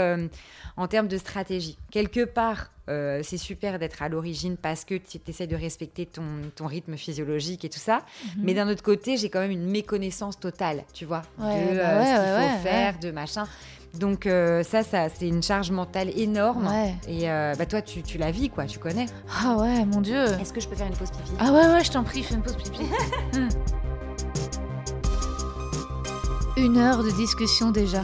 [0.75, 1.77] en termes de stratégie.
[1.91, 6.23] Quelque part, c'est super d'être à l'origine parce que tu essaies de respecter ton,
[6.55, 7.97] ton rythme physiologique et tout ça.
[8.37, 8.43] Mhm.
[8.43, 11.99] Mais d'un autre côté, j'ai quand même une méconnaissance totale, tu vois, Ouais, de bah
[11.99, 13.47] ouais, ce qu'il ouais, faut faire, de machin.
[13.95, 16.67] Donc euh, ça, ça c'est une charge mentale énorme.
[16.67, 16.95] Ouais.
[17.07, 19.07] Et euh, bah toi, tu, tu la vis, quoi, tu connais.
[19.43, 20.23] Ah ouais, mon Dieu.
[20.39, 21.31] Est-ce que je peux faire une pause pipi?
[21.39, 22.81] Ah ouais, ouais, je t'en prie, fais une pause pipi.
[26.57, 28.01] Une heure de discussion déjà.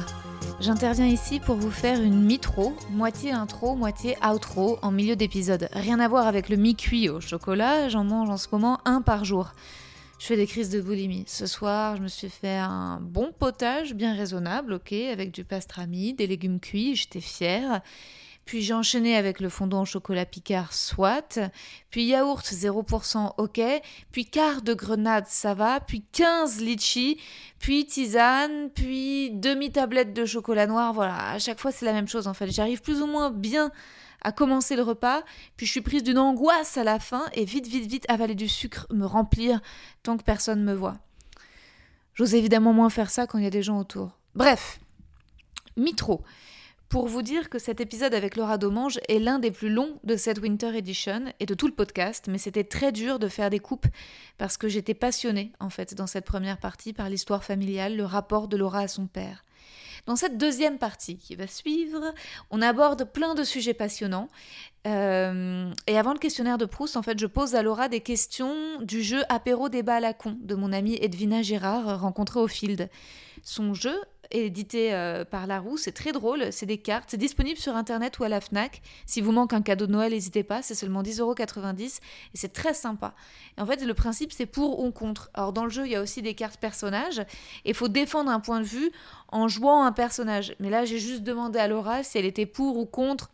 [0.60, 5.70] J'interviens ici pour vous faire une mitro, moitié intro, moitié outro, en milieu d'épisode.
[5.74, 9.26] Rien à voir avec le mi-cuit au chocolat, j'en mange en ce moment un par
[9.26, 9.54] jour.
[10.24, 11.26] Je fais des crises de boulimie.
[11.28, 16.14] Ce soir, je me suis fait un bon potage bien raisonnable, ok, avec du pastrami,
[16.14, 17.82] des légumes cuits, j'étais fière.
[18.46, 21.42] Puis j'ai enchaîné avec le fondant au chocolat Picard, soit.
[21.90, 23.62] Puis yaourt 0%, ok.
[24.14, 25.82] Puis quart de grenade, ça va.
[25.82, 27.18] Puis 15 litchis.
[27.60, 28.70] Puis tisane.
[28.74, 30.94] Puis demi-tablette de chocolat noir.
[30.94, 32.50] Voilà, à chaque fois c'est la même chose en fait.
[32.50, 33.72] J'arrive plus ou moins bien
[34.24, 35.24] à commencer le repas.
[35.58, 38.48] Puis je suis prise d'une angoisse à la fin et vite, vite, vite avaler du
[38.48, 39.62] sucre, me remplir
[40.04, 40.98] tant que personne me voit.
[42.14, 44.18] J'ose évidemment moins faire ça quand il y a des gens autour.
[44.36, 44.80] Bref,
[45.76, 46.24] mitro
[46.94, 50.16] pour vous dire que cet épisode avec Laura Domange est l'un des plus longs de
[50.16, 53.58] cette Winter Edition et de tout le podcast, mais c'était très dur de faire des
[53.58, 53.88] coupes
[54.38, 58.48] parce que j'étais passionnée en fait dans cette première partie par l'histoire familiale, le rapport
[58.48, 59.44] de Laura à son père.
[60.06, 62.14] Dans cette deuxième partie qui va suivre,
[62.52, 64.28] on aborde plein de sujets passionnants.
[64.86, 68.82] Euh, et avant le questionnaire de Proust, en fait, je pose à Laura des questions
[68.82, 72.90] du jeu apéro débat à la con de mon amie Edwina Gérard, rencontrée au Field.
[73.44, 73.96] Son jeu,
[74.34, 78.24] édité euh, par Larousse, c'est très drôle, c'est des cartes, c'est disponible sur internet ou
[78.24, 78.82] à la Fnac.
[79.06, 82.00] Si vous manque un cadeau de Noël, n'hésitez pas, c'est seulement 10,90€ et
[82.34, 83.14] c'est très sympa.
[83.58, 85.30] En fait, le principe, c'est pour ou contre.
[85.34, 88.32] Alors, dans le jeu, il y a aussi des cartes personnages et il faut défendre
[88.32, 88.92] un point de vue
[89.30, 90.56] en jouant un personnage.
[90.60, 93.30] Mais là, j'ai juste demandé à Laura si elle était pour ou contre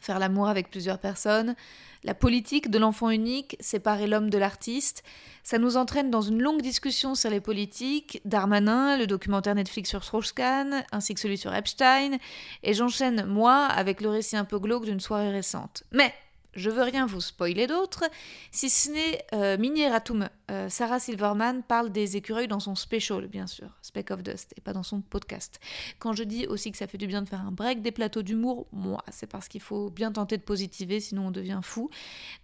[0.00, 1.54] faire l'amour avec plusieurs personnes,
[2.02, 5.02] la politique de l'enfant unique, séparer l'homme de l'artiste.
[5.42, 10.04] Ça nous entraîne dans une longue discussion sur les politiques, Darmanin, le documentaire Netflix sur
[10.04, 12.18] Strauss-Kahn, ainsi que celui sur Epstein,
[12.62, 15.82] et j'enchaîne, moi, avec le récit un peu glauque d'une soirée récente.
[15.92, 16.12] Mais
[16.54, 18.04] je veux rien vous spoiler d'autre,
[18.50, 20.28] si ce n'est euh, Mini Ratum.
[20.50, 24.60] Euh, Sarah Silverman parle des écureuils dans son special, bien sûr, Speck of Dust, et
[24.60, 25.60] pas dans son podcast.
[25.98, 28.22] Quand je dis aussi que ça fait du bien de faire un break des plateaux
[28.22, 31.90] d'humour, moi, c'est parce qu'il faut bien tenter de positiver, sinon on devient fou.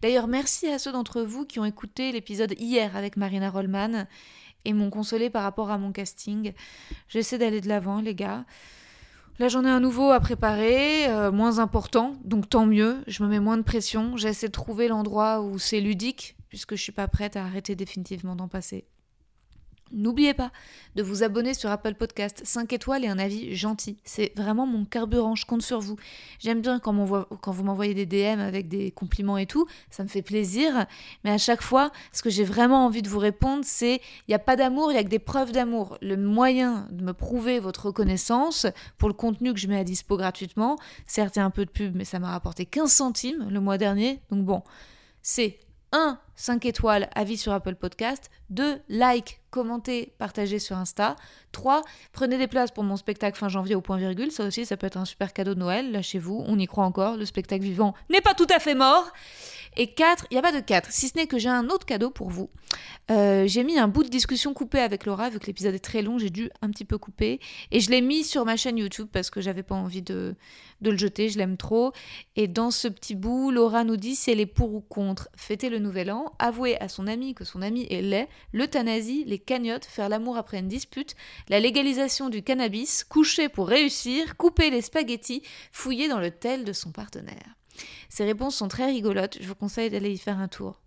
[0.03, 4.07] D'ailleurs, merci à ceux d'entre vous qui ont écouté l'épisode hier avec Marina Rollman
[4.65, 6.53] et m'ont consolé par rapport à mon casting.
[7.09, 8.45] J'essaie d'aller de l'avant, les gars.
[9.39, 13.03] Là, j'en ai un nouveau à préparer, euh, moins important, donc tant mieux.
[13.07, 14.17] Je me mets moins de pression.
[14.17, 18.35] J'essaie de trouver l'endroit où c'est ludique, puisque je suis pas prête à arrêter définitivement
[18.35, 18.87] d'en passer.
[19.93, 20.51] N'oubliez pas
[20.97, 23.99] de vous abonner sur Apple Podcast, 5 étoiles et un avis gentil.
[24.03, 25.97] C'est vraiment mon carburant, je compte sur vous.
[26.41, 30.23] J'aime bien quand, vous m'envoyez des DM avec des compliments et tout, ça me fait
[30.23, 30.87] plaisir.
[31.23, 34.35] Mais à chaque fois, ce que j'ai vraiment envie de vous répondre, c'est il n'y
[34.35, 35.99] a pas d'amour, il n'y a que des preuves d'amour.
[36.03, 38.67] Le moyen de me prouver votre reconnaissance
[38.99, 40.77] pour le contenu que je mets à dispo gratuitement,
[41.07, 43.61] certes il y a un peu de pub, mais ça m'a rapporté 15 centimes le
[43.61, 44.21] mois dernier.
[44.31, 44.63] Donc bon,
[45.23, 45.61] c'est
[45.93, 46.19] 1.
[46.37, 48.31] 5 étoiles, avis sur Apple Podcast.
[48.51, 48.81] 2.
[48.89, 51.17] Like, commentez, partagez sur Insta.
[51.53, 51.83] 3.
[52.13, 54.31] Prenez des places pour mon spectacle fin janvier au point virgule.
[54.31, 55.91] Ça aussi, ça peut être un super cadeau de Noël.
[55.93, 57.17] Lâchez-vous, on y croit encore.
[57.17, 59.11] Le spectacle vivant n'est pas tout à fait mort.
[59.79, 61.85] Et 4, il n'y a pas de 4, si ce n'est que j'ai un autre
[61.85, 62.49] cadeau pour vous.
[63.11, 66.01] Euh, j'ai mis un bout de discussion coupé avec Laura, vu que l'épisode est très
[66.01, 67.41] long, j'ai dû un petit peu couper.
[67.71, 70.35] Et je l'ai mis sur ma chaîne YouTube parce que j'avais pas envie de,
[70.81, 71.93] de le jeter, je l'aime trop.
[72.37, 75.69] Et dans ce petit bout, Laura nous dit si elle est pour ou contre fêter
[75.69, 79.85] le nouvel an, avouer à son ami que son ami est laid, l'euthanasie, les cagnottes,
[79.85, 81.15] faire l'amour après une dispute,
[81.49, 86.73] la légalisation du cannabis, coucher pour réussir, couper les spaghettis, fouiller dans le tel de
[86.73, 87.57] son partenaire.
[88.09, 90.81] Ces réponses sont très rigolotes, je vous conseille d'aller y faire un tour.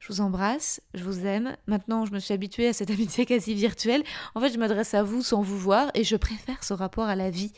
[0.00, 1.56] Je vous embrasse, je vous aime.
[1.66, 4.04] Maintenant, je me suis habituée à cette amitié quasi virtuelle.
[4.34, 7.16] En fait, je m'adresse à vous sans vous voir et je préfère ce rapport à
[7.16, 7.52] la vie,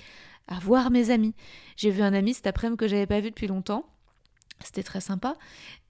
[0.47, 1.35] à voir mes amis.
[1.77, 3.85] J'ai vu un ami cet après-midi que j'avais pas vu depuis longtemps.
[4.65, 5.37] C'était très sympa,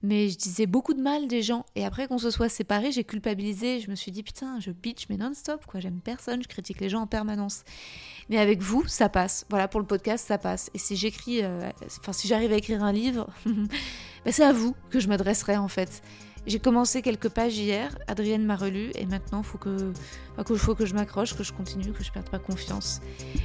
[0.03, 1.65] mais je disais beaucoup de mal des gens.
[1.75, 3.79] Et après qu'on se soit séparés, j'ai culpabilisé.
[3.79, 5.79] Je me suis dit, putain, je bitch, mais non-stop, quoi.
[5.79, 7.63] J'aime personne, je critique les gens en permanence.
[8.29, 9.45] Mais avec vous, ça passe.
[9.49, 10.69] Voilà, pour le podcast, ça passe.
[10.73, 14.75] Et si j'écris, euh, enfin, si j'arrive à écrire un livre, ben, c'est à vous
[14.89, 16.03] que je m'adresserai, en fait.
[16.47, 19.93] J'ai commencé quelques pages hier, Adrienne m'a relu et maintenant il faut que,
[20.57, 23.01] faut que je m'accroche, que je continue, que je perde pas confiance.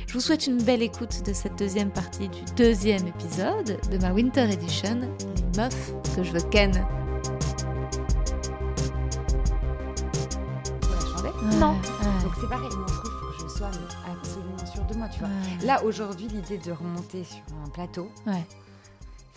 [0.06, 4.12] Je vous souhaite une belle écoute de cette deuxième partie du deuxième épisode de ma
[4.12, 6.86] Winter Edition, Les meufs que je veux ken.
[11.58, 11.74] Non.
[12.22, 13.70] Donc c'est pareil, moi il faut que je sois
[14.10, 15.28] absolument sûre de moi, tu vois.
[15.64, 18.46] Là aujourd'hui, l'idée de remonter sur un plateau, ouais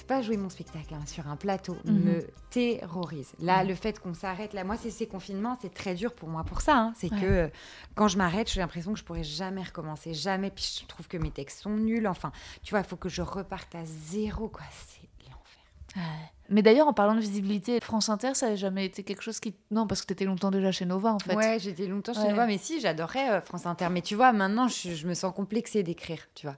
[0.08, 2.00] pas jouer mon spectacle hein, sur un plateau mhm.
[2.00, 3.34] me terrorise.
[3.40, 6.44] Là, le fait qu'on s'arrête, là, moi, c'est ces confinements, c'est très dur pour moi
[6.44, 6.78] pour ça.
[6.78, 6.94] Hein.
[6.96, 7.48] C'est que euh,
[7.96, 10.50] quand je m'arrête, j'ai l'impression que je pourrais jamais recommencer, jamais.
[10.50, 12.08] Puis je trouve que mes textes sont nuls.
[12.08, 12.32] Enfin,
[12.64, 14.64] tu vois, il faut que je reparte à zéro, quoi.
[14.88, 16.04] C'est l'enfer.
[16.50, 19.54] Mais d'ailleurs, en parlant de visibilité, France Inter, ça n'a jamais été quelque chose qui.
[19.72, 21.36] Non, parce que tu étais longtemps déjà chez Nova, en fait.
[21.36, 23.90] Ouais, j'étais longtemps chez Nova, mais si, j'adorais euh, France Inter.
[23.92, 26.56] Mais tu vois, maintenant, je, je me sens complexée d'écrire, tu vois.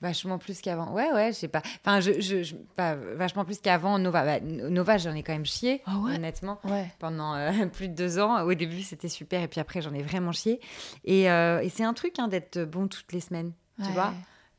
[0.00, 0.92] Vachement plus qu'avant.
[0.92, 1.62] Ouais, ouais, je sais pas.
[1.80, 3.98] Enfin, je, je, pas vachement plus qu'avant.
[3.98, 6.90] Nova, bah, Nova, j'en ai quand même chié, ah honnêtement, ouais.
[6.98, 8.42] pendant euh, plus de deux ans.
[8.42, 10.60] Au début, c'était super, et puis après, j'en ai vraiment chié.
[11.04, 14.12] Et, euh, et c'est un truc hein, d'être bon toutes les semaines, tu vois?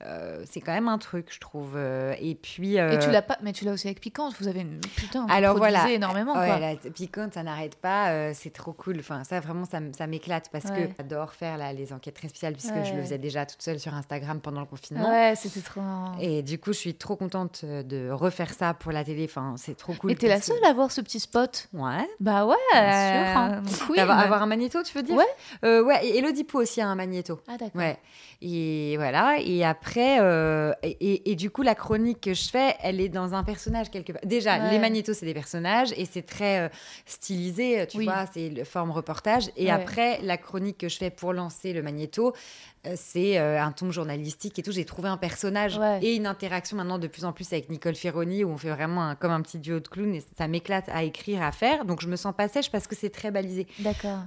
[0.04, 1.74] Euh, c'est quand même un truc, je trouve.
[1.76, 2.74] Euh, et puis.
[2.76, 4.36] Et tu euh, l'as pas, mais tu l'as aussi avec Piquante.
[4.40, 5.26] Vous avez une putain.
[5.30, 5.90] Alors voilà.
[5.90, 6.34] énormément.
[6.38, 8.34] Ouais, La Piquante, ça n'arrête pas.
[8.34, 8.98] c'est trop cool.
[9.00, 12.84] Enfin, ça vraiment, ça, m'éclate parce que j'adore faire là, les enquêtes très spéciales puisque
[12.84, 15.10] je le faisais déjà toute seule sur Instagram pendant le confinement.
[15.10, 15.82] Ouais, c'était trop.
[16.20, 19.26] Et du coup, je suis trop contente de refaire ça pour la télé.
[19.26, 20.12] Enfin, c'est trop cool.
[20.12, 21.70] Et t'es la seule à avoir ce petit spot?
[21.74, 22.08] Ouais.
[22.20, 22.56] Bah ouais.
[22.74, 23.98] Bien sûr.
[23.98, 23.98] Hein.
[23.98, 25.16] avoir, un magnéto, tu veux dire?
[25.16, 25.80] Ouais.
[25.80, 26.06] ouais.
[26.06, 27.40] Et Elodie Pou aussi a un magnéto.
[27.48, 27.82] Ah d'accord.
[27.82, 27.98] Ouais.
[28.42, 29.38] Et voilà.
[29.40, 29.85] Et après.
[29.98, 34.14] Euh, et, du coup, la chronique que je fais, elle est dans un personnage quelque
[34.14, 34.22] part.
[34.26, 36.70] Déjà, les magnétos, c'est des personnages et c'est très euh,
[37.06, 39.50] stylisé, tu vois, c'est le forme reportage.
[39.58, 42.34] Et après, la chronique que je fais pour lancer le magnéto,
[42.86, 44.72] euh, c'est un ton journalistique et tout.
[44.72, 48.44] J'ai trouvé un personnage et une interaction maintenant de plus en plus avec Nicole Ferroni
[48.44, 51.42] où on fait vraiment comme un petit duo de clowns et ça m'éclate à écrire,
[51.42, 51.86] à faire.
[51.86, 53.68] Donc je me sens pas sèche parce que c'est très balisé.
[53.80, 54.20] D'accord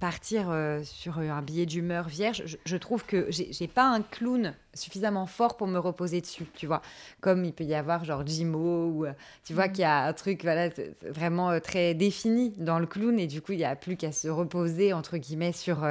[0.00, 5.26] partir euh, sur un billet d'humeur vierge, je, trouve que j'ai pas un clown suffisamment
[5.26, 6.80] fort pour me reposer dessus, tu vois.
[7.20, 9.12] Comme il peut y avoir genre Jimo, ou euh,
[9.44, 9.72] tu vois mm.
[9.72, 10.70] qu'il y a un truc voilà,
[11.02, 14.10] vraiment euh, très défini dans le clown, et du coup, il n'y a plus qu'à
[14.10, 15.86] se reposer, entre guillemets, sur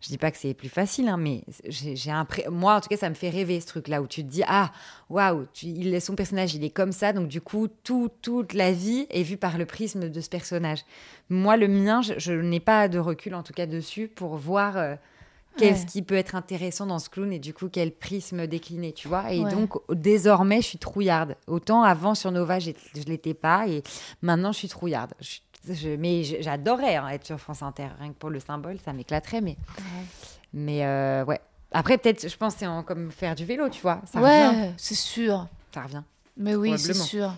[0.00, 2.88] Je dis pas que c'est plus facile, hein, mais j'ai un pré- moi, en tout
[2.88, 4.70] cas, ça me fait rêver ce truc-là où tu te dis ah
[5.10, 8.52] waouh, tu- il est son personnage, il est comme ça, donc du coup, tout, toute
[8.52, 10.84] la vie est vue par le prisme de ce personnage.
[11.30, 14.76] Moi, le mien, je, je n'ai pas de recul en tout cas dessus pour voir
[14.76, 14.94] euh,
[15.56, 15.86] qu'est-ce Ouais.
[15.86, 19.32] qui peut être intéressant dans ce clown et du coup quel prisme décliner, tu vois.
[19.32, 19.50] Et Ouais.
[19.50, 21.34] donc désormais, je suis trouillarde.
[21.48, 22.70] Autant avant sur Nova, je
[23.08, 23.82] l'étais pas et
[24.22, 25.14] maintenant je suis trouillarde.
[25.20, 25.42] Je suis-
[25.74, 29.40] je- mais j'adorais hein, être sur France Inter, rien que pour le symbole, ça m'éclaterait.
[29.40, 29.56] Mais,
[30.52, 31.40] mais euh, ouais.
[31.72, 34.00] Après, peut-être, je pense, c'est comme faire du vélo, tu vois.
[34.10, 35.46] Ça ouais, c'est sûr.
[35.74, 36.02] Ça revient.
[36.36, 37.34] Mais oui, c'est sûr.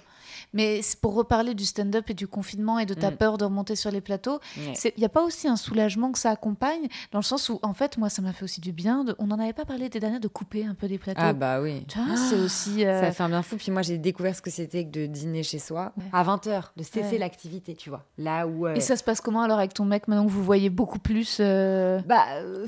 [0.53, 3.17] Mais pour reparler du stand-up et du confinement et de ta Mm.
[3.17, 6.31] peur de remonter sur les plateaux, il n'y a pas aussi un soulagement que ça
[6.31, 9.05] accompagne Dans le sens où, en fait, moi, ça m'a fait aussi du bien.
[9.05, 11.21] de- on n'en avait pas parlé des dernières de couper un peu des plateaux.
[11.23, 11.85] Ah bah oui.
[11.89, 12.85] Tu vois, c'est aussi.
[12.85, 13.57] euh, Ça fait un bien fou.
[13.57, 16.05] Puis moi, j'ai découvert ce que c'était que de dîner chez soi Ouais.
[16.13, 17.19] à 20h, de cesser Ouais.
[17.19, 18.05] l'activité, tu vois.
[18.19, 18.67] Là où.
[18.67, 20.99] euh, Et ça se passe comment alors avec ton mec maintenant que vous voyez beaucoup
[20.99, 22.67] plus euh, Bah, euh,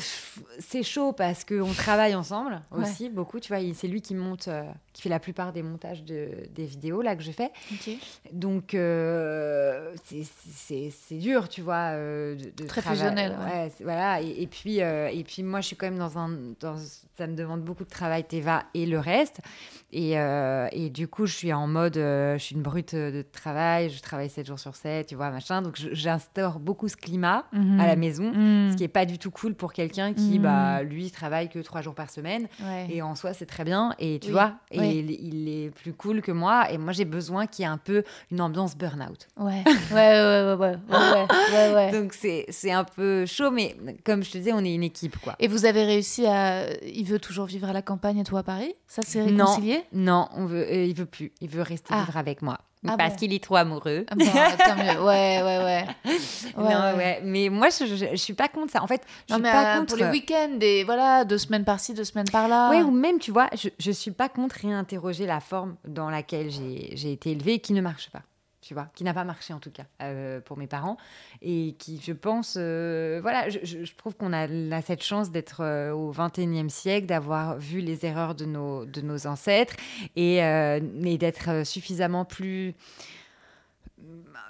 [0.58, 2.82] c'est chaud parce qu'on travaille ensemble Ouais.
[2.82, 3.40] aussi beaucoup.
[3.40, 4.48] Tu vois, c'est lui qui monte,
[4.92, 7.50] qui fait la plupart des montages de, des vidéos là que je fais.
[8.32, 11.92] Donc, euh, c'est- dur, tu vois.
[11.94, 13.72] euh, de, de Très fusionnel, ouais.
[13.80, 14.20] Voilà.
[14.22, 16.30] Et, et puis, euh, et puis, moi, je suis quand même dans un.
[16.60, 16.76] Dans,
[17.18, 19.40] ça me demande beaucoup de travail, Teva et le reste.
[19.92, 21.96] Et, euh, et du coup, je suis en mode.
[21.98, 23.90] euh, je suis une brute de travail.
[23.90, 25.60] Je travaille 7 jours sur 7, tu vois, machin.
[25.62, 27.78] Donc, j'instaure beaucoup ce climat Mhm.
[27.80, 28.32] à la maison.
[28.32, 30.42] Ce qui est pas du tout cool pour quelqu'un qui, Mhm.
[30.42, 32.48] bah, lui, travaille que trois jours par semaine.
[32.62, 32.86] Ouais.
[32.90, 33.94] Et en soi, c'est très bien.
[33.98, 35.04] Et tu Oui, vois, et oui.
[35.06, 36.70] il, il est plus cool que moi.
[36.70, 39.28] Et moi, j'ai besoin qu'il y ait un peu une ambiance burn-out.
[39.36, 41.90] Ouais, ouais, ouais, ouais, ouais, ouais, ouais, ouais.
[42.00, 43.50] Donc, c'est un peu chaud.
[43.50, 45.34] Mais comme je te disais, on est une équipe, quoi.
[45.38, 46.64] Et vous avez réussi à.
[46.82, 49.46] Il veut toujours vivre à la campagne et toi à Paris Ça, c'est Non.
[49.92, 51.32] Non, on veut, euh, il veut plus.
[51.40, 52.00] Il veut rester Ah.
[52.04, 52.58] vivre avec moi.
[52.88, 53.18] Ah parce bon.
[53.20, 54.04] qu'il est trop amoureux.
[54.10, 55.00] Ah bon, tant mieux.
[55.04, 55.84] Ouais, ouais, ouais.
[56.56, 57.20] non, ouais.
[57.22, 58.82] Mais moi, je, je, je suis pas contre ça.
[58.82, 59.94] En fait, je Non, suis mais pas euh, contre.
[59.94, 62.70] pour les week-ends, et voilà, deux semaines par-ci, deux semaines par-là.
[62.70, 66.50] Oui, ou même, tu vois, je, je suis pas contre réinterroger la forme dans laquelle
[66.50, 68.22] j'ai j'ai été élevée qui ne marche pas.
[68.62, 70.96] Tu vois, qui n'a pas marché en tout cas euh, pour mes parents.
[71.42, 74.46] Et qui, je pense, euh, voilà, je, trouve qu'on a,
[74.82, 79.26] cette chance d'être euh, au 21e siècle, d'avoir vu les erreurs de nos, de nos
[79.26, 79.74] ancêtres
[80.14, 80.36] et,
[81.18, 82.74] d'être suffisamment plus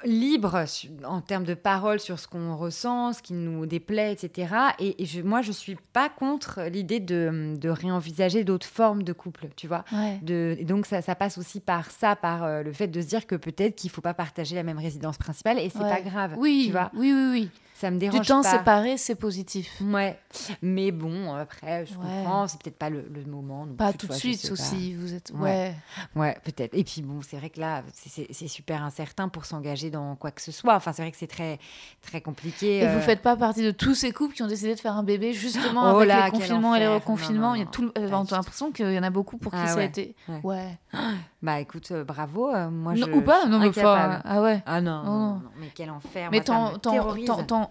[0.05, 0.65] libre
[1.05, 4.55] en termes de parole sur ce qu'on ressent, ce qui nous déplaît, etc.
[4.79, 9.13] Et, et je, moi, je suis pas contre l'idée de, de réenvisager d'autres formes de
[9.13, 9.85] couple, tu vois.
[9.93, 10.19] Ouais.
[10.23, 13.07] De, et donc, ça, ça passe aussi par ça, par euh, le fait de se
[13.07, 15.89] dire que peut-être qu'il faut pas partager la même résidence principale et c'est Ouais.
[15.89, 16.35] pas grave.
[16.37, 16.91] Oui, tu vois.
[16.95, 17.51] oui, oui, oui.
[17.83, 18.51] Ça me Du dérange temps pas.
[18.59, 19.83] séparé, c'est positif.
[19.83, 20.17] Ouais,
[20.63, 22.05] mais bon, après, je Ouais.
[22.23, 23.67] comprends, c'est peut-être pas le, le moment.
[23.77, 24.53] Pas tout de suite pas.
[24.53, 24.95] aussi.
[24.95, 25.33] Vous êtes.
[25.35, 25.75] Ouais.
[26.15, 26.23] Ouais.
[26.23, 26.75] Ouais, peut-être.
[26.75, 30.41] Et puis bon, c'est vrai que là, c'est- super incertain pour s'engager dans quoi que
[30.41, 30.77] ce soit.
[30.77, 31.59] Enfin, c'est vrai que c'est très,
[32.03, 32.79] très compliqué.
[32.79, 32.95] Et euh.
[32.95, 35.33] vous faites pas partie de tous ces couples qui ont décidé de faire un bébé
[35.33, 37.41] justement Oh avec là, les confinements et les reconfinements.
[37.41, 37.91] Non, non, Il y a tout.
[37.91, 39.81] pas euh, du on a l'impression qu'il y en a beaucoup pour qui Ah ça
[39.81, 40.15] a été.
[40.45, 40.79] ouais.
[41.43, 42.55] Bah écoute, euh, bravo.
[42.55, 43.47] euh, moi, je, ou pas?
[43.47, 44.21] Non, mais incapable.
[44.25, 44.63] ah ouais.
[44.65, 45.09] Ah non, Oh.
[45.11, 46.29] non, mais quel enfer.
[46.31, 46.79] Mais t'en-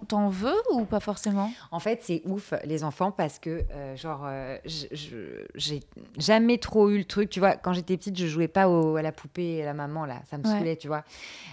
[0.08, 1.52] t'en veux ou pas forcément?
[1.72, 5.80] En fait, c'est ouf, les enfants, parce que, euh, genre, euh, j'ai
[6.18, 7.30] jamais trop eu le truc.
[7.30, 9.74] Tu vois, quand j'étais petite, je jouais pas au- à la poupée et à la
[9.74, 10.22] maman, là.
[10.30, 10.58] Ça me Ouais.
[10.58, 11.04] saoulait, tu vois.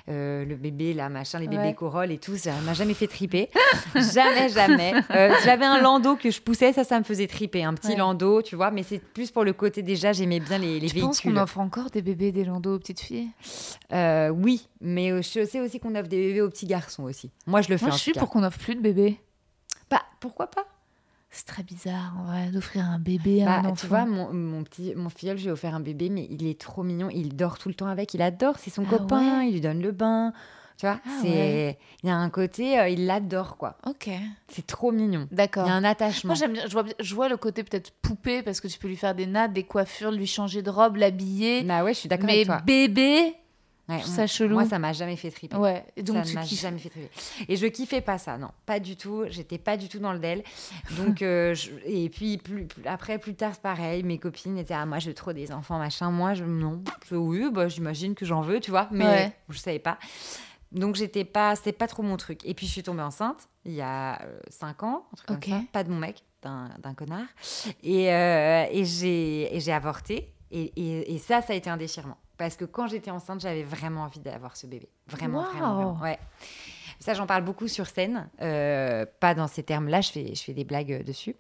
[0.09, 1.75] Euh, le bébé, là, machin, les bébés Ouais.
[1.75, 3.51] corolles et tout, ça m'a jamais fait triper.
[3.95, 4.95] jamais, jamais.
[5.45, 7.65] J'avais un landau que je poussais, ça, ça me faisait triper.
[7.65, 7.97] Un petit Ouais.
[7.97, 10.95] landau, tu vois, mais c'est plus pour le côté, déjà, j'aimais bien les, les Je
[11.01, 11.39] pense qu'on véhicules.
[11.43, 13.29] offre encore des bébés, des landaux aux petites filles?
[13.91, 17.31] Oui, mais je sais aussi qu'on offre des bébés aux petits garçons aussi.
[17.47, 19.21] Moi, je le fais Moi, je suis pour qu'on offre plus de bébés.
[19.91, 20.65] Bah, pourquoi pas?
[21.31, 23.89] C'est très bizarre, en vrai, d'offrir un bébé à Bah, un tu enfant.
[23.89, 26.59] vois, mon, mon petit, mon filleul, je lui ai offert un bébé, mais il est
[26.59, 27.11] trop mignon.
[27.11, 28.15] Il dort tout le temps avec.
[28.15, 28.57] Il adore.
[28.59, 29.39] C'est son Ah copain.
[29.41, 30.33] ouais Il lui donne le bain.
[30.79, 31.29] Tu vois, Ah c'est.
[31.29, 31.79] ouais.
[32.03, 33.77] Il y a un côté, euh, il l'adore, quoi.
[33.87, 34.09] Ok,
[34.49, 35.27] C'est trop mignon.
[35.33, 35.67] d'accord.
[35.67, 36.29] Il y a un attachement.
[36.29, 36.63] Moi, j'aime bien.
[36.67, 39.27] Je vois, je vois le côté peut-être poupée parce que tu peux lui faire des
[39.27, 41.63] nattes, des coiffures, lui changer de robe, l'habiller.
[41.65, 42.61] Bah ouais, je suis d'accord Mais avec toi.
[42.65, 43.35] bébé,
[43.89, 44.55] Ouais, ça chelou.
[44.55, 45.57] Moi, ça m'a jamais fait triper.
[45.57, 45.85] ouais.
[46.03, 47.11] Donc ça m'a jamais fait triper.
[47.49, 49.25] Et je kiffais pas ça, non, pas du tout.
[49.29, 50.43] J'étais pas du tout dans le del.
[50.99, 54.03] Donc, euh, je- et puis plus, plus- après, plus tard, c'est pareil.
[54.03, 56.11] Mes copines étaient, ah, moi, je veux trop des enfants, machin.
[56.11, 59.33] Moi, je, non, je, oui, bah, j'imagine que j'en veux, tu vois, mais Ouais.
[59.49, 59.99] je savais pas.
[60.71, 62.41] Donc, j'étais pas, c'était pas trop mon truc.
[62.45, 64.21] Et puis, je suis tombée enceinte il y a
[64.51, 65.41] 5 ans, un truc Ok.
[65.49, 65.65] comme ça.
[65.73, 67.25] Pas de mon mec, d'un connard.
[67.83, 70.35] Et, euh, et j'ai et j'ai avorté.
[70.51, 72.19] Et, et, et ça, ça a été un déchirement.
[72.39, 74.89] Parce que quand j'étais enceinte, j'avais vraiment envie d'avoir ce bébé.
[75.09, 75.99] Vraiment, vraiment.
[76.01, 76.19] Ouais.
[77.01, 78.29] Ça, j'en parle beaucoup sur scène.
[78.43, 81.37] euh, pas dans ces termes-là, je fais, je fais des blagues euh, dessus.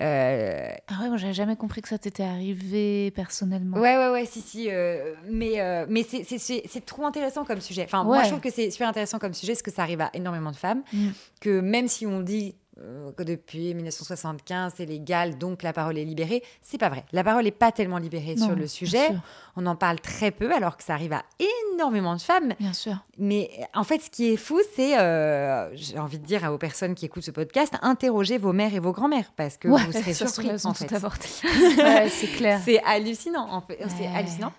[0.00, 3.76] Euh, Ah ouais, moi j'avais jamais compris que ça t'était arrivé personnellement.
[3.78, 4.68] Ouais, ouais, ouais, si, si.
[4.70, 7.84] euh, mais mais c'est- trop intéressant comme sujet.
[7.84, 10.10] Enfin, moi, je trouve que c'est super intéressant comme sujet parce que ça arrive à
[10.14, 10.82] énormément de femmes.
[10.92, 11.08] Mm.
[11.40, 12.54] Que même si on dit
[13.16, 16.42] que depuis 1975 c'est légal, donc la parole est libérée.
[16.62, 17.04] C'est pas vrai.
[17.12, 19.08] La parole n'est pas tellement libérée Non, sur le sujet.
[19.56, 21.22] On en parle très peu, alors que ça arrive à
[21.74, 22.52] énormément de femmes.
[22.60, 22.96] Bien sûr.
[23.18, 26.94] Mais en fait, ce qui est fou, c'est, euh, j'ai envie de dire aux personnes
[26.94, 30.12] qui écoutent ce podcast, interrogez vos mères et vos grands-mères, parce que Ouais, vous serez
[30.14, 30.50] surpris.
[30.64, 30.92] en fait.
[31.78, 32.60] ouais, c'est clair.
[32.64, 33.78] C'est hallucinant, en fait.
[33.96, 34.52] C'est hallucinant.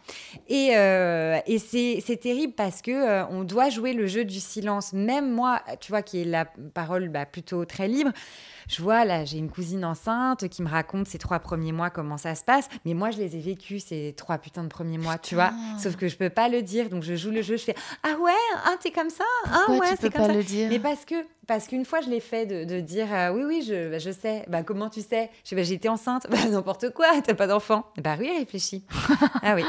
[0.48, 4.39] Et, euh, et c'est c'est terrible parce que euh, on doit jouer le jeu du
[4.39, 4.94] silence.
[4.94, 8.20] Même moi, tu vois, qui est la parole bah, plutôt très libre, libre
[8.68, 12.18] je vois, là, j'ai une cousine enceinte qui me raconte ces trois premiers mois, comment
[12.18, 12.68] ça se passe.
[12.85, 15.52] Mais moi, je les ai vécus, ces trois putains de premiers mois, tu vois.
[15.80, 18.15] Sauf que je peux pas le dire, donc je joue le jeu, je fais Ah
[18.19, 18.31] ouais,
[18.65, 20.34] ah, t'es comme ça Ah Pourquoi ouais, c'est comme pas ça.
[20.34, 20.69] le dire?
[20.69, 21.15] Mais parce que
[21.48, 24.11] parce qu'une fois je l'ai fait de, de dire euh, oui oui je, bah, je
[24.11, 24.44] sais.
[24.49, 25.30] Bah comment tu sais?
[25.45, 26.27] Je bah, j'étais enceinte.
[26.30, 28.84] Bah n'importe quoi t'as pas d'enfant bah oui réfléchis.
[29.44, 29.64] Ah oui.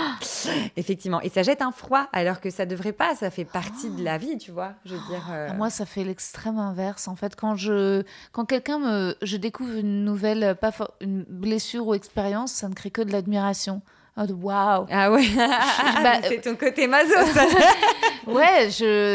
[0.77, 1.21] Effectivement.
[1.21, 3.15] Et ça jette un froid alors que ça devrait pas.
[3.15, 5.87] Ça fait partie de la vie tu vois je veux dire euh, Ah, Moi, ça
[5.87, 7.07] fait l'extrême inverse.
[7.07, 8.03] En fait, quand je,
[8.33, 8.88] quand quelqu'un me,
[9.23, 13.13] je découvre une nouvelle, pas for- une blessure ou expérience, ça ne crée que de
[13.13, 13.83] l'admiration.
[14.21, 14.87] Ah, waouh.
[14.91, 15.23] ah ouais
[16.03, 17.45] bah, c'est ton côté maso ça
[18.27, 18.69] Ouais,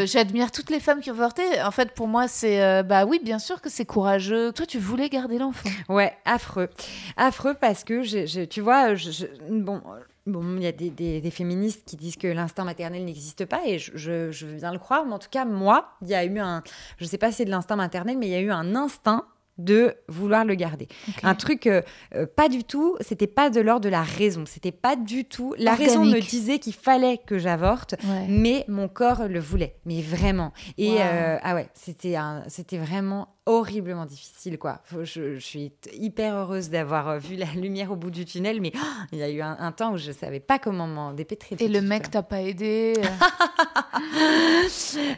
[0.06, 1.44] j'admire toutes les femmes qui ont avorté.
[1.62, 4.54] En fait, pour moi, c'est, euh, bah oui, bien sûr que c'est courageux.
[4.54, 5.70] Toi, tu voulais garder l'enfant.
[5.90, 6.70] Ouais, affreux.
[7.18, 9.82] Affreux parce que, je, je- tu vois, je, bon,
[10.26, 13.60] bon, il y a des, des- des féministes qui disent que l'instinct maternel n'existe pas
[13.66, 16.16] et je, je- je veux bien le croire, mais en tout cas, moi, il y
[16.16, 16.64] a eu un,
[16.98, 19.26] je sais pas si c'est de l'instinct maternel, mais il y a eu un instinct
[19.58, 20.88] de vouloir le garder.
[21.22, 21.82] Un truc euh,
[22.16, 25.54] euh, pas du tout, c'était pas de l'ordre de la raison, c'était pas du tout.
[25.60, 28.26] La raison me disait qu'il fallait que j'avorte, Ouais.
[28.30, 30.54] mais mon corps le voulait, mais vraiment.
[30.78, 30.98] Et Wow.
[31.00, 34.82] euh, ah ouais, c'était un, c'était vraiment horriblement difficile quoi.
[35.04, 38.72] Je, je suis hyper heureuse d'avoir euh, vu la lumière au bout du tunnel, mais
[38.76, 38.80] oh,
[39.12, 41.56] il y a eu un, un temps où je savais pas comment m'en dépêtrer.
[41.60, 42.94] Et le mec t'a pas aidé.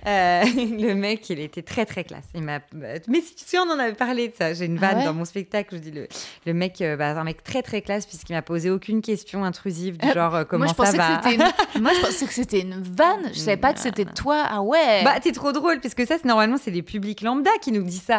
[0.07, 0.43] euh.
[0.45, 2.25] Le mec, il était très très classe.
[2.33, 2.59] Il m'a.
[3.07, 4.53] Mais si on en avait parlé de ça.
[4.53, 5.75] J'ai une Ah vanne ouais dans mon spectacle.
[5.75, 6.07] Je dis le,
[6.45, 9.97] le mec, euh, bah, un mec très très classe puisqu'il m'a posé aucune question intrusive
[9.97, 11.17] du Euh, genre euh, comment Moi, je ça va.
[11.17, 11.81] que c'était une...
[11.81, 13.29] Moi, je pensais que c'était une vanne.
[13.33, 14.45] Je savais pas que c'était toi.
[14.47, 15.03] Ah ouais.
[15.03, 17.83] Bah, t'es trop drôle, parce que ça, c'est normalement, c'est les publics lambda qui nous
[17.83, 18.14] disent ça.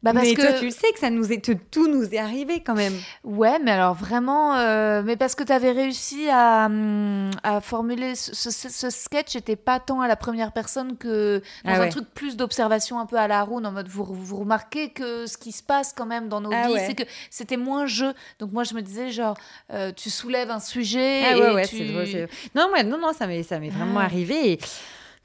[0.00, 2.14] Bah, parce mais que toi, tu le sais que ça nous est, que tout nous
[2.14, 2.92] est arrivé quand même.
[3.24, 8.14] Ouais, mais alors vraiment, euh, mais parce que tu avais réussi à, hum, à formuler
[8.14, 11.88] ce, ce- ce sketch, n'était pas tant à la première personne que dans Ah un
[11.88, 15.36] truc plus d'observation un peu à la roue, en mode vous, vous remarquez que ce
[15.36, 16.84] qui se passe quand même dans nos Ah vies, ouais.
[16.86, 18.14] c'est que c'était moins jeu.
[18.38, 19.36] Donc moi je me disais genre,
[19.72, 21.76] euh, tu soulèves un sujet Ah et ouais, ouais, tu...
[21.76, 24.04] c'est Non, ouais, non, non, ça m'est, ça m'est vraiment Ah.
[24.04, 24.52] arrivé.
[24.52, 24.58] Et...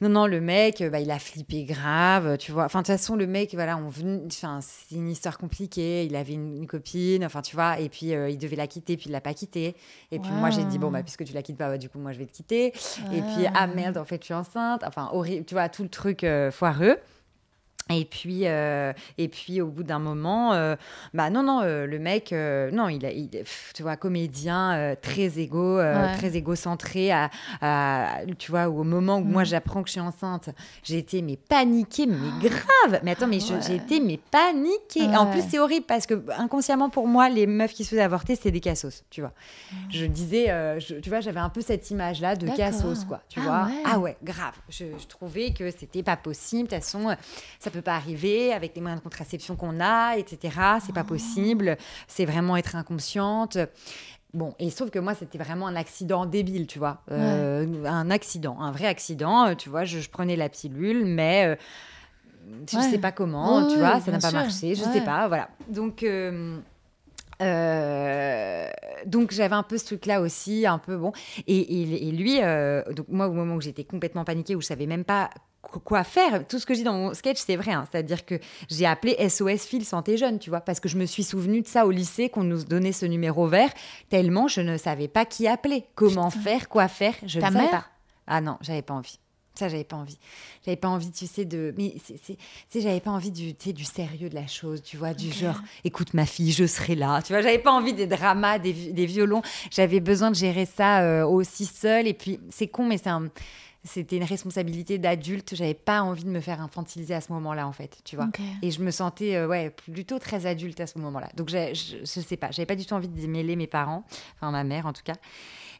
[0.03, 2.65] Non, non, le mec, euh, bah, il a flippé grave, tu vois.
[2.65, 3.87] Enfin, de toute façon, le mec, voilà, on
[4.25, 6.03] enfin, c'est une histoire compliquée.
[6.03, 8.97] Il avait une, une copine, enfin, tu vois, et puis euh, il devait la quitter,
[8.97, 9.77] puis il l'a pas quittée.
[10.11, 11.99] Et puis moi, j'ai dit, bon, bah, puisque tu la quittes pas, bah, du coup,
[11.99, 12.73] moi, je vais te quitter.
[13.13, 14.83] Et puis, ah merde, en fait, je suis enceinte.
[14.85, 16.97] Enfin, horrible, tu vois, tout le truc euh, foireux.
[17.89, 20.75] Et puis, euh, et puis au bout d'un moment, euh,
[21.13, 23.29] bah non, non, euh, le mec, non, il, a, il
[23.75, 26.13] tu vois, comédien, très égo, Ouais.
[26.15, 27.29] très égocentré, à,
[27.61, 29.31] à- tu vois, au moment où Mm.
[29.31, 30.49] moi j'apprends que je suis enceinte,
[30.83, 32.15] j'ai été mais paniquée, mais
[32.49, 33.01] grave.
[33.03, 33.59] Mais attends, mais Ouais.
[33.67, 35.15] j'ai été mais paniquée.
[35.17, 38.35] En plus, c'est horrible parce que inconsciemment pour moi, les meufs qui se faisaient avorter,
[38.35, 39.33] c'était des cassos, tu vois.
[39.71, 39.75] Mm.
[39.89, 43.43] Je disais, je- tu vois, j'avais un peu cette image-là de cassos, quoi, tu Ah
[43.43, 43.67] vois.
[43.85, 44.53] Ah ouais, grave.
[44.69, 46.69] Je, je trouvais que c'était pas possible.
[46.69, 47.13] De toute façon,
[47.59, 50.55] ça peut pas arriver avec les moyens de contraception qu'on a, etc.
[50.85, 51.77] C'est pas possible.
[52.07, 53.57] C'est vraiment être inconsciente.
[54.33, 57.01] Bon, et sauf que moi, c'était vraiment un accident débile, tu vois.
[57.11, 59.45] Euh, Un accident, un vrai accident.
[59.47, 61.55] Euh, Tu vois, je, je prenais la pilule, mais euh,
[62.71, 62.83] je Ouais.
[62.89, 64.39] sais pas comment, tu vois, ça n'a pas sûr.
[64.39, 65.49] marché, je sais pas, voilà.
[65.69, 66.01] Donc.
[66.03, 66.57] euh,
[67.41, 68.69] euh,
[69.05, 71.11] donc j'avais un peu ce truc là aussi un peu bon
[71.47, 74.67] et, et- et lui euh, donc moi au moment où j'étais complètement paniquée où je
[74.67, 75.29] savais même pas
[75.83, 77.85] quoi faire tout ce que je dis dans mon sketch c'est vrai hein.
[77.91, 80.97] c'est à dire que j'ai appelé SOS Fil Santé Jeune tu vois parce que je
[80.97, 83.71] me suis souvenu de ça au lycée qu'on nous donnait ce numéro vert
[84.09, 87.65] tellement je ne savais pas qui appeler comment faire quoi faire je Ta ne savais
[87.65, 87.85] mère pas
[88.27, 89.19] ah non j'avais pas envie
[89.55, 90.17] ça, j'avais pas envie.
[90.65, 91.75] J'avais pas envie, tu sais, de.
[91.77, 94.47] Mais c'est, c'est- tu sais, j'avais pas envie du, tu sais, du sérieux de la
[94.47, 97.21] chose, tu vois, du genre, écoute ma fille, je serai là.
[97.21, 98.71] Tu vois, j'avais pas envie des dramas, des
[99.05, 99.43] violons.
[99.69, 102.07] J'avais besoin de gérer ça euh, aussi seule.
[102.07, 103.29] Et puis, c'est con, mais c'est un-
[103.85, 105.55] C'était une responsabilité d'adulte.
[105.55, 108.27] J'avais pas envie de me faire infantiliser à ce moment-là, en fait, tu vois.
[108.61, 111.29] Et je me sentais, euh, ouais, plutôt très adulte à ce moment-là.
[111.35, 114.05] Donc, je, je sais pas, j'avais pas du tout envie de démêler mes parents,
[114.35, 115.15] enfin ma mère en tout cas.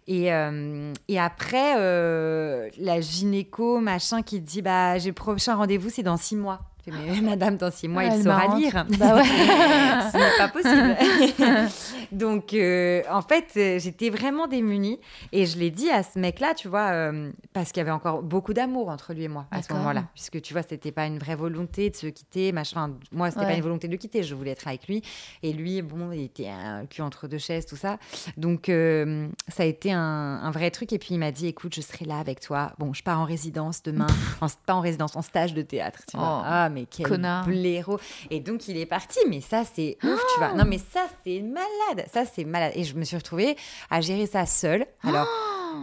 [0.07, 5.89] Et, euh, et après, euh, la gynéco, machin, qui dit bah, j'ai le prochain rendez-vous,
[5.89, 6.59] c'est dans six mois.
[6.88, 8.85] Mais Madame, dans six mois, il saura lire.
[8.99, 9.23] Bah ouais.
[10.11, 11.68] Ce n'est pas possible.
[12.11, 14.99] Donc, euh, en fait, euh, j'étais vraiment démunie.
[15.31, 18.22] Et je l'ai dit à ce mec-là, tu vois, euh, parce qu'il y avait encore
[18.22, 20.05] beaucoup d'amour entre lui et moi à ce moment-là.
[20.14, 22.91] Puisque, tu vois, c'était pas une vraie volonté de se quitter, machin.
[23.11, 23.55] Moi, c'était pas Ouais.
[23.57, 24.23] une volonté de le quitter.
[24.23, 25.01] Je voulais être avec lui.
[25.41, 27.97] Et lui, bon, il était un cul entre deux chaises, tout ça.
[28.38, 30.93] Donc, euh, ça a été un, un vrai truc.
[30.93, 32.73] Et puis, il m'a dit, écoute, je serai là avec toi.
[32.77, 34.07] Bon, je pars en résidence demain.
[34.41, 35.99] en, pas en résidence, en stage de théâtre.
[36.10, 36.39] Tu vois.
[36.39, 37.45] Oh, ah, mais quel connard.
[37.45, 37.99] blaireau.
[38.29, 39.19] Et donc, il est parti.
[39.29, 40.53] Mais ça, c'est ouf, tu vois.
[40.53, 42.07] Non, mais ça, c'est malade.
[42.11, 42.73] Ça, c'est malade.
[42.75, 43.55] Et je me suis retrouvée
[43.89, 44.85] à gérer ça seule.
[45.03, 45.27] Alors,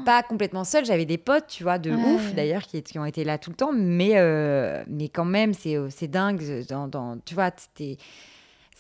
[0.05, 0.85] pas complètement seule.
[0.85, 1.97] J'avais des potes, tu vois, de Ouais.
[2.15, 3.73] ouf, d'ailleurs, qui, qui ont été là tout le temps.
[3.73, 6.65] Mais, euh, mais quand même, c'est euh, c'est dingue.
[6.69, 7.97] Dans, dans- tu vois, t'es-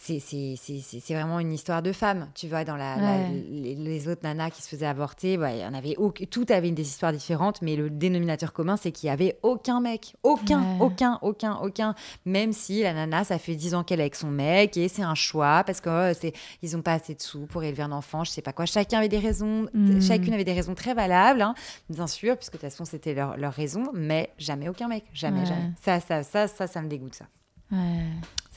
[0.02, 2.28] c'est vraiment une histoire de femme.
[2.34, 5.74] Tu vois, dans la, les, les autres nanas qui se faisaient avorter, bah, y en
[5.74, 9.38] avait aucun- tout avait des histoires différentes, mais le dénominateur commun, c'est qu'il y avait
[9.42, 10.14] aucun mec.
[10.22, 10.76] Aucun, Ouais.
[10.80, 11.94] aucun, aucun, aucun.
[12.24, 15.02] Même si la nana, ça fait 10 ans qu'elle est avec son mec et c'est
[15.02, 16.32] un choix parce euh, c'est
[16.62, 18.66] ils ont pas assez de sous pour élever un enfant, je sais pas quoi.
[18.66, 20.00] Chacun avait des raisons, Mm.
[20.00, 21.54] chacune avait des raisons très valables, hein,
[21.88, 25.04] bien sûr, puisque de toute façon, c'était leur, leur raison, mais jamais aucun mec.
[25.12, 25.46] Jamais, Ouais.
[25.46, 25.70] jamais.
[25.82, 27.26] Ça, ça, ça, ça, ça me dégoûte, ça.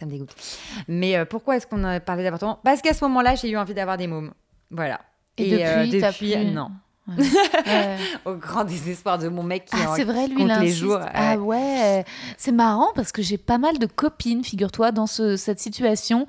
[0.03, 0.05] Ouais.
[0.05, 0.35] Ça me dégoûte.
[0.87, 2.59] Mais euh, pourquoi est-ce qu'on a parlé d'avortement?
[2.63, 4.31] Parce qu'à ce moment-là, j'ai eu envie d'avoir des mômes.
[4.71, 4.99] Voilà.
[5.37, 6.69] Et euh, depuis, plus- non.
[7.07, 7.15] Ouais.
[8.25, 10.99] Au grand désespoir de mon mec qui Ah, en- c'est vrai, lui, compte les jours.
[11.13, 11.57] Ah ouais.
[11.57, 12.05] ouais,
[12.37, 16.27] c'est marrant parce que j'ai pas mal de copines, figure-toi, dans ce- cette situation,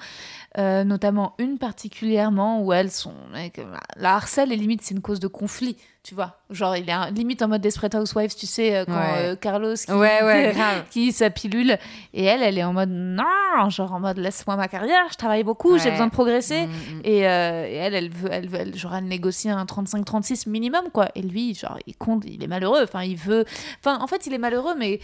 [0.59, 3.15] euh, notamment une particulièrement où elles sont.
[3.33, 3.61] mec,
[3.97, 6.39] La harcèle et limite, c'est une cause de conflit, tu vois.
[6.51, 9.19] Genre, il est un- limite en mode Desperate Housewives, tu sais, euh, quand Ouais.
[9.19, 10.85] euh, Carlos qui, Ouais, ouais, grave.
[10.91, 11.77] qui sa pilule
[12.13, 15.43] et elle, elle est en mode non, genre en mode laisse-moi ma carrière, je travaille
[15.45, 16.67] beaucoup, j'ai besoin de progresser.
[16.67, 17.01] Mm, mm.
[17.05, 20.85] Et, euh, et elle, elle veut, elle veut, elle- genre, elle négocie un 35-36 minimum,
[20.93, 21.09] quoi.
[21.15, 22.83] Et lui, genre, il compte, il est malheureux.
[22.85, 23.45] Enfin, il veut.
[23.81, 25.01] Enfin, en fait, il est malheureux, mais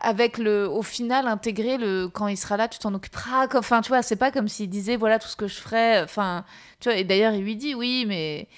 [0.00, 3.48] avec le, au final, intégrer le, quand il sera là, tu t'en occuperas.
[3.54, 6.02] Enfin, tu vois, c'est pas comme s'il disait, voilà tout ce que je ferais.
[6.02, 6.44] Enfin,
[6.80, 8.48] tu vois, et d'ailleurs, il lui dit, oui, mais.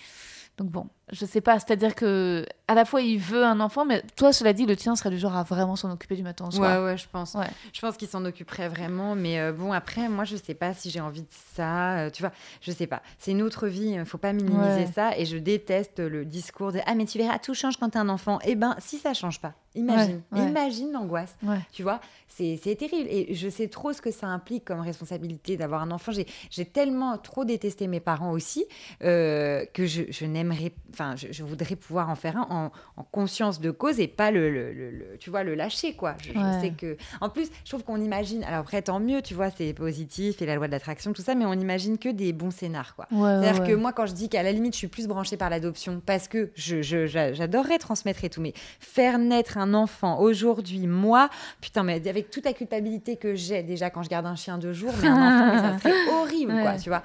[0.59, 4.02] Donc bon, je sais pas, c'est-à-dire que à la fois il veut un enfant, mais
[4.16, 6.50] toi, cela dit, le tien serait du genre à vraiment s'en occuper du matin au
[6.50, 6.78] soir.
[6.80, 7.34] Ouais, ouais, je pense.
[7.34, 7.48] Ouais.
[7.72, 9.14] Je pense qu'il s'en occuperait vraiment.
[9.14, 11.98] Mais euh, bon, après, moi, je sais pas si j'ai envie de ça.
[11.98, 13.02] euh, tu vois, je sais pas.
[13.18, 13.90] C'est une autre vie.
[13.90, 14.90] Il faut pas minimiser Ouais.
[14.94, 15.18] ça.
[15.18, 18.08] Et je déteste le discours de Ah, mais tu verras, tout change quand t'as un
[18.08, 18.38] enfant.
[18.44, 20.22] Eh ben, si ça change pas, imagine.
[20.32, 20.46] Ouais.
[20.48, 21.36] Imagine l'angoisse.
[21.42, 21.58] Ouais.
[21.72, 23.08] Tu vois, c'est terrible.
[23.10, 26.12] Et je sais trop ce que ça implique comme responsabilité d'avoir un enfant.
[26.50, 28.64] J'ai tellement trop détesté mes parents aussi
[29.04, 30.72] euh, que je, je n'aimerais.
[30.93, 34.31] Enfin, je, je voudrais pouvoir en faire un en, en conscience de cause et pas
[34.31, 36.14] le, le- le- le- tu vois, le lâcher, quoi.
[36.23, 36.97] Je, sais que.
[37.20, 38.44] En plus, je trouve qu'on imagine.
[38.44, 41.35] Alors après, tant mieux, tu vois, c'est positif et la loi de l'attraction, tout ça,
[41.35, 43.06] mais on imagine que des bons scénars, quoi.
[43.10, 45.36] Ouais, C'est-à-dire ouais, que moi, quand je dis qu'à la limite, je suis plus branchée
[45.36, 51.28] par l'adoption parce que j'adorerais transmettre et tout, mais faire naître un enfant aujourd'hui, moi,
[51.60, 54.73] putain, mais avec toute la culpabilité que j'ai déjà quand je garde un chien deux
[54.73, 57.02] jours, mais un enfant, mais ça serait horrible, quoi, tu vois.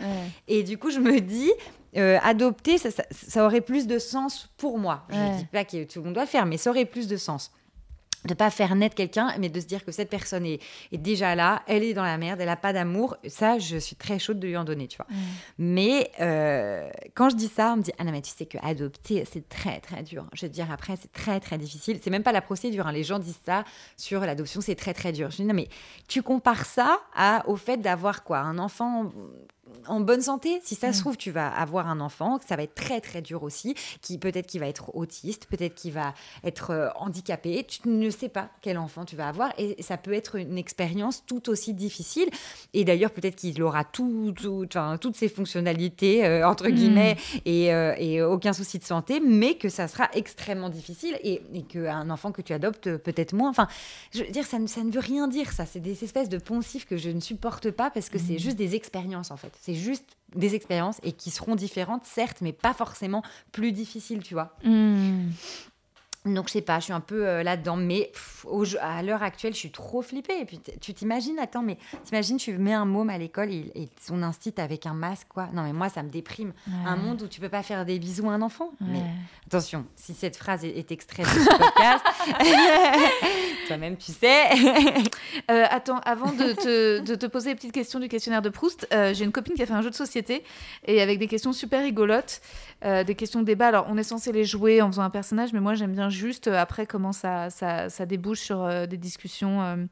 [0.47, 1.51] Et du coup, je me dis,
[1.95, 5.05] euh, adopter, ça, ça- ça aurait plus de sens pour moi.
[5.09, 5.37] Je Ouais.
[5.37, 7.51] dis pas que tout le monde doit le faire, mais ça aurait plus de sens
[8.25, 10.59] de pas faire naître quelqu'un, mais de se dire que cette personne est,
[10.91, 13.15] est déjà là, elle est dans la merde, elle a pas d'amour.
[13.27, 15.05] Ça, je suis très chaude de lui en donner, tu vois.
[15.57, 18.57] Mais euh, quand je dis ça, on me dit ah non mais tu sais que
[18.63, 20.25] adopter c'est très très dur.
[20.33, 21.99] Je veux dire après c'est très très difficile.
[22.03, 22.87] C'est même pas la procédure.
[22.87, 22.91] hein.
[22.91, 23.63] Les gens disent ça
[23.95, 25.29] sur l'adoption, c'est très très dur.
[25.31, 25.69] Je dis non mais
[26.09, 29.09] tu compares ça à, au fait d'avoir quoi un enfant
[29.87, 30.59] en bonne santé.
[30.63, 33.43] Si ça se trouve, tu vas avoir un enfant, ça va être très très dur
[33.43, 36.13] aussi, qui peut-être qu'il va être autiste, peut-être qu'il va
[36.43, 37.63] être euh, handicapé.
[37.67, 41.23] Tu ne sais pas quel enfant tu vas avoir et ça peut être une expérience
[41.25, 42.29] tout aussi difficile.
[42.73, 47.73] Et d'ailleurs, peut-être qu'il aura tout, tout- enfin, toutes ses fonctionnalités euh, entre guillemets et,
[47.73, 52.09] euh, et aucun souci de santé, mais que ça sera extrêmement difficile et, et qu'un
[52.09, 53.49] enfant que tu adoptes peut-être moins.
[53.49, 53.67] Enfin,
[54.13, 55.65] je veux dire, ça ne, ça ne veut rien dire ça.
[55.65, 58.75] C'est des espèces de poncifs que je ne supporte pas parce que c'est juste des
[58.75, 59.51] expériences en fait.
[59.67, 63.21] C'est juste des expériences et qui seront différentes, certes, mais pas forcément
[63.51, 64.55] plus difficiles, tu vois.
[64.63, 65.27] Hmm.
[66.33, 67.75] Donc, je sais pas, je suis un peu euh, là-dedans.
[67.77, 70.39] Mais pff, au jeu- à l'heure actuelle, je suis trop flippée.
[70.41, 73.89] Et puis, tu t'imagines, attends, mais t'imagines, tu mets un môme à l'école et, et
[74.05, 75.47] son instit avec un masque, quoi.
[75.53, 76.53] Non, mais moi, ça me déprime.
[76.85, 78.71] Un monde où tu peux pas faire des bisous à un enfant.
[78.81, 79.01] Mais
[79.47, 82.05] attention, si cette phrase est, est extraite de ce podcast,
[83.67, 84.45] toi-même, tu sais.
[85.51, 88.87] Euh, attends, avant de te, de te poser les petites questions du questionnaire de Proust,
[88.93, 90.43] euh, j'ai une copine qui a fait un jeu de société
[90.85, 92.41] et avec des questions super rigolotes,
[92.85, 93.67] euh, des questions débat.
[93.67, 96.47] Alors, on est censé les jouer en faisant un personnage, mais moi, j'aime bien juste
[96.47, 99.87] euh, après comment ça, ça, ça débouche sur euh, des discussions.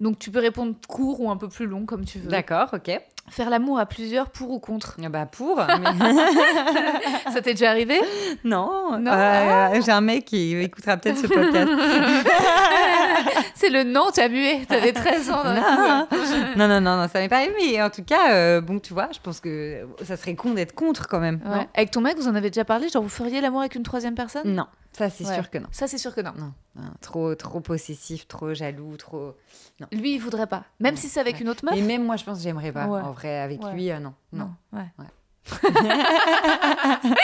[0.00, 2.28] Donc, tu peux répondre court ou un peu plus long, comme tu veux.
[2.28, 3.00] D'accord, ok.
[3.30, 5.56] Faire l'amour à plusieurs, pour ou contre Ah Bah pour.
[5.66, 7.98] mais- Ça t'est déjà arrivé?
[8.44, 8.98] Non.
[8.98, 9.10] Non.
[9.12, 11.70] Euh, J'ai un mec qui écoutera peut-être ce podcast.
[13.54, 14.64] C'est le nom, tu as mué.
[14.68, 15.42] T'avais 13 ans.
[15.44, 16.06] Non.
[16.56, 17.54] non, non, non, non, ça m'est pas arrivé.
[17.58, 20.74] Mais en tout cas, euh, bon, tu vois, je pense que ça serait con d'être
[20.74, 21.40] contre quand même.
[21.46, 21.66] Ouais.
[21.74, 24.14] Avec ton mec, vous en avez déjà parlé Genre, vous feriez l'amour avec une troisième
[24.14, 24.42] personne?
[24.46, 25.34] Non, non ça c'est Ouais.
[25.34, 25.66] sûr que non.
[25.72, 26.32] Ça, c'est sûr que non.
[26.38, 29.34] Non, non, trop, trop possessif, trop jaloux, trop.
[29.90, 30.62] Lui, il voudrait pas.
[30.78, 31.40] Même si c'est avec Ouais.
[31.42, 31.74] une autre meuf?
[31.76, 32.84] Et même moi, je pense que j'aimerais pas.
[32.86, 33.72] En vrai, avec Ouais.
[33.72, 34.50] lui, euh, non, non.
[34.72, 34.86] Ouais.
[34.98, 35.06] Ouais.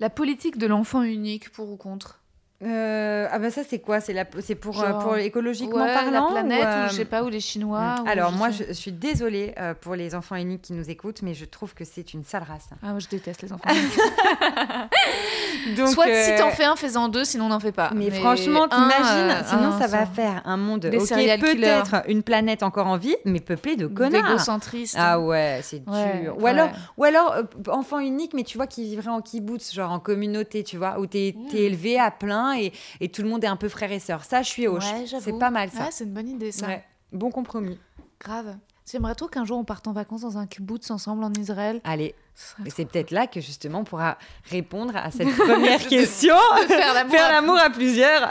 [0.00, 2.21] La politique de l'enfant unique, pour ou contre?
[2.64, 4.00] Euh, ah bah ça c'est quoi?
[4.00, 7.04] C'est c'est pour, euh, pour écologiquement Ouais, parlant la planète, ou, euh, ou je sais
[7.04, 7.96] pas, ou les Chinois.
[8.04, 10.88] ou Alors je moi, sais- je, suis désolée euh, pour les enfants uniques qui nous
[10.88, 12.68] écoutent, mais je trouve que c'est une sale race.
[12.82, 13.98] Ah, moi, je déteste les enfants uniques.
[15.76, 17.90] Donc, Soit euh, si t'en fais un, fais-en deux, sinon n'en fais pas.
[17.94, 21.38] Mais, franchement, un, t'imagines, euh, sinon un, ça va faire un monde, Des ok, serial
[21.40, 24.22] peut-être une planète encore en vie, mais peuplée de connards.
[24.22, 24.96] D'égocentristes.
[24.98, 26.36] Ah ouais, c'est Ouais, dur.
[26.38, 26.50] Ou ouais.
[26.50, 30.00] alors, ou alors euh, enfant unique, mais tu vois, qui vivrait en kibbutz, genre en
[30.00, 31.48] communauté, tu vois, où t'es Mm.
[31.48, 34.24] t'es élevé à plein et, et tout le monde est un peu frère et sœur.
[34.24, 34.68] Ça, je suis.
[34.68, 35.24] Ouais, j'avoue.
[35.24, 35.84] c'est pas mal ça.
[35.84, 36.66] Ouais, c'est une bonne idée, ça.
[36.66, 36.84] Ouais.
[37.12, 37.78] Bon compromis.
[38.20, 38.56] Grave.
[38.90, 41.80] J'aimerais trop qu'un jour on parte en vacances dans un kibbutz ensemble en Israël.
[41.84, 44.18] Allez, trop c'est peut-être là que justement on pourra
[44.50, 46.34] répondre à cette première question.
[46.68, 48.28] faire l'amour à- plusieurs.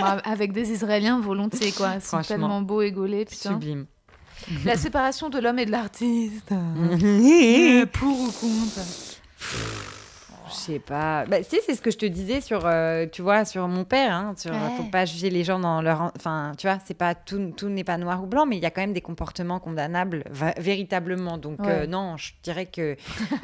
[0.24, 1.94] Avec des Israéliens volontiers, quoi.
[1.96, 3.50] Ils sont tellement beaux et gaulés, putain.
[3.50, 3.86] Sublime.
[4.64, 6.48] La séparation de l'homme et de l'artiste.
[7.92, 8.80] Pour ou contre
[10.50, 11.24] Je sais pas.
[11.26, 14.12] Bah, si, c'est ce que je te disais sur, euh, tu vois, sur mon père.
[14.12, 14.58] Hein, sur, Ouais.
[14.76, 16.12] Faut pas juger les gens dans leur.
[16.16, 18.66] Enfin, tu vois, c'est pas tout, tout n'est pas noir ou blanc, mais il y
[18.66, 20.24] a quand même des comportements condamnables,
[20.58, 21.38] véritablement.
[21.38, 21.82] Donc Ouais.
[21.82, 22.96] euh, non, je dirais que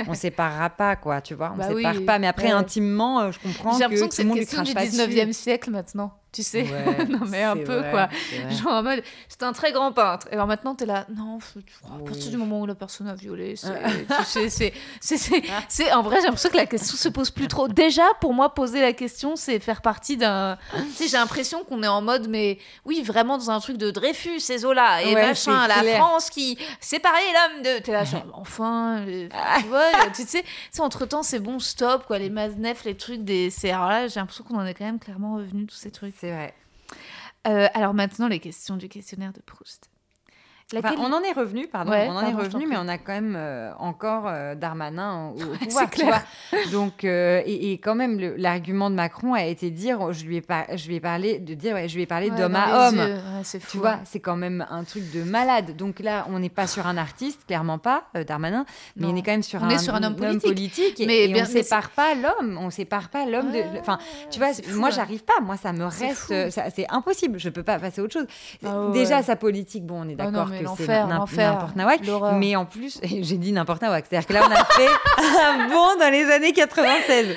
[0.09, 1.21] on séparera pas, quoi.
[1.21, 2.05] Tu vois, on Bah sépare oui.
[2.05, 2.19] pas.
[2.19, 2.51] Mais après, Ouais.
[2.53, 5.33] intimement, euh, je comprends J'ai l'impression que, c'est une question du pas 19e dessus.
[5.43, 6.13] siècle maintenant.
[6.37, 8.09] Tu sais Ouais, Non, mais un peu, vrai, quoi.
[8.51, 10.29] Genre en mode, c'est un très grand peintre.
[10.31, 11.39] Et alors maintenant, t'es là, non,
[11.87, 14.73] à partir du moment où la personne a violé, c'est.
[15.01, 17.69] tu sais, En vrai, j'ai l'impression que la question se pose plus trop.
[17.69, 20.59] Déjà, pour moi, poser la question, c'est faire partie d'un.
[20.75, 23.91] Tu sais, j'ai l'impression qu'on est en mode, mais oui, vraiment dans un truc de
[23.91, 25.97] Dreyfus et Zola et Ouais, machin, la clair.
[25.97, 27.83] France qui séparait l'homme de.
[27.83, 29.29] T'es là, genre, enfin, euh,
[29.61, 32.95] tu vois, tu sais, tu sais, entre temps, c'est bon, stop, quoi, les Maznef, les
[32.95, 33.51] trucs des.
[33.65, 36.15] Alors là, j'ai l'impression qu'on en est quand même clairement revenu, tous ces trucs.
[37.47, 39.91] Euh, alors maintenant, les questions du questionnaire de Proust.
[40.75, 42.99] Enfin, on en est revenu, pardon, Ouais, on en pardon, est revenu, mais on a
[42.99, 45.35] quand même euh, encore euh, Darmanin au,
[45.65, 46.23] pouvoir, tu vois.
[46.73, 50.39] Donc, euh, et, et quand même, l'argument de Macron a été de dire, je lui
[50.39, 52.57] ai, par- je lui ai parlé, de dire, ouais, je lui ai parlé Ouais, d'homme
[52.57, 52.99] à homme.
[52.99, 53.15] Ouais,
[53.45, 53.69] c'est fou.
[53.71, 55.77] Tu vois, c'est quand même un truc de malade.
[55.77, 58.67] Donc là, on n'est pas sur un artiste, clairement pas, Darmanin,
[58.97, 59.13] mais Non.
[59.13, 60.99] on est quand même sur, On un, est sur un homme politique.
[60.99, 63.61] et, Mais et bien- on mais sépare pas l'homme, on sépare pas l'homme de.
[63.79, 63.99] Enfin,
[64.33, 65.41] tu vois, fou, moi, j'arrive pas.
[65.43, 66.35] Moi, ça me reste.
[66.51, 67.39] C'est impossible.
[67.39, 68.27] Je peux pas passer à autre chose.
[68.65, 68.89] Ah.
[68.93, 72.01] Déjà, sa politique, bon, on est non, d'accord que c'est n'importe nawak.
[72.35, 74.05] Mais en plus, j'ai dit n'importe nawak.
[74.09, 74.89] C'est-à-dire que là, on a fait
[75.45, 77.37] un bond dans les années 96.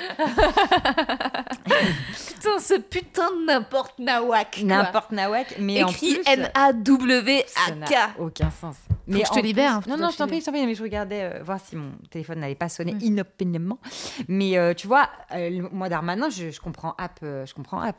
[2.40, 4.60] Putain, ce putain de n'importe nawak.
[4.64, 5.56] N'importe nawak.
[5.58, 6.24] Mais en Écrit plus.
[6.24, 7.94] ça n'a N-A-W-A-K.
[8.18, 8.76] aucin sens.
[9.06, 10.52] que je en te libère, hein, plus- faut non, non, je t'en prie, je t'en
[10.52, 12.98] prie, mais je regardais euh, voir si mon téléphone n'allait pas sonner Ouais.
[13.02, 13.78] inopinément.
[14.28, 17.18] Mais euh, tu vois, euh, moi, Darmanin, je, je comprends app.
[17.22, 17.96] euh, je comprends app.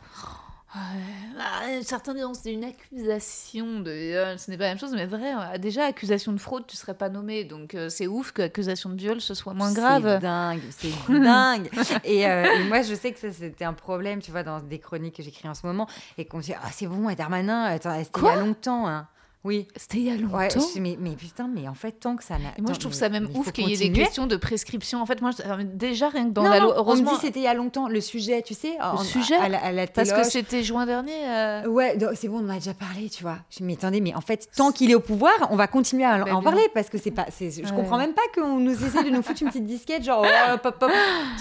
[0.73, 4.39] Ah, certains diront que c'est une accusation de viol.
[4.39, 5.33] Ce n'est pas la même chose, mais vrai.
[5.33, 7.43] euh, Déjà, accusation de fraude, tu serais pas nommé.
[7.43, 10.19] Donc euh, c'est ouf que accusation de viol, ce soit moins C'est grave.
[10.21, 11.69] dingue, c'est dingue.
[12.03, 14.79] Et, euh, et moi, je sais que ça, c'était un problème, tu vois, dans des
[14.79, 15.87] chroniques que j'écris en ce moment,
[16.17, 18.87] et qu'on me dit, ah, c'est bon, ouais, Darmanin, attends, c'était il y a longtemps.
[18.87, 19.07] hein.
[19.43, 19.67] Oui.
[19.75, 20.37] C'était il y a longtemps.
[20.37, 22.49] Ouais, je- mais, mais putain, mais en fait, tant que ça n'a.
[22.59, 25.01] Moi, je trouve mais- ça même ouf qu'il y ait des questions de prescription.
[25.01, 27.13] En fait, moi, je- alors, déjà, rien que dans non, la loi, on me heureusement.
[27.13, 29.87] dit c'était il y a longtemps, le sujet, tu sais, en- sujet à, à la
[29.87, 31.15] Parce que c'était juin dernier.
[31.27, 33.37] euh, Ouais, c'est bon, on en a déjà parlé, tu vois.
[33.49, 36.19] Je mais attendez, mais en fait, tant qu'il est au pouvoir, on va continuer à,
[36.19, 36.51] Bah, en bien.
[36.51, 37.25] parler parce que c'est pas.
[37.39, 37.75] Je Ouais.
[37.75, 40.85] comprends même pas qu'on nous essaie de nous foutre une petite disquette, genre, oh, hop,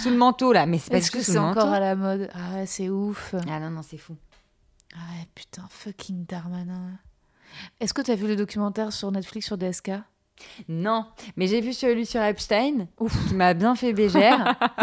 [0.02, 0.64] sous le manteau là.
[0.64, 2.30] Mais c'est du tout que c'est le encore à la mode?
[2.32, 3.34] Ah ouais, c'est ouf.
[3.46, 4.16] Ah non, non, c'est fou.
[4.94, 6.92] Ah ouais, putain, fucking Darmanin.
[7.80, 9.90] Est-ce que tu as vu le documentaire sur Netflix sur DSK
[10.68, 11.06] Non,
[11.36, 12.86] mais j'ai vu celui sur Epstein,
[13.28, 14.54] qui m'a bien fait bégère.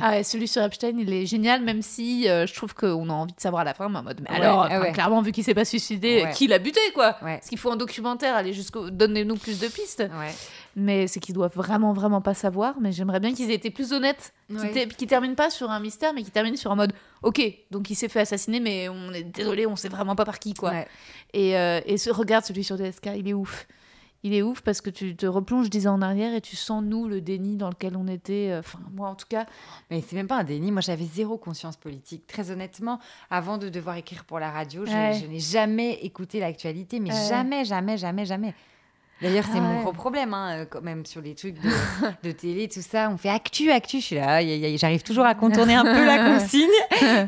[0.00, 3.12] Ah ouais, celui sur Epstein, il est génial, même si euh, je trouve qu'on a
[3.12, 5.32] envie de savoir à la fin, mais en mode, mais Ouais, alors, enfin, clairement, vu
[5.32, 7.12] qu'il s'est pas suicidé, qui l'a buté, quoi?
[7.20, 8.90] Parce qu'il faut un documentaire, aller jusqu'au...
[8.90, 10.02] Donnez-nous plus de pistes.
[10.74, 12.74] Mais c'est qu'ils doivent vraiment, vraiment pas savoir.
[12.80, 14.32] Mais j'aimerais bien qu'ils aient été plus honnêtes.
[14.48, 14.88] Qu'ils Ouais.
[14.88, 16.92] qu'ils terminent pas sur un mystère, mais qu'ils terminent sur un mode
[17.22, 17.40] Ok,
[17.70, 20.54] donc il s'est fait assassiner, mais on est désolé, on sait vraiment pas par qui,
[20.54, 20.70] quoi.
[20.70, 20.88] Ouais.
[21.34, 23.66] Et, euh, et ce, regarde celui sur DSK, il est ouf.
[24.24, 26.80] Il est ouf parce que tu te replonges dix ans en arrière et tu sens,
[26.84, 28.50] nous, le déni dans lequel on était.
[28.52, 29.46] euh, Enfin, moi, en tout cas.
[29.90, 30.70] Mais c'est même pas un déni.
[30.70, 32.26] Moi, j'avais zéro conscience politique.
[32.28, 33.00] Très honnêtement,
[33.30, 35.18] avant de devoir écrire pour la radio, je, Ouais.
[35.20, 38.54] je n'ai jamais écouté l'actualité, mais jamais, jamais, jamais, jamais.
[39.22, 39.82] D'ailleurs, c'est Ah mon ouais.
[39.82, 41.68] gros problème, hein, euh, quand même, sur les trucs de,
[42.24, 43.08] de télé, tout ça.
[43.10, 44.00] On fait actu, actu.
[44.00, 44.40] Je suis là,
[44.76, 46.68] j'arrive toujours à contourner un peu la consigne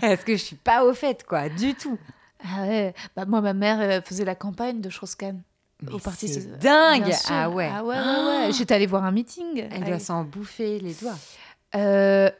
[0.00, 1.98] parce que je suis pas au fait, quoi, du tout.
[2.44, 2.94] Ah ouais.
[3.16, 5.40] Bah, moi, ma mère elle faisait la campagne de Strauss-Kahn.
[5.92, 7.12] Au parti c'est so- dingue.
[7.30, 7.70] Ah ouais.
[7.72, 8.52] Ah ouais, ouais, ouais.
[8.58, 9.66] J'étais allée voir un meeting.
[9.70, 11.16] Elle doit s'en bouffer les doigts.
[11.74, 12.30] Euh,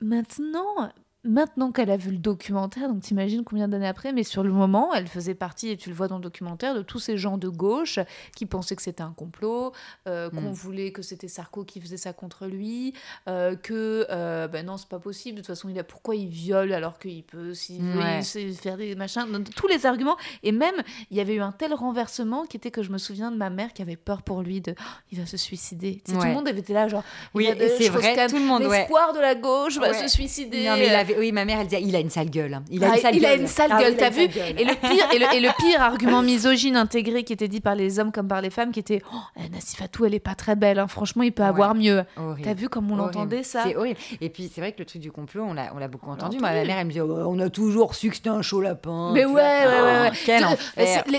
[0.00, 0.90] maintenant,
[1.28, 4.92] maintenant qu'elle a vu le documentaire, donc t'imagines combien d'années après, mais sur le moment,
[4.94, 7.48] elle faisait partie, et tu le vois dans le documentaire, de tous ces gens de
[7.48, 7.98] gauche
[8.34, 9.72] qui pensaient que c'était un complot,
[10.06, 10.52] euh, qu'on Mm.
[10.52, 12.94] voulait que c'était Sarko qui faisait ça contre lui,
[13.28, 16.28] euh, que euh, ben non, c'est pas possible, de toute façon, il a, pourquoi il
[16.28, 18.18] viole alors qu'il peut s'il veut, Ouais.
[18.18, 20.76] il sait faire des machins, donc, tous les arguments, et même,
[21.10, 23.50] il y avait eu un tel renversement qui était que je me souviens de ma
[23.50, 24.82] mère qui avait peur pour lui, de Oh,
[25.12, 26.02] il va se suicider.
[26.06, 26.28] Tout Ouais.
[26.28, 27.02] le monde avait été là, genre,
[27.34, 27.48] il Oui,
[27.78, 28.78] c'est vrai, tout le monde, ouais.
[28.80, 29.94] l'espoir de la gauche va Ouais.
[29.94, 30.66] se suicider.
[30.66, 32.54] Non, mais il avait- oui, ma mère, elle disait, il a une sale gueule.
[32.54, 32.62] hein.
[32.70, 33.40] Il a Ah, une sale il a gueule.
[33.40, 34.58] une sale Ah gueule, a t'as vu gueule.
[34.58, 37.74] et le, pire, et, le, et le pire argument misogyne intégré qui était dit par
[37.74, 40.56] les hommes comme par les femmes, qui était oh, eh, Nassifatou, elle est pas très
[40.56, 40.88] belle, hein.
[40.88, 41.48] franchement, il peut Ouais.
[41.48, 42.04] avoir mieux.
[42.42, 43.98] T'as vu comme on l'entendait ça C'est horrible.
[44.20, 46.12] Et puis, c'est vrai que le truc du complot, on l'a, on l'a beaucoup On
[46.12, 46.38] entendu.
[46.38, 48.60] Moi, ma mère, elle me disait, Ouais, on a toujours su que c'était un chaud
[48.60, 49.12] lapin.
[49.12, 50.10] Mais ouais, ouais, ouais.
[50.10, 50.58] Oh, enfer.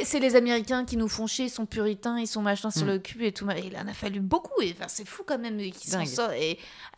[0.03, 2.89] C'est les, Américains qui nous font chier, ils sont puritains, ils sont machin sur Mm.
[2.89, 3.45] le cul et tout.
[3.65, 4.61] Il en a fallu beaucoup.
[4.61, 6.33] Et c'est fou quand même qu'ils s'en sortent.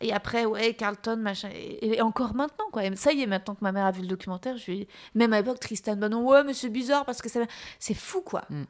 [0.00, 1.48] Et, après, ouais, Carlton, machin.
[1.52, 2.81] Et encore maintenant, quoi.
[2.84, 4.88] Et ça y est, maintenant que ma mère a vu le documentaire, je lui...
[5.14, 7.40] même à l'époque, Tristan Bannon, ouais, mais c'est bizarre parce que ça...
[7.78, 8.42] c'est fou, quoi.
[8.50, 8.62] Mm.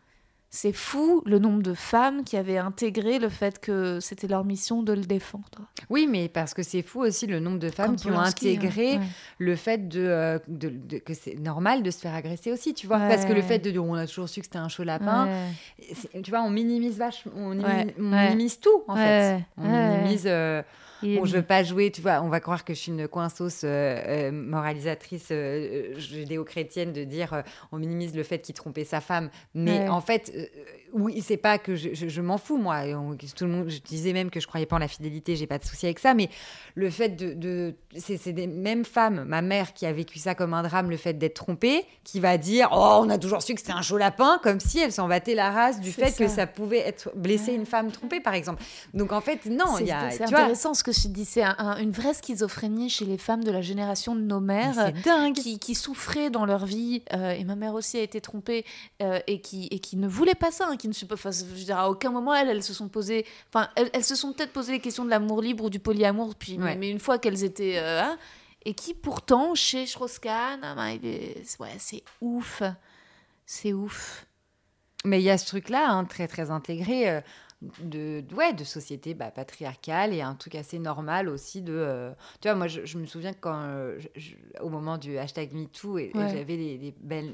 [0.54, 4.82] C'est fou le nombre de femmes qui avaient intégré le fait que c'était leur mission
[4.82, 5.46] de le défendre.
[5.88, 8.24] Oui, mais parce que c'est fou aussi le nombre de femmes Comme qui ont hein.
[8.26, 9.00] intégré Ouais.
[9.38, 12.86] le fait de, euh, de- de- que c'est normal de se faire agresser aussi, tu
[12.86, 12.98] vois.
[12.98, 13.08] Ouais.
[13.08, 15.26] Parce que le fait de dire on a toujours su que c'était un chaud lapin,
[15.26, 16.20] Ouais.
[16.22, 17.54] tu vois, on minimise vachement, on,
[17.96, 19.40] minimise tout en fait.
[19.56, 20.24] On minimise.
[20.26, 20.62] euh,
[21.02, 23.08] Et- Bon, je veux pas jouer, tu vois, on va croire que je suis une
[23.08, 27.42] coinceuse euh, euh, moralisatrice euh, judéo-chrétienne de dire euh,
[27.72, 29.30] on minimise le fait qu'il trompait sa femme.
[29.54, 29.88] Mais Ouais.
[29.88, 30.32] en fait,
[30.92, 32.82] oui, c'est pas que je, je- je m'en fous, moi.
[32.94, 35.46] On- tout le monde, je disais même que je croyais pas en la fidélité, j'ai
[35.46, 36.14] pas de souci avec ça.
[36.14, 36.28] Mais
[36.74, 37.34] le fait de.
[37.34, 40.96] de c'est des mêmes femmes, ma mère qui a vécu ça comme un drame, le
[40.96, 43.98] fait d'être trompée, qui va dire oh, on a toujours su que c'était un chaud
[43.98, 46.46] lapin, comme si elle s'en battait la race du fait que ça.
[46.46, 48.62] pouvait être blesser une femme trompée, par exemple.
[48.94, 50.10] Donc en fait, non, il y a.
[50.10, 51.24] c'est vois, intéressant ce que tu dis.
[51.24, 54.92] C'est un- un- une vraie schizophrénie chez les femmes de la génération de nos mères.
[55.04, 55.34] dingue.
[55.34, 58.64] qui, qui souffraient dans leur vie, euh, et ma mère aussi a été trompée,
[59.02, 61.44] euh, et, qui, et qui ne voulaient pas ça, hein, qui ne se, enfin, je
[61.44, 64.32] veux dire, à aucun moment elles, elles se sont posées, enfin elles, elles se sont
[64.32, 66.74] peut-être posé les questions de l'amour libre ou du polyamour, puis, Ouais.
[66.74, 68.18] mais une fois qu'elles étaient, euh, hein,
[68.64, 70.60] et qui pourtant chez Strauss-Kahn,
[71.04, 72.62] est- ouais, c'est ouf,
[73.46, 74.26] c'est ouf.
[75.04, 77.20] Mais il y a ce truc-là, hein, très très intégré, euh,
[77.80, 81.72] de, ouais, de société bah, patriarcale et un truc assez normal aussi de...
[81.74, 82.10] euh,
[82.40, 85.98] tu vois, moi, je, je me souviens quand, euh, je- au moment du hashtag MeToo,
[85.98, 87.32] et, j'avais les, les belles...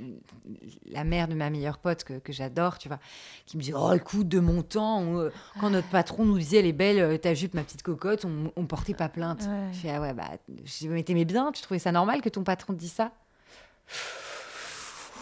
[0.91, 2.99] La mère de ma meilleure pote que, que j'adore, tu vois,
[3.47, 5.31] qui me disait, oh, écoute, de mon temps, on, euh,
[5.61, 8.67] quand notre patron nous disait, elle est belle, ta jupe, ma petite cocotte, on, on
[8.67, 9.43] portait pas plainte.
[9.43, 9.73] Ouais.
[9.73, 10.31] Je fais, ah ouais, bah,
[10.65, 13.13] je dis, mais bien, tu trouvais ça normal que ton patron te dise ça?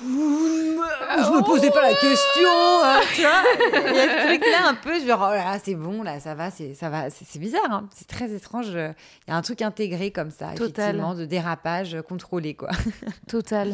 [0.03, 2.49] Je me posais pas la question,
[2.83, 3.43] hein, tu vois.
[3.91, 6.35] Il y a ce truc-là un peu, genre, oh là là, c'est bon, là, ça
[6.35, 7.89] va, c'est, ça va, c'est, bizarre, hein.
[7.95, 8.69] c'est très étrange.
[8.69, 8.95] Il
[9.29, 10.91] y a un truc intégré comme ça, Total.
[10.91, 12.71] effectivement, de dérapage euh, contrôlé, quoi.
[13.29, 13.73] Total.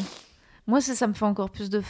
[0.67, 1.83] Moi, ça, ça me fait encore plus de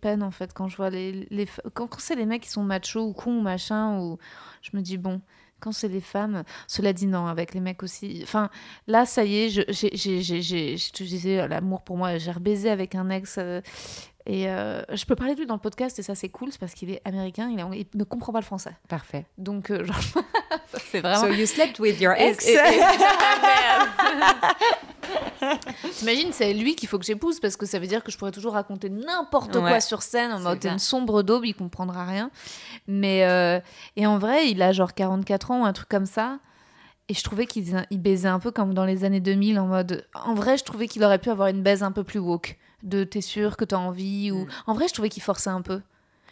[0.00, 1.26] peine, en fait, quand je vois les...
[1.74, 4.18] quand, quand c'est les mecs qui sont machos ou cons ou machin, ou
[4.62, 5.20] je me dis, bon,
[5.62, 6.42] quand c'est les femmes...
[6.66, 8.20] Cela dit, non, avec les mecs aussi.
[8.22, 8.50] Enfin,
[8.86, 13.36] là, ça y est, je, te disais, l'amour pour moi, j'ai rebaisé avec un ex...
[13.38, 13.60] euh,
[14.26, 16.60] et euh, je peux parler de lui dans le podcast, et ça, c'est cool, c'est
[16.60, 18.72] parce qu'il est américain, il, est- il ne comprend pas le français.
[18.88, 19.26] Parfait.
[19.38, 19.96] Donc, euh, genre,
[20.90, 21.20] c'est vraiment...
[21.20, 22.46] So you slept with your ex?
[25.98, 28.30] T'imagines, c'est lui qu'il faut que j'épouse parce que ça veut dire que je pourrais
[28.30, 32.30] toujours raconter n'importe quoi sur scène en mode t'es une sombre daube, il comprendra rien.
[32.86, 33.60] Mais euh,
[33.96, 36.38] et en vrai, il a genre 44 ans ou un truc comme ça.
[37.08, 40.06] Et je trouvais qu'il il baisait un peu comme dans les années 2000 en mode.
[40.14, 42.58] En vrai, je trouvais qu'il aurait pu avoir une baise un peu plus woke.
[42.82, 44.44] De t'es sûr que t'as envie ou.
[44.44, 44.48] Mm.
[44.66, 45.80] En vrai, je trouvais qu'il forçait un peu.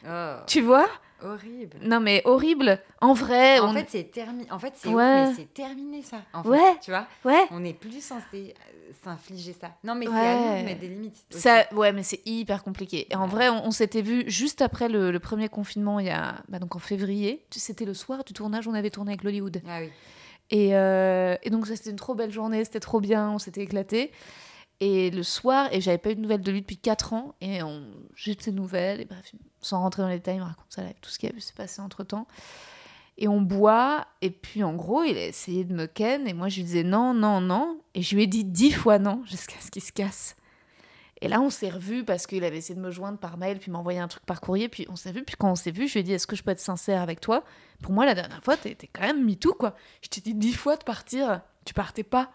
[0.08, 0.88] Oh, Tu vois?
[1.22, 1.76] Horrible.
[1.82, 2.80] Non mais horrible.
[3.02, 3.74] En vrai, En on...
[3.74, 4.50] fait, c'est terminé.
[4.50, 5.30] En fait, c'est Ouais.
[5.52, 6.22] terminé ça.
[6.32, 6.76] En fait, Ouais.
[6.80, 7.42] Tu vois, ouais.
[7.50, 9.72] on n'est plus censé euh, s'infliger ça.
[9.84, 11.22] Non, mais c'est à nous de mettre des limites.
[11.30, 11.40] aussi.
[11.42, 13.06] Ça, ouais, mais c'est hyper compliqué.
[13.10, 16.10] Et en vrai, on, on s'était vu juste après le, le premier confinement, il y
[16.10, 17.44] a, bah, donc en février.
[17.50, 19.60] C'était le soir du tournage, on avait tourné avec l'Hollywood.
[19.68, 19.90] Ah oui.
[20.48, 23.60] Et, euh, et donc ça, c'était une trop belle journée, c'était trop bien, on s'était
[23.60, 24.10] éclaté.
[24.80, 27.62] Et le soir, et j'avais pas eu de nouvelles de lui depuis 4 ans, et
[27.62, 27.84] on
[28.14, 30.90] jette ses nouvelles, et bref, sans rentrer dans les détails, il me raconte ça, là,
[31.02, 32.26] tout ce qui a pu se passer entre temps.
[33.18, 36.48] Et on boit, et puis en gros, il a essayé de me ken, et moi
[36.48, 39.60] je lui disais non, non, non, et je lui ai dit dix fois non, jusqu'à
[39.60, 40.36] ce qu'il se casse.
[41.22, 43.70] Et là, on s'est revus parce qu'il avait essayé de me joindre par mail, puis
[43.70, 45.22] m'envoyer un truc par courrier, puis on s'est vu.
[45.22, 47.02] Puis quand on s'est vu, je lui ai dit Est-ce que je peux être sincère
[47.02, 47.44] avec toi?
[47.82, 49.74] Pour moi, la dernière fois, t'étais quand même mis tout, quoi.
[50.00, 52.30] Je t'ai dit dix fois de partir, tu partais pas.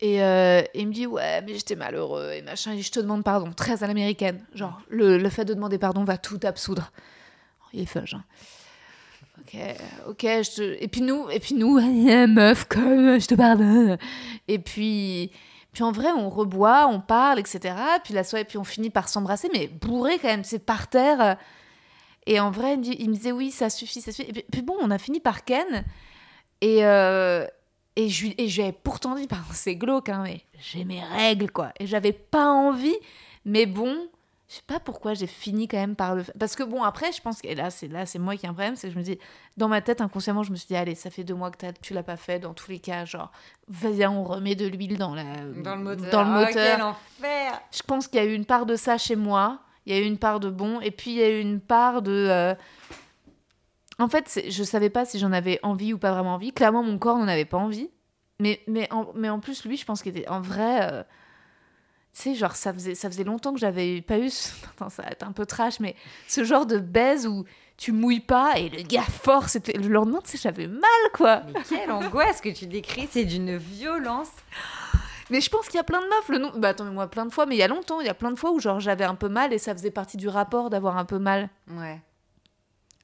[0.00, 3.00] Et, euh, et il me dit Ouais, mais j'étais malheureux et machin, et je te
[3.00, 4.44] demande pardon, très à l'américaine.
[4.54, 6.92] Genre, le, le fait de demander pardon va tout absoudre.
[7.62, 8.24] Oh, il est fudge, hein.
[9.40, 9.60] Ok,
[10.08, 10.82] ok, je te...
[10.82, 11.78] et puis nous, et puis nous,
[12.28, 13.96] meuf, comme je te pardonne.
[14.48, 15.30] Et puis,
[15.72, 17.74] puis en vrai, on reboit, on parle, etc.
[18.02, 21.36] Puis la soirée, puis on finit par s'embrasser, mais bourré quand même, c'est par terre.
[22.26, 24.30] Et en vrai, il me, il me disait oui, ça suffit, ça suffit.
[24.30, 25.84] Et puis, puis bon, on a fini par Ken.
[26.60, 27.46] Et, euh,
[27.96, 31.02] et je et je lui avais pourtant dit, pardon, c'est glauque, hein, mais j'ai mes
[31.02, 31.72] règles, quoi.
[31.80, 32.96] Et j'avais pas envie,
[33.44, 34.08] mais bon,
[34.48, 36.34] je sais pas pourquoi j'ai fini quand même par le faire.
[36.38, 38.48] Parce que bon, après, je pense que et là, c'est là, c'est moi qui ai
[38.48, 39.18] un problème, c'est que je me dis,
[39.56, 41.94] dans ma tête, inconsciemment, je me suis dit, allez, ça fait deux mois que tu
[41.94, 43.32] l'as pas fait, dans tous les cas, genre,
[43.68, 45.24] viens, on remet de l'huile dans, la,
[45.64, 46.10] Dans le moteur.
[46.10, 46.52] Dans le Oh, moteur.
[46.76, 49.94] quel enfer Je pense qu'il y a eu une part de ça chez moi, il
[49.94, 52.02] y a eu une part de bon, et puis il y a eu une part
[52.02, 52.12] de.
[52.12, 52.54] euh,
[53.98, 56.52] En fait, je savais pas si j'en avais envie ou pas vraiment envie.
[56.52, 57.90] Clairement, mon corps n'en avait pas envie.
[58.40, 60.80] Mais, mais, en, mais en plus, lui, je pense qu'il était en vrai.
[60.92, 61.02] euh,
[62.14, 64.28] Tu sais, genre, ça faisait, ça faisait longtemps que j'avais pas eu.
[64.28, 65.94] ce- Attends, ça va être un peu trash, mais
[66.28, 67.44] ce genre de baise où
[67.78, 69.56] tu mouilles pas et le gars force.
[69.56, 70.82] et tu- Le lendemain, tu sais, j'avais mal,
[71.14, 71.42] quoi.
[71.46, 74.30] Mais quelle angoisse que tu décris, c'est d'une violence.
[75.30, 76.28] Mais je pense qu'il y a plein de meufs.
[76.28, 76.52] Le nom...
[76.56, 78.14] Bah attends, mais moi, plein de fois, mais il y a longtemps, il y a
[78.14, 80.68] plein de fois où genre j'avais un peu mal et ça faisait partie du rapport
[80.70, 81.48] d'avoir un peu mal.
[81.70, 82.00] Ouais.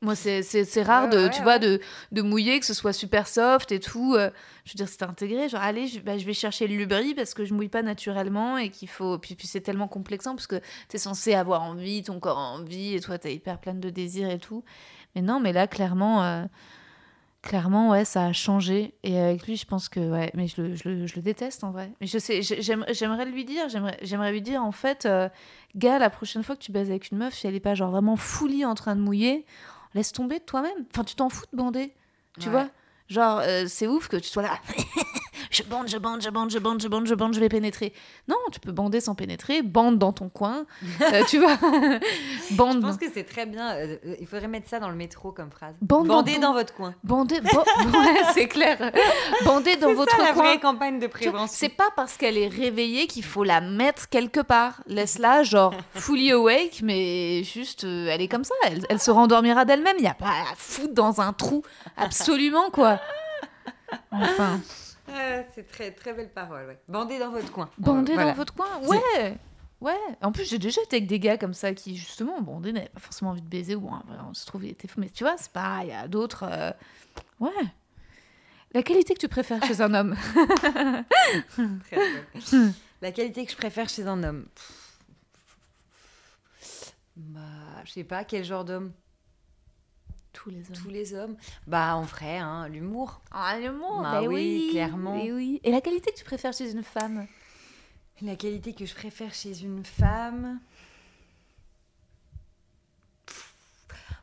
[0.02, 1.42] Moi, c'est- c'est c'est rare de, ouais, tu ouais.
[1.44, 1.80] vois, de,
[2.10, 4.14] de mouiller, que ce soit super soft et tout.
[4.16, 4.30] euh,
[4.64, 5.48] je veux dire, c'était intégré.
[5.48, 8.58] Genre, allez, je, bah, je vais chercher le lubri parce que je mouille pas naturellement
[8.58, 9.16] et qu'il faut.
[9.18, 12.94] Puis, puis c'est tellement complexant parce que t'es censé avoir envie, ton corps a envie
[12.94, 14.64] et toi, t'es hyper pleine de désirs et tout.
[15.14, 16.44] Mais non, mais là, clairement, euh,
[17.42, 18.94] clairement, ouais, ça a changé.
[19.02, 21.64] Et avec lui, je pense que, ouais, mais je le, je le, je le déteste
[21.64, 21.92] en vrai.
[22.00, 25.28] Mais je sais, j'ai- j'aime- j'aimerais lui dire, j'aimerais j'aimerais lui dire, en fait, euh,
[25.76, 27.90] gars, la prochaine fois que tu baises avec une meuf, si elle est pas genre
[27.90, 29.44] vraiment foulie en train de mouiller,
[29.94, 30.84] laisse tomber toi-même.
[30.92, 31.94] Enfin, tu t'en fous de bander,
[32.38, 32.52] tu Ouais.
[32.52, 32.68] vois
[33.08, 34.58] Genre, euh, c'est ouf que tu sois là.
[35.52, 37.92] je bande, je bande, je bande, je bande, je bande, je bande, je vais pénétrer.
[38.28, 40.64] Non, tu peux bander sans pénétrer, bande dans ton coin,
[41.12, 41.56] euh, tu vois
[42.50, 43.72] Je Bande, pense que c'est très bien.
[43.74, 45.74] euh, il faudrait mettre ça dans le métro comme phrase.
[45.82, 46.94] Bande dans Bandez ton- dans votre coin.
[47.04, 47.50] bander, ba-
[47.92, 48.90] ouais, c'est clair.
[49.44, 50.42] Bander dans C'est votre ça, la coin.
[50.44, 51.46] vraie campagne de prévention.
[51.58, 54.82] C'est pas parce qu'elle est réveillée qu'il faut la mettre quelque part.
[54.86, 58.54] Laisse-la, genre, fully awake, mais juste, euh, elle est comme ça.
[58.66, 59.96] Elle, elle se rendormira d'elle-même.
[59.98, 61.62] Il n'y a pas à foutre dans un trou.
[61.96, 62.98] Absolument, quoi.
[64.10, 64.60] Enfin,
[65.14, 66.66] Ah, c'est très très belle parole.
[66.66, 66.78] Ouais.
[66.88, 67.68] Bandez dans votre coin.
[67.78, 68.30] bander Voilà.
[68.30, 68.78] dans votre coin.
[68.82, 69.36] Ouais.
[69.80, 69.98] Ouais.
[70.22, 73.00] En plus, j'ai déjà été avec des gars comme ça qui, justement, bandaient, n'avaient pas
[73.00, 73.74] forcément envie de baiser.
[73.74, 73.90] Ou
[74.28, 75.00] on se trouve, il était fou.
[75.00, 75.80] Mais tu vois, c'est pas.
[75.82, 76.44] Il y a d'autres.
[76.48, 76.70] euh,
[77.40, 77.50] Ouais.
[78.74, 80.16] La qualité que tu préfères chez un homme.
[81.90, 81.98] Très.
[83.02, 84.46] La qualité que je préfère chez un homme.
[87.16, 87.40] Bah,
[87.84, 88.92] je sais pas quel genre d'homme?
[90.32, 90.76] Tous les hommes.
[90.76, 91.36] Tous les hommes.
[91.66, 93.20] Bah, en vrai, hein, l'humour.
[93.30, 94.34] Ah, l'humour, Bah bah oui,
[94.66, 95.16] oui, clairement.
[95.22, 95.60] Et, oui.
[95.62, 97.26] Et la qualité que tu préfères chez une femme
[98.22, 100.58] La qualité que je préfère chez une femme.
[103.26, 103.54] Pff,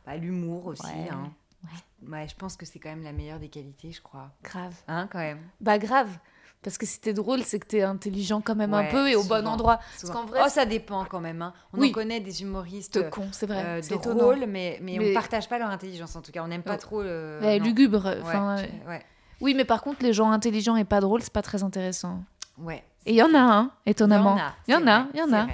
[0.04, 0.82] Bah, l'humour aussi.
[0.84, 1.32] Ouais, hein.
[1.64, 2.08] ouais.
[2.08, 4.30] Ouais, je pense que c'est quand même la meilleure des qualités, je crois.
[4.42, 4.74] Grave.
[4.88, 5.42] Hein, quand même.
[5.60, 6.18] Bah grave.
[6.62, 9.22] Parce que si t'es drôle, c'est que t'es intelligent quand même un peu et au
[9.24, 9.80] bon souvent, endroit.
[9.98, 11.40] Parce qu'en vrai, oh, ça dépend quand même.
[11.40, 11.54] hein.
[11.72, 11.88] On Oui.
[11.88, 13.64] en connaît des humoristes c'est con, c'est vrai.
[13.64, 14.18] euh, c'est étonnant.
[14.18, 16.42] drôles, mais, mais, Mais- on partage pas leur intelligence en tout cas.
[16.44, 17.38] On n'aime pas trop le.
[17.40, 18.04] Ouais, lugubre.
[18.04, 19.02] Ouais, ouais.
[19.40, 22.22] Oui, mais par contre, les gens intelligents et pas drôles, c'est pas très intéressant.
[22.58, 22.84] Ouais.
[23.06, 24.36] Et il y en a un, étonnamment.
[24.68, 25.06] Il y en a.
[25.14, 25.46] Il y en a.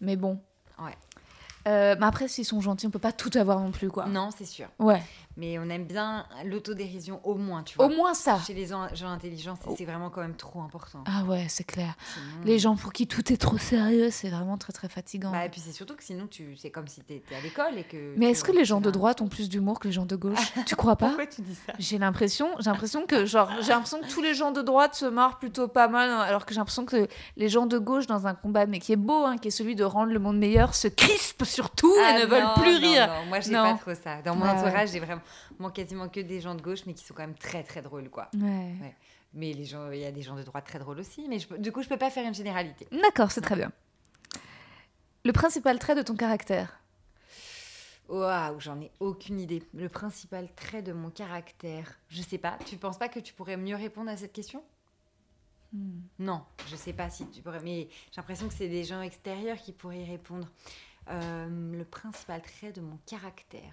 [0.00, 0.40] Mais bon.
[0.80, 0.96] Ouais.
[1.68, 4.06] Euh, mais après, s'ils sont gentils, on peut pas tout avoir non plus, quoi.
[4.06, 4.66] Non, c'est sûr.
[4.80, 5.02] Ouais.
[5.38, 7.86] Mais on aime bien l'autodérision au moins, tu vois.
[7.86, 8.38] Au moins ça.
[8.44, 9.74] Chez les gens, intelligents, c'est Oh.
[9.78, 11.04] c'est vraiment quand même trop important.
[11.06, 11.94] Ah ouais, c'est clair.
[12.12, 15.30] Sinon- Les gens pour qui tout est trop sérieux, c'est vraiment très très fatigant.
[15.30, 16.56] Bah, et puis c'est surtout que sinon, tu...
[16.56, 18.14] c'est comme si tu étais à l'école et que.
[18.16, 20.52] mais est-ce que les gens de droite ont plus d'humour que les gens de gauche?
[20.66, 21.06] Tu crois pas?
[21.08, 21.72] Pourquoi tu dis ça?
[21.78, 25.06] J'ai l'impression, j'ai l'impression que genre, j'ai l'impression que tous les gens de droite se
[25.06, 27.06] marrent plutôt pas mal, hein, alors que j'ai l'impression que
[27.36, 29.76] les gens de gauche dans un combat, mais qui est beau, hein, qui est celui
[29.76, 32.74] de rendre le monde meilleur, se crispent sur tout Ah et ne non, veulent plus
[32.74, 33.06] non, rire.
[33.06, 34.20] non, moi, j'ai pas trop ça.
[34.24, 35.20] Dans mon entourage, j'ai vraiment
[35.58, 38.10] moi, quasiment que des gens de gauche, mais qui sont quand même très très drôles,
[38.10, 38.30] quoi.
[38.36, 38.94] Ouais.
[39.34, 41.54] Mais les gens, il y a des gens de droite très drôles aussi, mais je
[41.56, 42.88] du coup, je peux pas faire une généralité.
[42.92, 43.72] D'accord, c'est très bien.
[45.24, 46.80] Le principal trait de ton caractère?
[48.08, 49.62] Waouh, j'en ai aucune idée.
[49.74, 52.58] Le principal trait de mon caractère, je sais pas.
[52.64, 54.64] Tu penses pas que tu pourrais mieux répondre à cette question?
[55.74, 56.00] Hmm.
[56.18, 59.58] Non, je sais pas si tu pourrais, mais j'ai l'impression que c'est des gens extérieurs
[59.58, 60.48] qui pourraient y répondre.
[61.10, 63.72] Euh, le principal trait de mon caractère.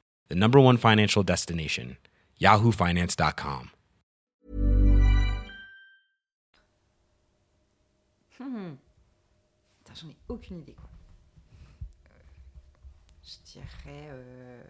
[0.31, 1.97] the number one financial destination,
[2.39, 3.71] yahoofinance.com.
[8.39, 8.75] Hmm.
[9.93, 10.73] J'en ai aucune idée.
[10.73, 10.89] Quoi.
[13.23, 14.07] Je dirais.
[14.09, 14.63] euh,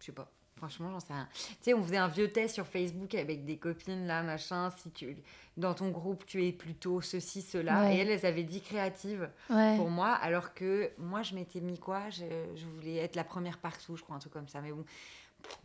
[0.00, 0.28] Je sais pas.
[0.56, 1.28] Franchement, j'en sais rien.
[1.34, 4.70] Tu sais, on faisait un vieux test sur Facebook avec des copines, là, machin.
[4.78, 5.16] Si tu,
[5.58, 7.82] dans ton groupe, tu es plutôt ceci, cela.
[7.82, 7.96] Ouais.
[7.96, 9.76] Et elles, elles avaient dit créative Ouais.
[9.76, 12.08] pour moi, alors que moi, je m'étais mis quoi?
[12.10, 12.24] Je,
[12.54, 14.62] je voulais être la première partout, je crois, un truc comme ça.
[14.62, 14.84] Mais bon,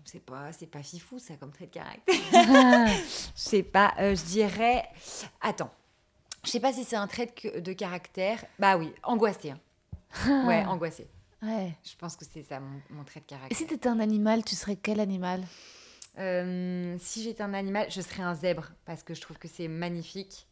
[0.04, 2.16] c'est pas, c'est pas fifou, ça, comme trait de caractère.
[3.34, 4.84] Je sais pas, euh, je dirais.
[5.42, 5.72] Attends.
[6.44, 8.44] Je sais pas si c'est un trait de caractère.
[8.60, 9.52] Bah oui, angoissé.
[9.52, 9.60] hein.
[10.48, 11.08] Ouais, angoissé.
[11.42, 11.76] Ouais.
[11.84, 13.58] Je pense que c'est ça mon, mon trait de Et caractère.
[13.58, 15.44] si t'étais un animal, tu serais quel animal?
[16.20, 19.68] Euh, si j'étais un animal, je serais un zèbre parce que je trouve que c'est
[19.68, 20.46] magnifique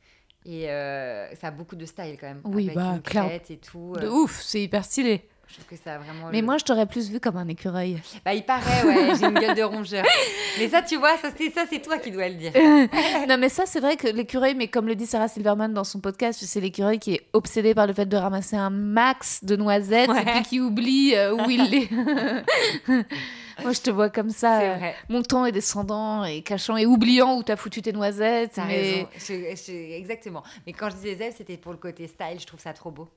[0.46, 2.42] et euh, ça a beaucoup de style quand même.
[2.46, 3.26] Oui, avec bah, une clair.
[3.26, 3.94] crête et tout.
[4.00, 5.28] De euh, ouf, c'est hyper stylé.
[5.50, 6.30] Je trouve que ça a vraiment.
[6.32, 8.00] Mais le- moi, je t'aurais plus vu comme un écureuil.
[8.24, 10.06] Bah, il paraît, ouais, j'ai une gueule de rongeur.
[10.60, 12.52] Mais ça, tu vois, ça, c'est ça, c'est toi qui dois le dire.
[13.28, 16.00] non, mais ça, c'est vrai que l'écureuil, mais comme le dit Sarah Silverman dans son
[16.00, 20.10] podcast, c'est l'écureuil qui est obsédé par le fait de ramasser un max de noisettes
[20.10, 20.22] Ouais.
[20.22, 21.90] et puis qui oublie euh, où il les.
[23.62, 24.78] Moi, je te vois comme ça, euh,
[25.10, 28.52] montant et descendant et cachant et oubliant où t'as foutu tes noisettes.
[28.56, 28.76] T'as mais...
[28.82, 29.08] raison.
[29.18, 30.44] Je- je- exactement.
[30.66, 32.40] Mais quand je disais zèbre, c'était pour le côté style.
[32.40, 33.10] Je trouve ça trop beau.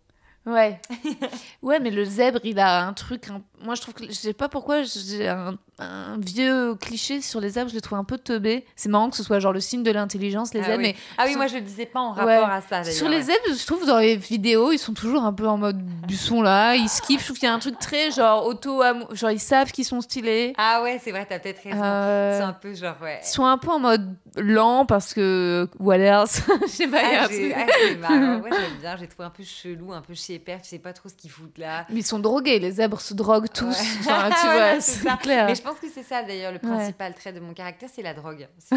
[0.45, 0.81] Ouais.
[1.63, 3.29] ouais, mais le zèbre, il a un truc.
[3.31, 4.07] un- Moi, je trouve que.
[4.07, 7.99] Je sais pas pourquoi, j'ai un, un vieux cliché sur les zèbres, je les trouve
[7.99, 8.65] un peu teubés.
[8.75, 10.83] C'est marrant que ce soit genre le signe de l'intelligence, les ah, zèbres, oui.
[10.83, 12.55] mais ah oui, moi je le disais pas en rapport Ouais.
[12.55, 12.83] à ça.
[12.85, 15.81] Sur les zèbres, je trouve dans les vidéos, ils sont toujours un peu en mode
[16.09, 17.21] du son là, ils skippent.
[17.21, 18.83] Je trouve qu'il y a un truc très genre auto
[19.13, 20.55] genre ils savent qu'ils sont stylés.
[20.59, 21.81] Ah ouais, c'est vrai, t'as peut-être raison.
[21.83, 23.21] Euh, C'est un peu genre, ouais.
[23.23, 26.43] Ils sont un peu en mode lent parce que what else?
[26.63, 27.67] Je sais pas, il y a un Ah, j'ai- ah,
[27.99, 28.41] marrant.
[28.43, 28.97] Ouais, j'aime bien.
[28.97, 30.63] J'ai trouvé un peu chelou, un peu chez père.
[30.63, 31.87] Tu sais pas trop ce qu'ils foutent là.
[31.91, 33.79] Mais ils sont drogués, les zèbres se droguent tous.
[33.79, 33.87] Ouais.
[34.01, 35.47] Enfin, tu vois, c'est clair.
[35.47, 36.77] Mais je pense que c'est ça d'ailleurs le Ouais.
[36.77, 38.49] principal trait de mon caractère, c'est la drogue.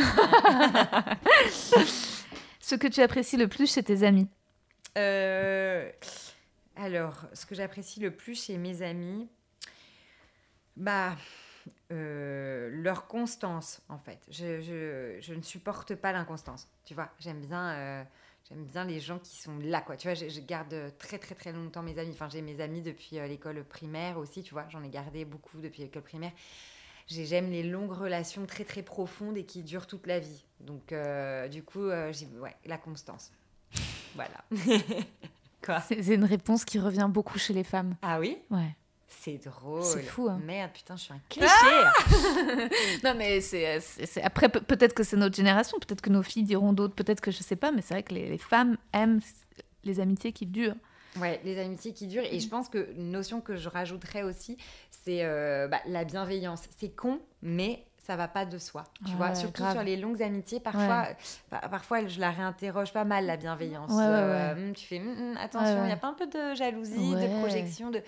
[2.60, 4.27] Ce que tu apprécies le plus chez tes amis?
[4.98, 5.90] Euh,
[6.76, 9.27] alors, ce que j'apprécie le plus chez mes amis,
[10.76, 11.15] bah,
[11.92, 14.20] euh, leur constance, en fait.
[14.30, 17.10] Je, je- je ne supporte pas l'inconstance, tu vois.
[17.20, 18.04] J'aime bien, euh,
[18.50, 19.96] j'aime bien les gens qui sont là, quoi.
[19.98, 22.12] Tu vois, je, je garde très, très, très longtemps mes amis.
[22.14, 24.66] Enfin, j'ai mes amis depuis euh, l'école primaire aussi, tu vois.
[24.70, 26.32] J'en ai gardé beaucoup depuis l'école primaire.
[27.08, 30.44] J'ai- J'aime les longues relations très, très profondes et qui durent toute la vie.
[30.62, 30.94] Donc,
[31.52, 33.32] du coup, j'ai- ouais, la constance.
[34.16, 34.44] Voilà.
[35.64, 35.82] Quoi?
[35.82, 37.96] C'est une réponse qui revient beaucoup chez les femmes.
[38.02, 38.38] Ah oui?
[38.50, 38.76] Ouais.
[39.07, 39.84] C'est drôle.
[39.84, 40.40] C'est fou, hein.
[40.44, 41.49] Merde, putain, je suis un cliché.
[43.03, 43.80] Non, mais c'est.
[43.80, 47.22] c'est- Après, pe- peut-être que c'est notre génération, peut-être que nos filles diront d'autres, peut-être
[47.22, 49.22] que je sais pas, mais c'est vrai que les, les femmes aiment
[49.84, 50.76] les amitiés qui durent.
[51.19, 52.26] ouais, les amitiés qui durent.
[52.30, 54.57] Et je pense que une notion que je rajouterais aussi,
[54.90, 56.64] c'est euh, bah, la bienveillance.
[56.77, 58.84] C'est con, mais ça va pas de soi.
[59.06, 59.73] Tu Ouais, vois, surtout grave.
[59.76, 61.07] sur les longues amitiés, parfois,
[61.49, 63.91] pa- parfois je la réinterroge pas mal, la bienveillance.
[63.91, 66.56] Ouais, Euh, hum, tu fais, hum, hum, attention, il y a pas un peu de
[66.56, 68.02] jalousie, de projection, de...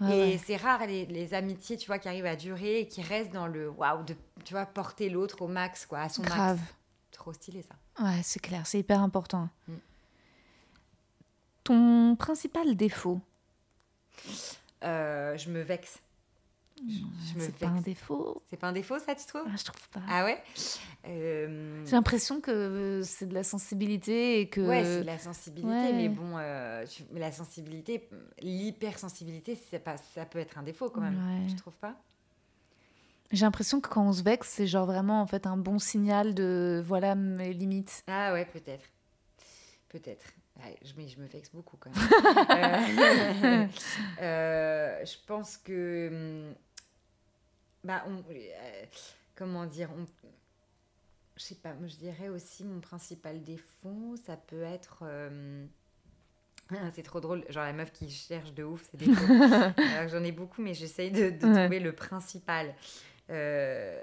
[0.00, 0.40] Ouais, et ouais.
[0.44, 3.46] c'est rare les, les amitiés, tu vois, qui arrivent à durer et qui restent dans
[3.46, 4.14] le waouh, de,
[4.44, 6.58] tu vois, porter l'autre au max, quoi, à son Grave.
[6.58, 6.74] max.
[7.12, 7.74] Trop stylé ça.
[8.02, 9.48] Ouais, c'est clair, c'est hyper important.
[9.68, 9.74] Mm.
[11.64, 13.20] Ton principal défaut,
[14.82, 16.00] Euh, je me vexe.
[16.88, 16.94] Je,
[17.38, 19.42] je c'est pas un défaut C'est pas un défaut, ça, tu trouves?
[19.46, 20.00] Ah, Je trouve pas.
[20.08, 20.42] Ah ouais?
[21.06, 24.60] Euh, J'ai l'impression que c'est de la sensibilité et que.
[24.62, 25.92] Ouais, c'est de la sensibilité, Ouais.
[25.92, 28.08] mais bon, euh, la sensibilité,
[28.40, 31.16] l'hypersensibilité, ça peut être un défaut quand même.
[31.18, 31.46] Ouais.
[31.48, 31.94] Tu trouves pas?
[33.32, 36.34] J'ai l'impression que quand on se vexe, c'est genre vraiment en fait un bon signal
[36.34, 38.02] de voilà mes limites.
[38.08, 38.84] Ah ouais, peut-être.
[39.88, 40.24] Peut-être.
[40.56, 42.08] Ouais, je, mais je me vexe beaucoup quand même.
[42.50, 43.66] Euh,
[44.22, 46.52] euh, je pense que.
[47.84, 48.84] Bah, on, euh,
[49.34, 50.06] comment dire on,
[51.36, 54.98] Je sais pas, je dirais aussi mon principal défaut, ça peut être.
[55.04, 55.64] euh,
[56.94, 58.90] c'est trop drôle, genre la meuf qui cherche de ouf.
[59.78, 61.62] Alors que j'en ai beaucoup, mais j'essaye de, de Ouais.
[61.62, 62.74] trouver le principal.
[63.30, 64.02] Euh,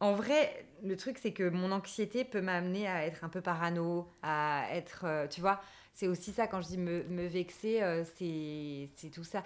[0.00, 4.08] en vrai, le truc, c'est que mon anxiété peut m'amener à être un peu parano,
[4.22, 5.60] à être, tu vois,
[5.94, 7.80] c'est aussi ça quand je dis me, me vexer,
[8.18, 9.42] c'est c'est tout ça.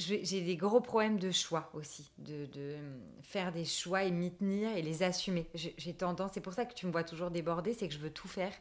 [0.00, 2.76] J'ai des gros problèmes de choix aussi, de, de
[3.22, 5.46] faire des choix et m'y tenir et les assumer.
[5.54, 8.10] J'ai tendance, c'est pour ça que tu me vois toujours débordée, c'est que je veux
[8.10, 8.52] tout faire.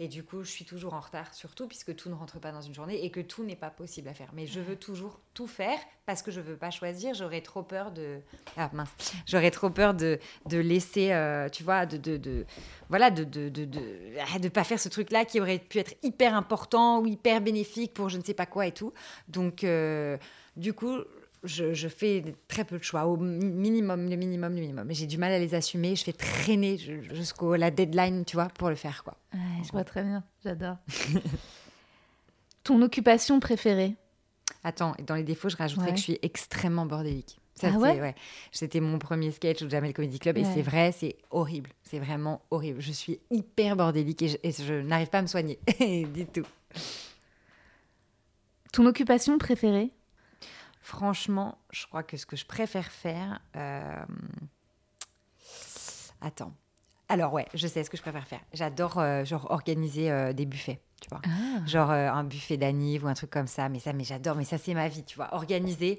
[0.00, 2.60] Et du coup, je suis toujours en retard, surtout puisque tout ne rentre pas dans
[2.60, 4.30] une journée et que tout n'est pas possible à faire.
[4.32, 7.14] Mais je veux toujours tout faire parce que je veux pas choisir.
[7.14, 8.20] J'aurais trop peur de.
[8.56, 8.90] Ah mince.
[9.26, 11.96] J'aurais trop peur de, de laisser, euh, tu vois, de.
[11.96, 12.46] de, de-
[12.88, 13.80] voilà, de de, de, de,
[14.32, 17.92] ah, de pas faire ce truc-là qui aurait pu être hyper important ou hyper bénéfique
[17.92, 18.92] pour je ne sais pas quoi et tout.
[19.26, 20.16] Donc, euh,
[20.58, 20.96] du coup,
[21.44, 24.86] je, je fais très peu de choix, au mi- minimum, le minimum, le minimum.
[24.90, 25.94] J'ai du mal à les assumer.
[25.96, 29.16] Je fais traîner ju- jusqu'au la deadline, tu vois, pour le faire, quoi.
[29.32, 30.76] Ouais, je vois très bien, j'adore.
[32.64, 33.94] Ton occupation préférée?
[34.64, 35.92] Attends, dans les défauts, je rajouterais Ouais.
[35.92, 37.38] que je suis extrêmement bordélique.
[37.54, 38.14] Ça, Ah ouais?
[38.52, 41.70] C'était mon premier sketch au Jamel Comedy Club et c'est vrai, c'est horrible.
[41.82, 42.80] C'est vraiment horrible.
[42.80, 46.44] Je suis hyper bordélique et je, et je n'arrive pas à me soigner du tout.
[48.72, 49.90] Ton occupation préférée?
[50.88, 53.40] Franchement, je crois que ce que je préfère faire.
[53.56, 53.92] euh,
[56.22, 56.54] Attends.
[57.10, 58.40] Alors, ouais, je sais ce que je préfère faire.
[58.54, 61.20] J'adore euh, genre organiser euh, des buffets, tu vois.
[61.26, 61.66] Ah.
[61.66, 63.68] Genre euh, un buffet d'anniv ou un truc comme ça.
[63.68, 64.34] Mais ça, mais j'adore.
[64.36, 65.34] Mais ça, c'est ma vie, tu vois.
[65.34, 65.98] Organiser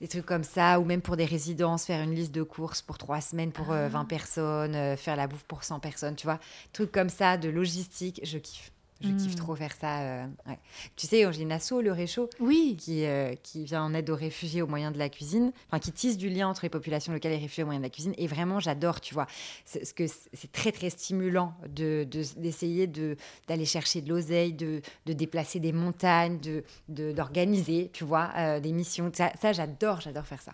[0.00, 2.98] des trucs comme ça, ou même pour des résidences, faire une liste de courses pour
[2.98, 6.38] trois semaines pour euh, 20 personnes, faire la bouffe pour 100 personnes, tu vois.
[6.72, 8.70] Trucs comme ça, de logistique, je kiffe.
[9.02, 9.36] Je kiffe Mm.
[9.36, 10.00] trop faire ça.
[10.02, 10.58] euh, ouais.
[10.94, 12.76] Tu sais, j'ai une asso, le Réchaud, Oui.
[12.78, 15.90] qui, euh, qui vient en aide aux réfugiés au moyen de la cuisine, enfin qui
[15.90, 18.12] tisse du lien entre les populations locales et les réfugiés au moyen de la cuisine.
[18.18, 19.26] Et vraiment, j'adore, tu vois.
[19.64, 23.16] C'est ce que c'est très très stimulant de de- d'essayer de,
[23.48, 28.60] d'aller chercher de l'oseille, de, de déplacer des montagnes, de de- d'organiser, tu vois, euh,
[28.60, 29.10] des missions.
[29.14, 30.52] Ça, ça, j'adore, j'adore faire ça.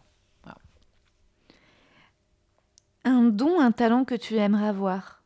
[3.04, 5.22] Un don, un talent que tu aimerais avoir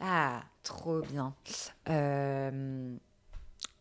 [0.00, 1.34] Ah, trop bien.
[1.88, 2.94] Euh,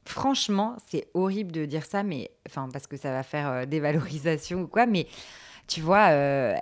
[0.06, 4.62] franchement, c'est horrible de dire ça, mais enfin parce que ça va faire euh, dévalorisation
[4.62, 5.08] ou quoi, mais
[5.68, 6.10] tu vois.
[6.10, 6.56] euh,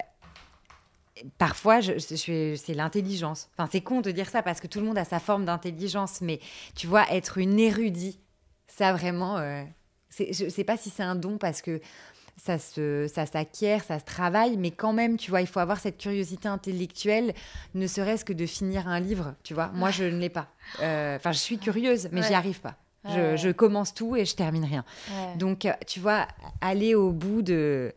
[1.38, 3.50] Parfois, c'est l'intelligence.
[3.54, 6.20] Enfin, c'est con de dire ça parce que tout le monde a sa forme d'intelligence,
[6.20, 6.42] mais
[6.76, 8.20] tu vois, être une érudite,
[8.68, 9.38] ça vraiment,
[10.10, 11.80] je sais pas si c'est un don parce que
[12.38, 15.80] ça se, ça s'acquiert, ça se travaille, mais quand même, tu vois, il faut avoir
[15.80, 17.34] cette curiosité intellectuelle,
[17.74, 19.68] ne serait-ce que de finir un livre, tu vois.
[19.74, 20.48] Moi, je ne l'ai pas.
[20.82, 22.28] Euh, Enfin, je suis curieuse, mais Ouais.
[22.28, 22.76] j'y arrive pas.
[23.08, 24.84] Je, commence tout et je termine rien.
[25.38, 26.28] Donc, euh, tu vois,
[26.60, 27.94] aller au bout de,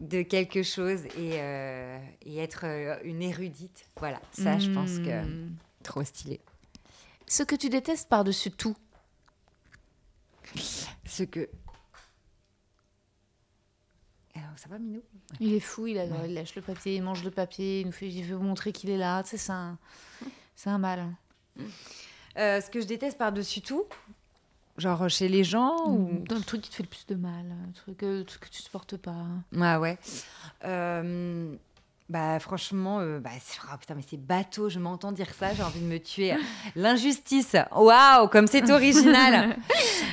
[0.00, 2.64] de quelque chose et, euh, et être
[3.04, 5.54] une érudite, voilà, ça, je pense que Hmm.
[5.82, 6.40] trop stylé.
[7.26, 8.76] Ce que tu détestes par-dessus tout?
[11.06, 11.48] Ce que.
[14.38, 15.02] Alors, ça va, Minou?
[15.40, 17.92] Il est fou, il, adore, il lâche le papier, il mange le papier, il nous
[17.92, 19.22] fait, il veut montrer qu'il est là.
[19.22, 19.78] Tu sais, c'est un,
[20.54, 21.06] c'est un mal.
[22.36, 23.84] Euh, Ce que je déteste par-dessus tout,
[24.76, 26.24] genre chez les gens ou.
[26.28, 28.62] Dans le truc qui te fait le plus de mal, truc, euh, truc que tu
[28.62, 29.26] supportes pas.
[29.52, 29.98] Ouais, ouais.
[30.64, 31.54] Euh,
[32.08, 35.62] bah, franchement, euh, bah, c'est- oh, putain, mais c'est bateau, je m'entends dire ça, j'ai
[35.62, 36.34] envie de me tuer.
[36.76, 39.56] L'injustice, waouh, comme c'est original.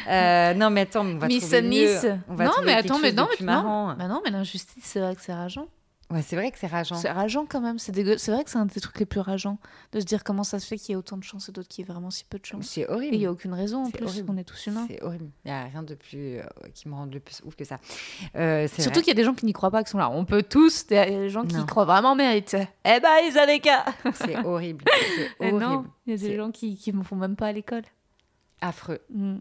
[0.08, 2.04] Euh, non, mais attends, on va Miss trouver Miss.
[2.04, 2.16] mieux.
[2.30, 3.96] On va non, trouver mais attends, mais non, mais non.
[3.98, 5.68] Bah non, mais l'injustice, c'est vrai que c'est rageant.
[6.11, 6.95] Ouais, c'est vrai que c'est rageant.
[6.95, 7.80] C'est rageant quand même.
[7.80, 9.57] C'est vrai que c'est un des trucs les plus rageants
[9.91, 11.68] de se dire comment ça se fait qu'il y ait autant de chance et d'autres
[11.68, 12.68] qui aient vraiment si peu de chance.
[12.68, 13.18] C'est Et il horrible.
[13.18, 14.06] n'y a aucune raison en plus.
[14.06, 14.30] horrible.
[14.32, 14.86] On est tous humains.
[14.88, 15.30] C'est horrible.
[15.44, 16.44] Il n'y a rien de plus euh,
[16.76, 17.80] qui me rend le plus ouf que ça.
[18.36, 20.11] Euh, Surtout qu'il y a des gens qui n'y croient pas, qui sont là.
[20.11, 20.86] On peut tous.
[20.91, 21.64] Il y a des gens qui Non.
[21.64, 22.56] y croient vraiment méritent.
[22.86, 23.86] Eh ben, ils avaient qu'à.
[24.14, 24.86] c'est horrible.
[25.40, 25.57] Eh horrible.
[25.60, 27.84] non, il y a des gens qui ne font même pas à l'école.
[28.61, 28.99] Affreux.
[29.10, 29.38] Mm.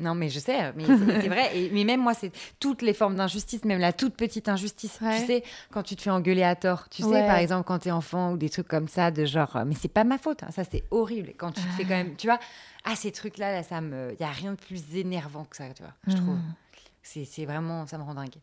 [0.00, 1.56] Non, mais je sais, mais c'est c'est vrai.
[1.56, 2.30] Et, mais même moi, c'est
[2.60, 4.98] toutes les formes d'injustice, même la toute petite injustice.
[5.00, 5.20] Ouais.
[5.20, 7.90] Tu sais, quand tu te fais engueuler à tort, tu sais, par exemple, quand t'es
[7.90, 10.50] enfant ou des trucs comme ça, de genre, euh, mais c'est pas ma faute, hein,
[10.50, 11.32] ça c'est horrible.
[11.36, 12.38] Quand tu te fais quand même, tu vois,
[12.84, 14.12] ah, ces trucs-là, là, ça me.
[14.12, 16.36] Il y a rien de plus énervant que ça, tu vois, je trouve.
[16.36, 16.54] Mm.
[17.02, 18.34] C'est c'est vraiment, ça me rend dingue.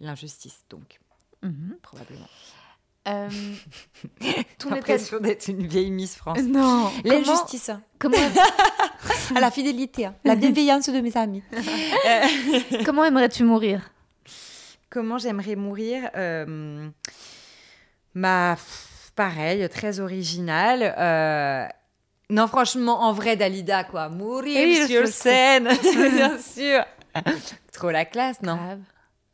[0.00, 0.98] L'injustice, donc,
[1.42, 1.76] Mhm.
[1.82, 2.26] probablement.
[3.08, 3.28] Euh,
[4.68, 6.38] l'impression d'être une vieille Miss France.
[6.42, 6.90] Non.
[7.02, 8.16] Comment, L'injustice, comment,
[9.34, 10.14] à la fidélité, hein.
[10.24, 11.42] la bienveillance de mes amis.
[12.84, 13.90] comment aimerais-tu mourir?
[14.90, 16.10] Comment j'aimerais mourir?
[16.16, 16.88] Euh,
[18.14, 20.94] pff, pareil, très original.
[20.98, 21.66] Euh,
[22.28, 24.08] Non, franchement, en vrai, Dalida, quoi.
[24.08, 25.68] Mourir Oui, sur scène,
[26.12, 26.84] bien sûr.
[27.72, 28.56] Trop la classe, non?
[28.56, 28.80] Grave.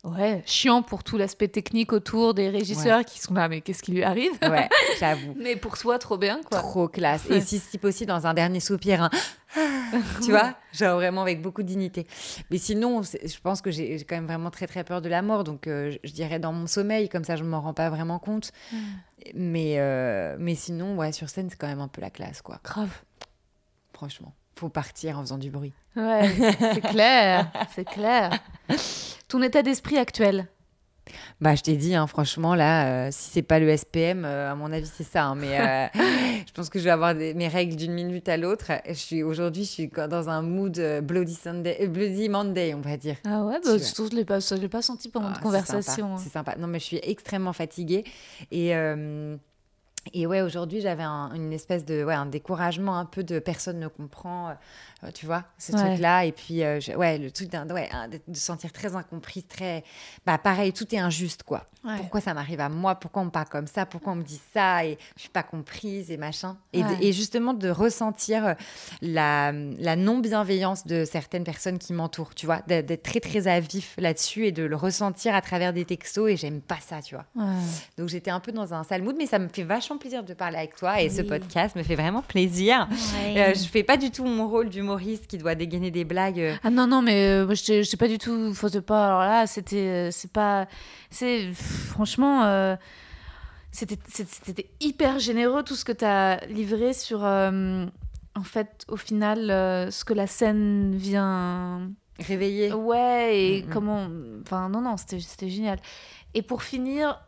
[0.03, 3.91] Ouais, chiant pour tout l'aspect technique autour des régisseurs qui sont là, mais qu'est-ce qui
[3.91, 4.31] lui arrive?
[4.41, 4.69] Ouais,
[4.99, 5.35] j'avoue.
[5.35, 6.59] Mais pour soi, trop bien, quoi.
[6.59, 7.29] Trop classe.
[7.29, 9.09] Et si, si possible, dans un dernier soupir, un
[10.23, 12.05] tu vois Genre vraiment avec beaucoup de dignité.
[12.51, 15.43] Mais sinon, je pense que j'ai quand même vraiment très très peur de la mort.
[15.43, 18.19] Donc euh, je, dirais dans mon sommeil, comme ça je ne m'en rends pas vraiment
[18.19, 18.51] compte.
[19.33, 22.59] Mais, euh, mais sinon, ouais, sur scène, c'est quand même un peu la classe, quoi.
[22.63, 23.01] Grave.
[23.93, 24.33] Franchement.
[24.57, 25.73] Faut partir en faisant du bruit.
[25.95, 26.29] Ouais,
[26.73, 28.39] c'est clair, c'est clair.
[29.27, 30.47] Ton état d'esprit actuel?
[31.39, 34.55] Bah, je t'ai dit, hein, franchement, là, euh, si c'est pas le SPM, euh, à
[34.55, 35.23] mon avis, c'est ça.
[35.25, 35.87] hein, mais euh,
[36.47, 38.71] je pense que je vais avoir des- mes règles d'une minute à l'autre.
[38.87, 42.97] Je suis aujourd'hui, je suis dans un mood euh, Bloody Sunday, Bloody Monday, on va
[42.97, 43.15] dire.
[43.25, 44.39] Ah ouais, bah, je ne l'ai pas,
[44.69, 46.05] pas senti pendant Ah, notre c'est conversation.
[46.07, 46.17] hein.
[46.17, 46.55] sympa, C'est sympa.
[46.57, 48.03] Non, mais je suis extrêmement fatiguée.
[48.51, 48.75] Et,
[50.13, 53.79] et ouais, aujourd'hui, j'avais un- une espèce de ouais, un découragement un peu de personne
[53.79, 54.49] ne comprend,
[55.03, 55.79] euh, tu vois, ce Ouais.
[55.87, 56.25] truc-là.
[56.25, 58.95] Et puis, euh, je- ouais, le truc d'un, ouais, un- de de se sentir très
[58.95, 59.83] incompris, très.
[60.25, 61.65] Bah, pareil, tout est injuste, quoi.
[61.87, 61.95] Ouais.
[61.97, 62.95] Pourquoi ça m'arrive à moi?
[62.95, 63.85] Pourquoi on me parle comme ça?
[63.85, 64.85] Pourquoi on me dit ça?
[64.85, 66.57] Et je suis pas comprise et machin.
[66.73, 66.97] Et, de- Ouais.
[67.01, 68.53] et justement, de ressentir euh,
[69.01, 73.95] la, la non-bienveillance de certaines personnes qui m'entourent, tu vois, d'être très, très à vif
[73.97, 76.29] là-dessus et de le ressentir à travers des textos.
[76.29, 77.25] Et j'aime pas ça, tu vois?
[77.35, 77.53] Ouais.
[77.97, 80.33] Donc j'étais un peu dans un sale mood, mais ça me fait vachement plaisir de
[80.33, 82.87] parler avec toi et ce podcast me fait vraiment plaisir.
[83.25, 86.39] Euh, je fais pas du tout mon rôle d'humoriste qui doit dégainer des blagues.
[86.39, 86.55] euh.
[86.63, 89.05] Ah non, non, mais euh, je t'ai pas du tout faute pas.
[89.05, 89.77] Alors là, c'était.
[89.77, 90.67] euh, C'est pas.
[91.09, 91.51] C'est.
[91.77, 92.43] Franchement.
[92.45, 92.75] euh,
[93.71, 97.85] C'était hyper généreux tout ce que tu as livré sur, euh,
[98.35, 101.89] en fait, au final, euh, ce que la scène vient
[102.19, 102.73] Réveillée.
[102.73, 103.69] Ouais, et Mm, mm.
[103.69, 104.07] comment.
[104.41, 105.77] Enfin, non, non, c'était génial.
[106.33, 107.19] Et pour finir,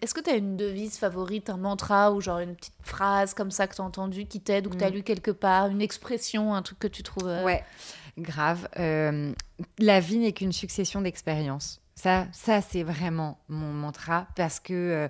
[0.00, 3.50] est-ce que tu as une devise favorite, un mantra ou genre une petite phrase comme
[3.50, 4.94] ça que tu as entendu qui t'aide ou que tu as Mm.
[4.94, 7.26] lu quelque part, une expression, un truc que tu trouves.
[7.44, 7.62] Ouais,
[8.18, 8.66] grave.
[9.78, 11.80] La vie n'est qu'une succession d'expériences.
[11.94, 15.08] Ça, ça c'est vraiment mon mantra parce que euh,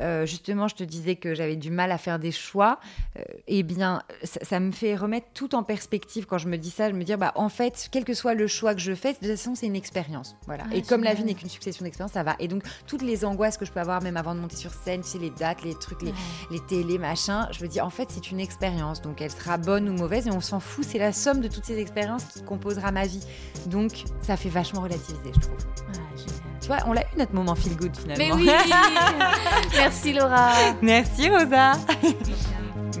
[0.00, 2.80] euh, justement, je te disais que j'avais du mal à faire des choix.
[3.18, 6.70] Euh, eh bien, ça, ça me fait remettre tout en perspective quand je me dis
[6.70, 6.88] ça.
[6.90, 9.18] Je me dis, bah, en fait, quel que soit le choix que je fais, de
[9.18, 10.36] toute façon, c'est une expérience.
[10.46, 10.64] Voilà.
[10.70, 12.36] Ah, Et comme la vie n'est qu'une succession d'expériences, ça va.
[12.38, 15.02] Et donc, toutes les angoisses que je peux avoir, même avant de monter sur scène,
[15.02, 16.14] tu sais, les dates, les trucs, les,
[16.50, 19.00] les télés, machin, je me dis, en fait, c'est une expérience.
[19.00, 20.84] Donc, elle sera bonne ou mauvaise, et on s'en fout.
[20.84, 23.24] C'est la somme de toutes ces expériences qui composera ma vie.
[23.66, 25.58] Donc, ça fait vachement relativiser, je trouve.
[25.92, 26.13] Ouais.
[26.60, 28.36] Tu vois, on l'a eu notre moment feel good finalement.
[28.36, 28.50] Mais oui
[29.76, 31.72] Merci Laura Merci Rosa.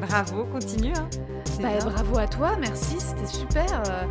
[0.00, 0.92] Bravo, continue.
[0.94, 1.08] hein.
[1.62, 1.68] Bah.
[1.84, 3.82] Bravo à toi, merci, c'était super.
[3.88, 4.06] euh.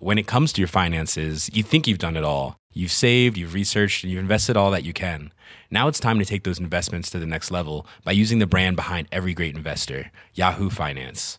[0.00, 2.56] When it comes to your finances, you think you've done it all.
[2.72, 5.32] You've saved, you've researched, and you've invested all that you can.
[5.70, 8.76] Now it's time to take those investments to the next level by using the brand
[8.76, 11.38] behind every great investor, Yahoo Finance.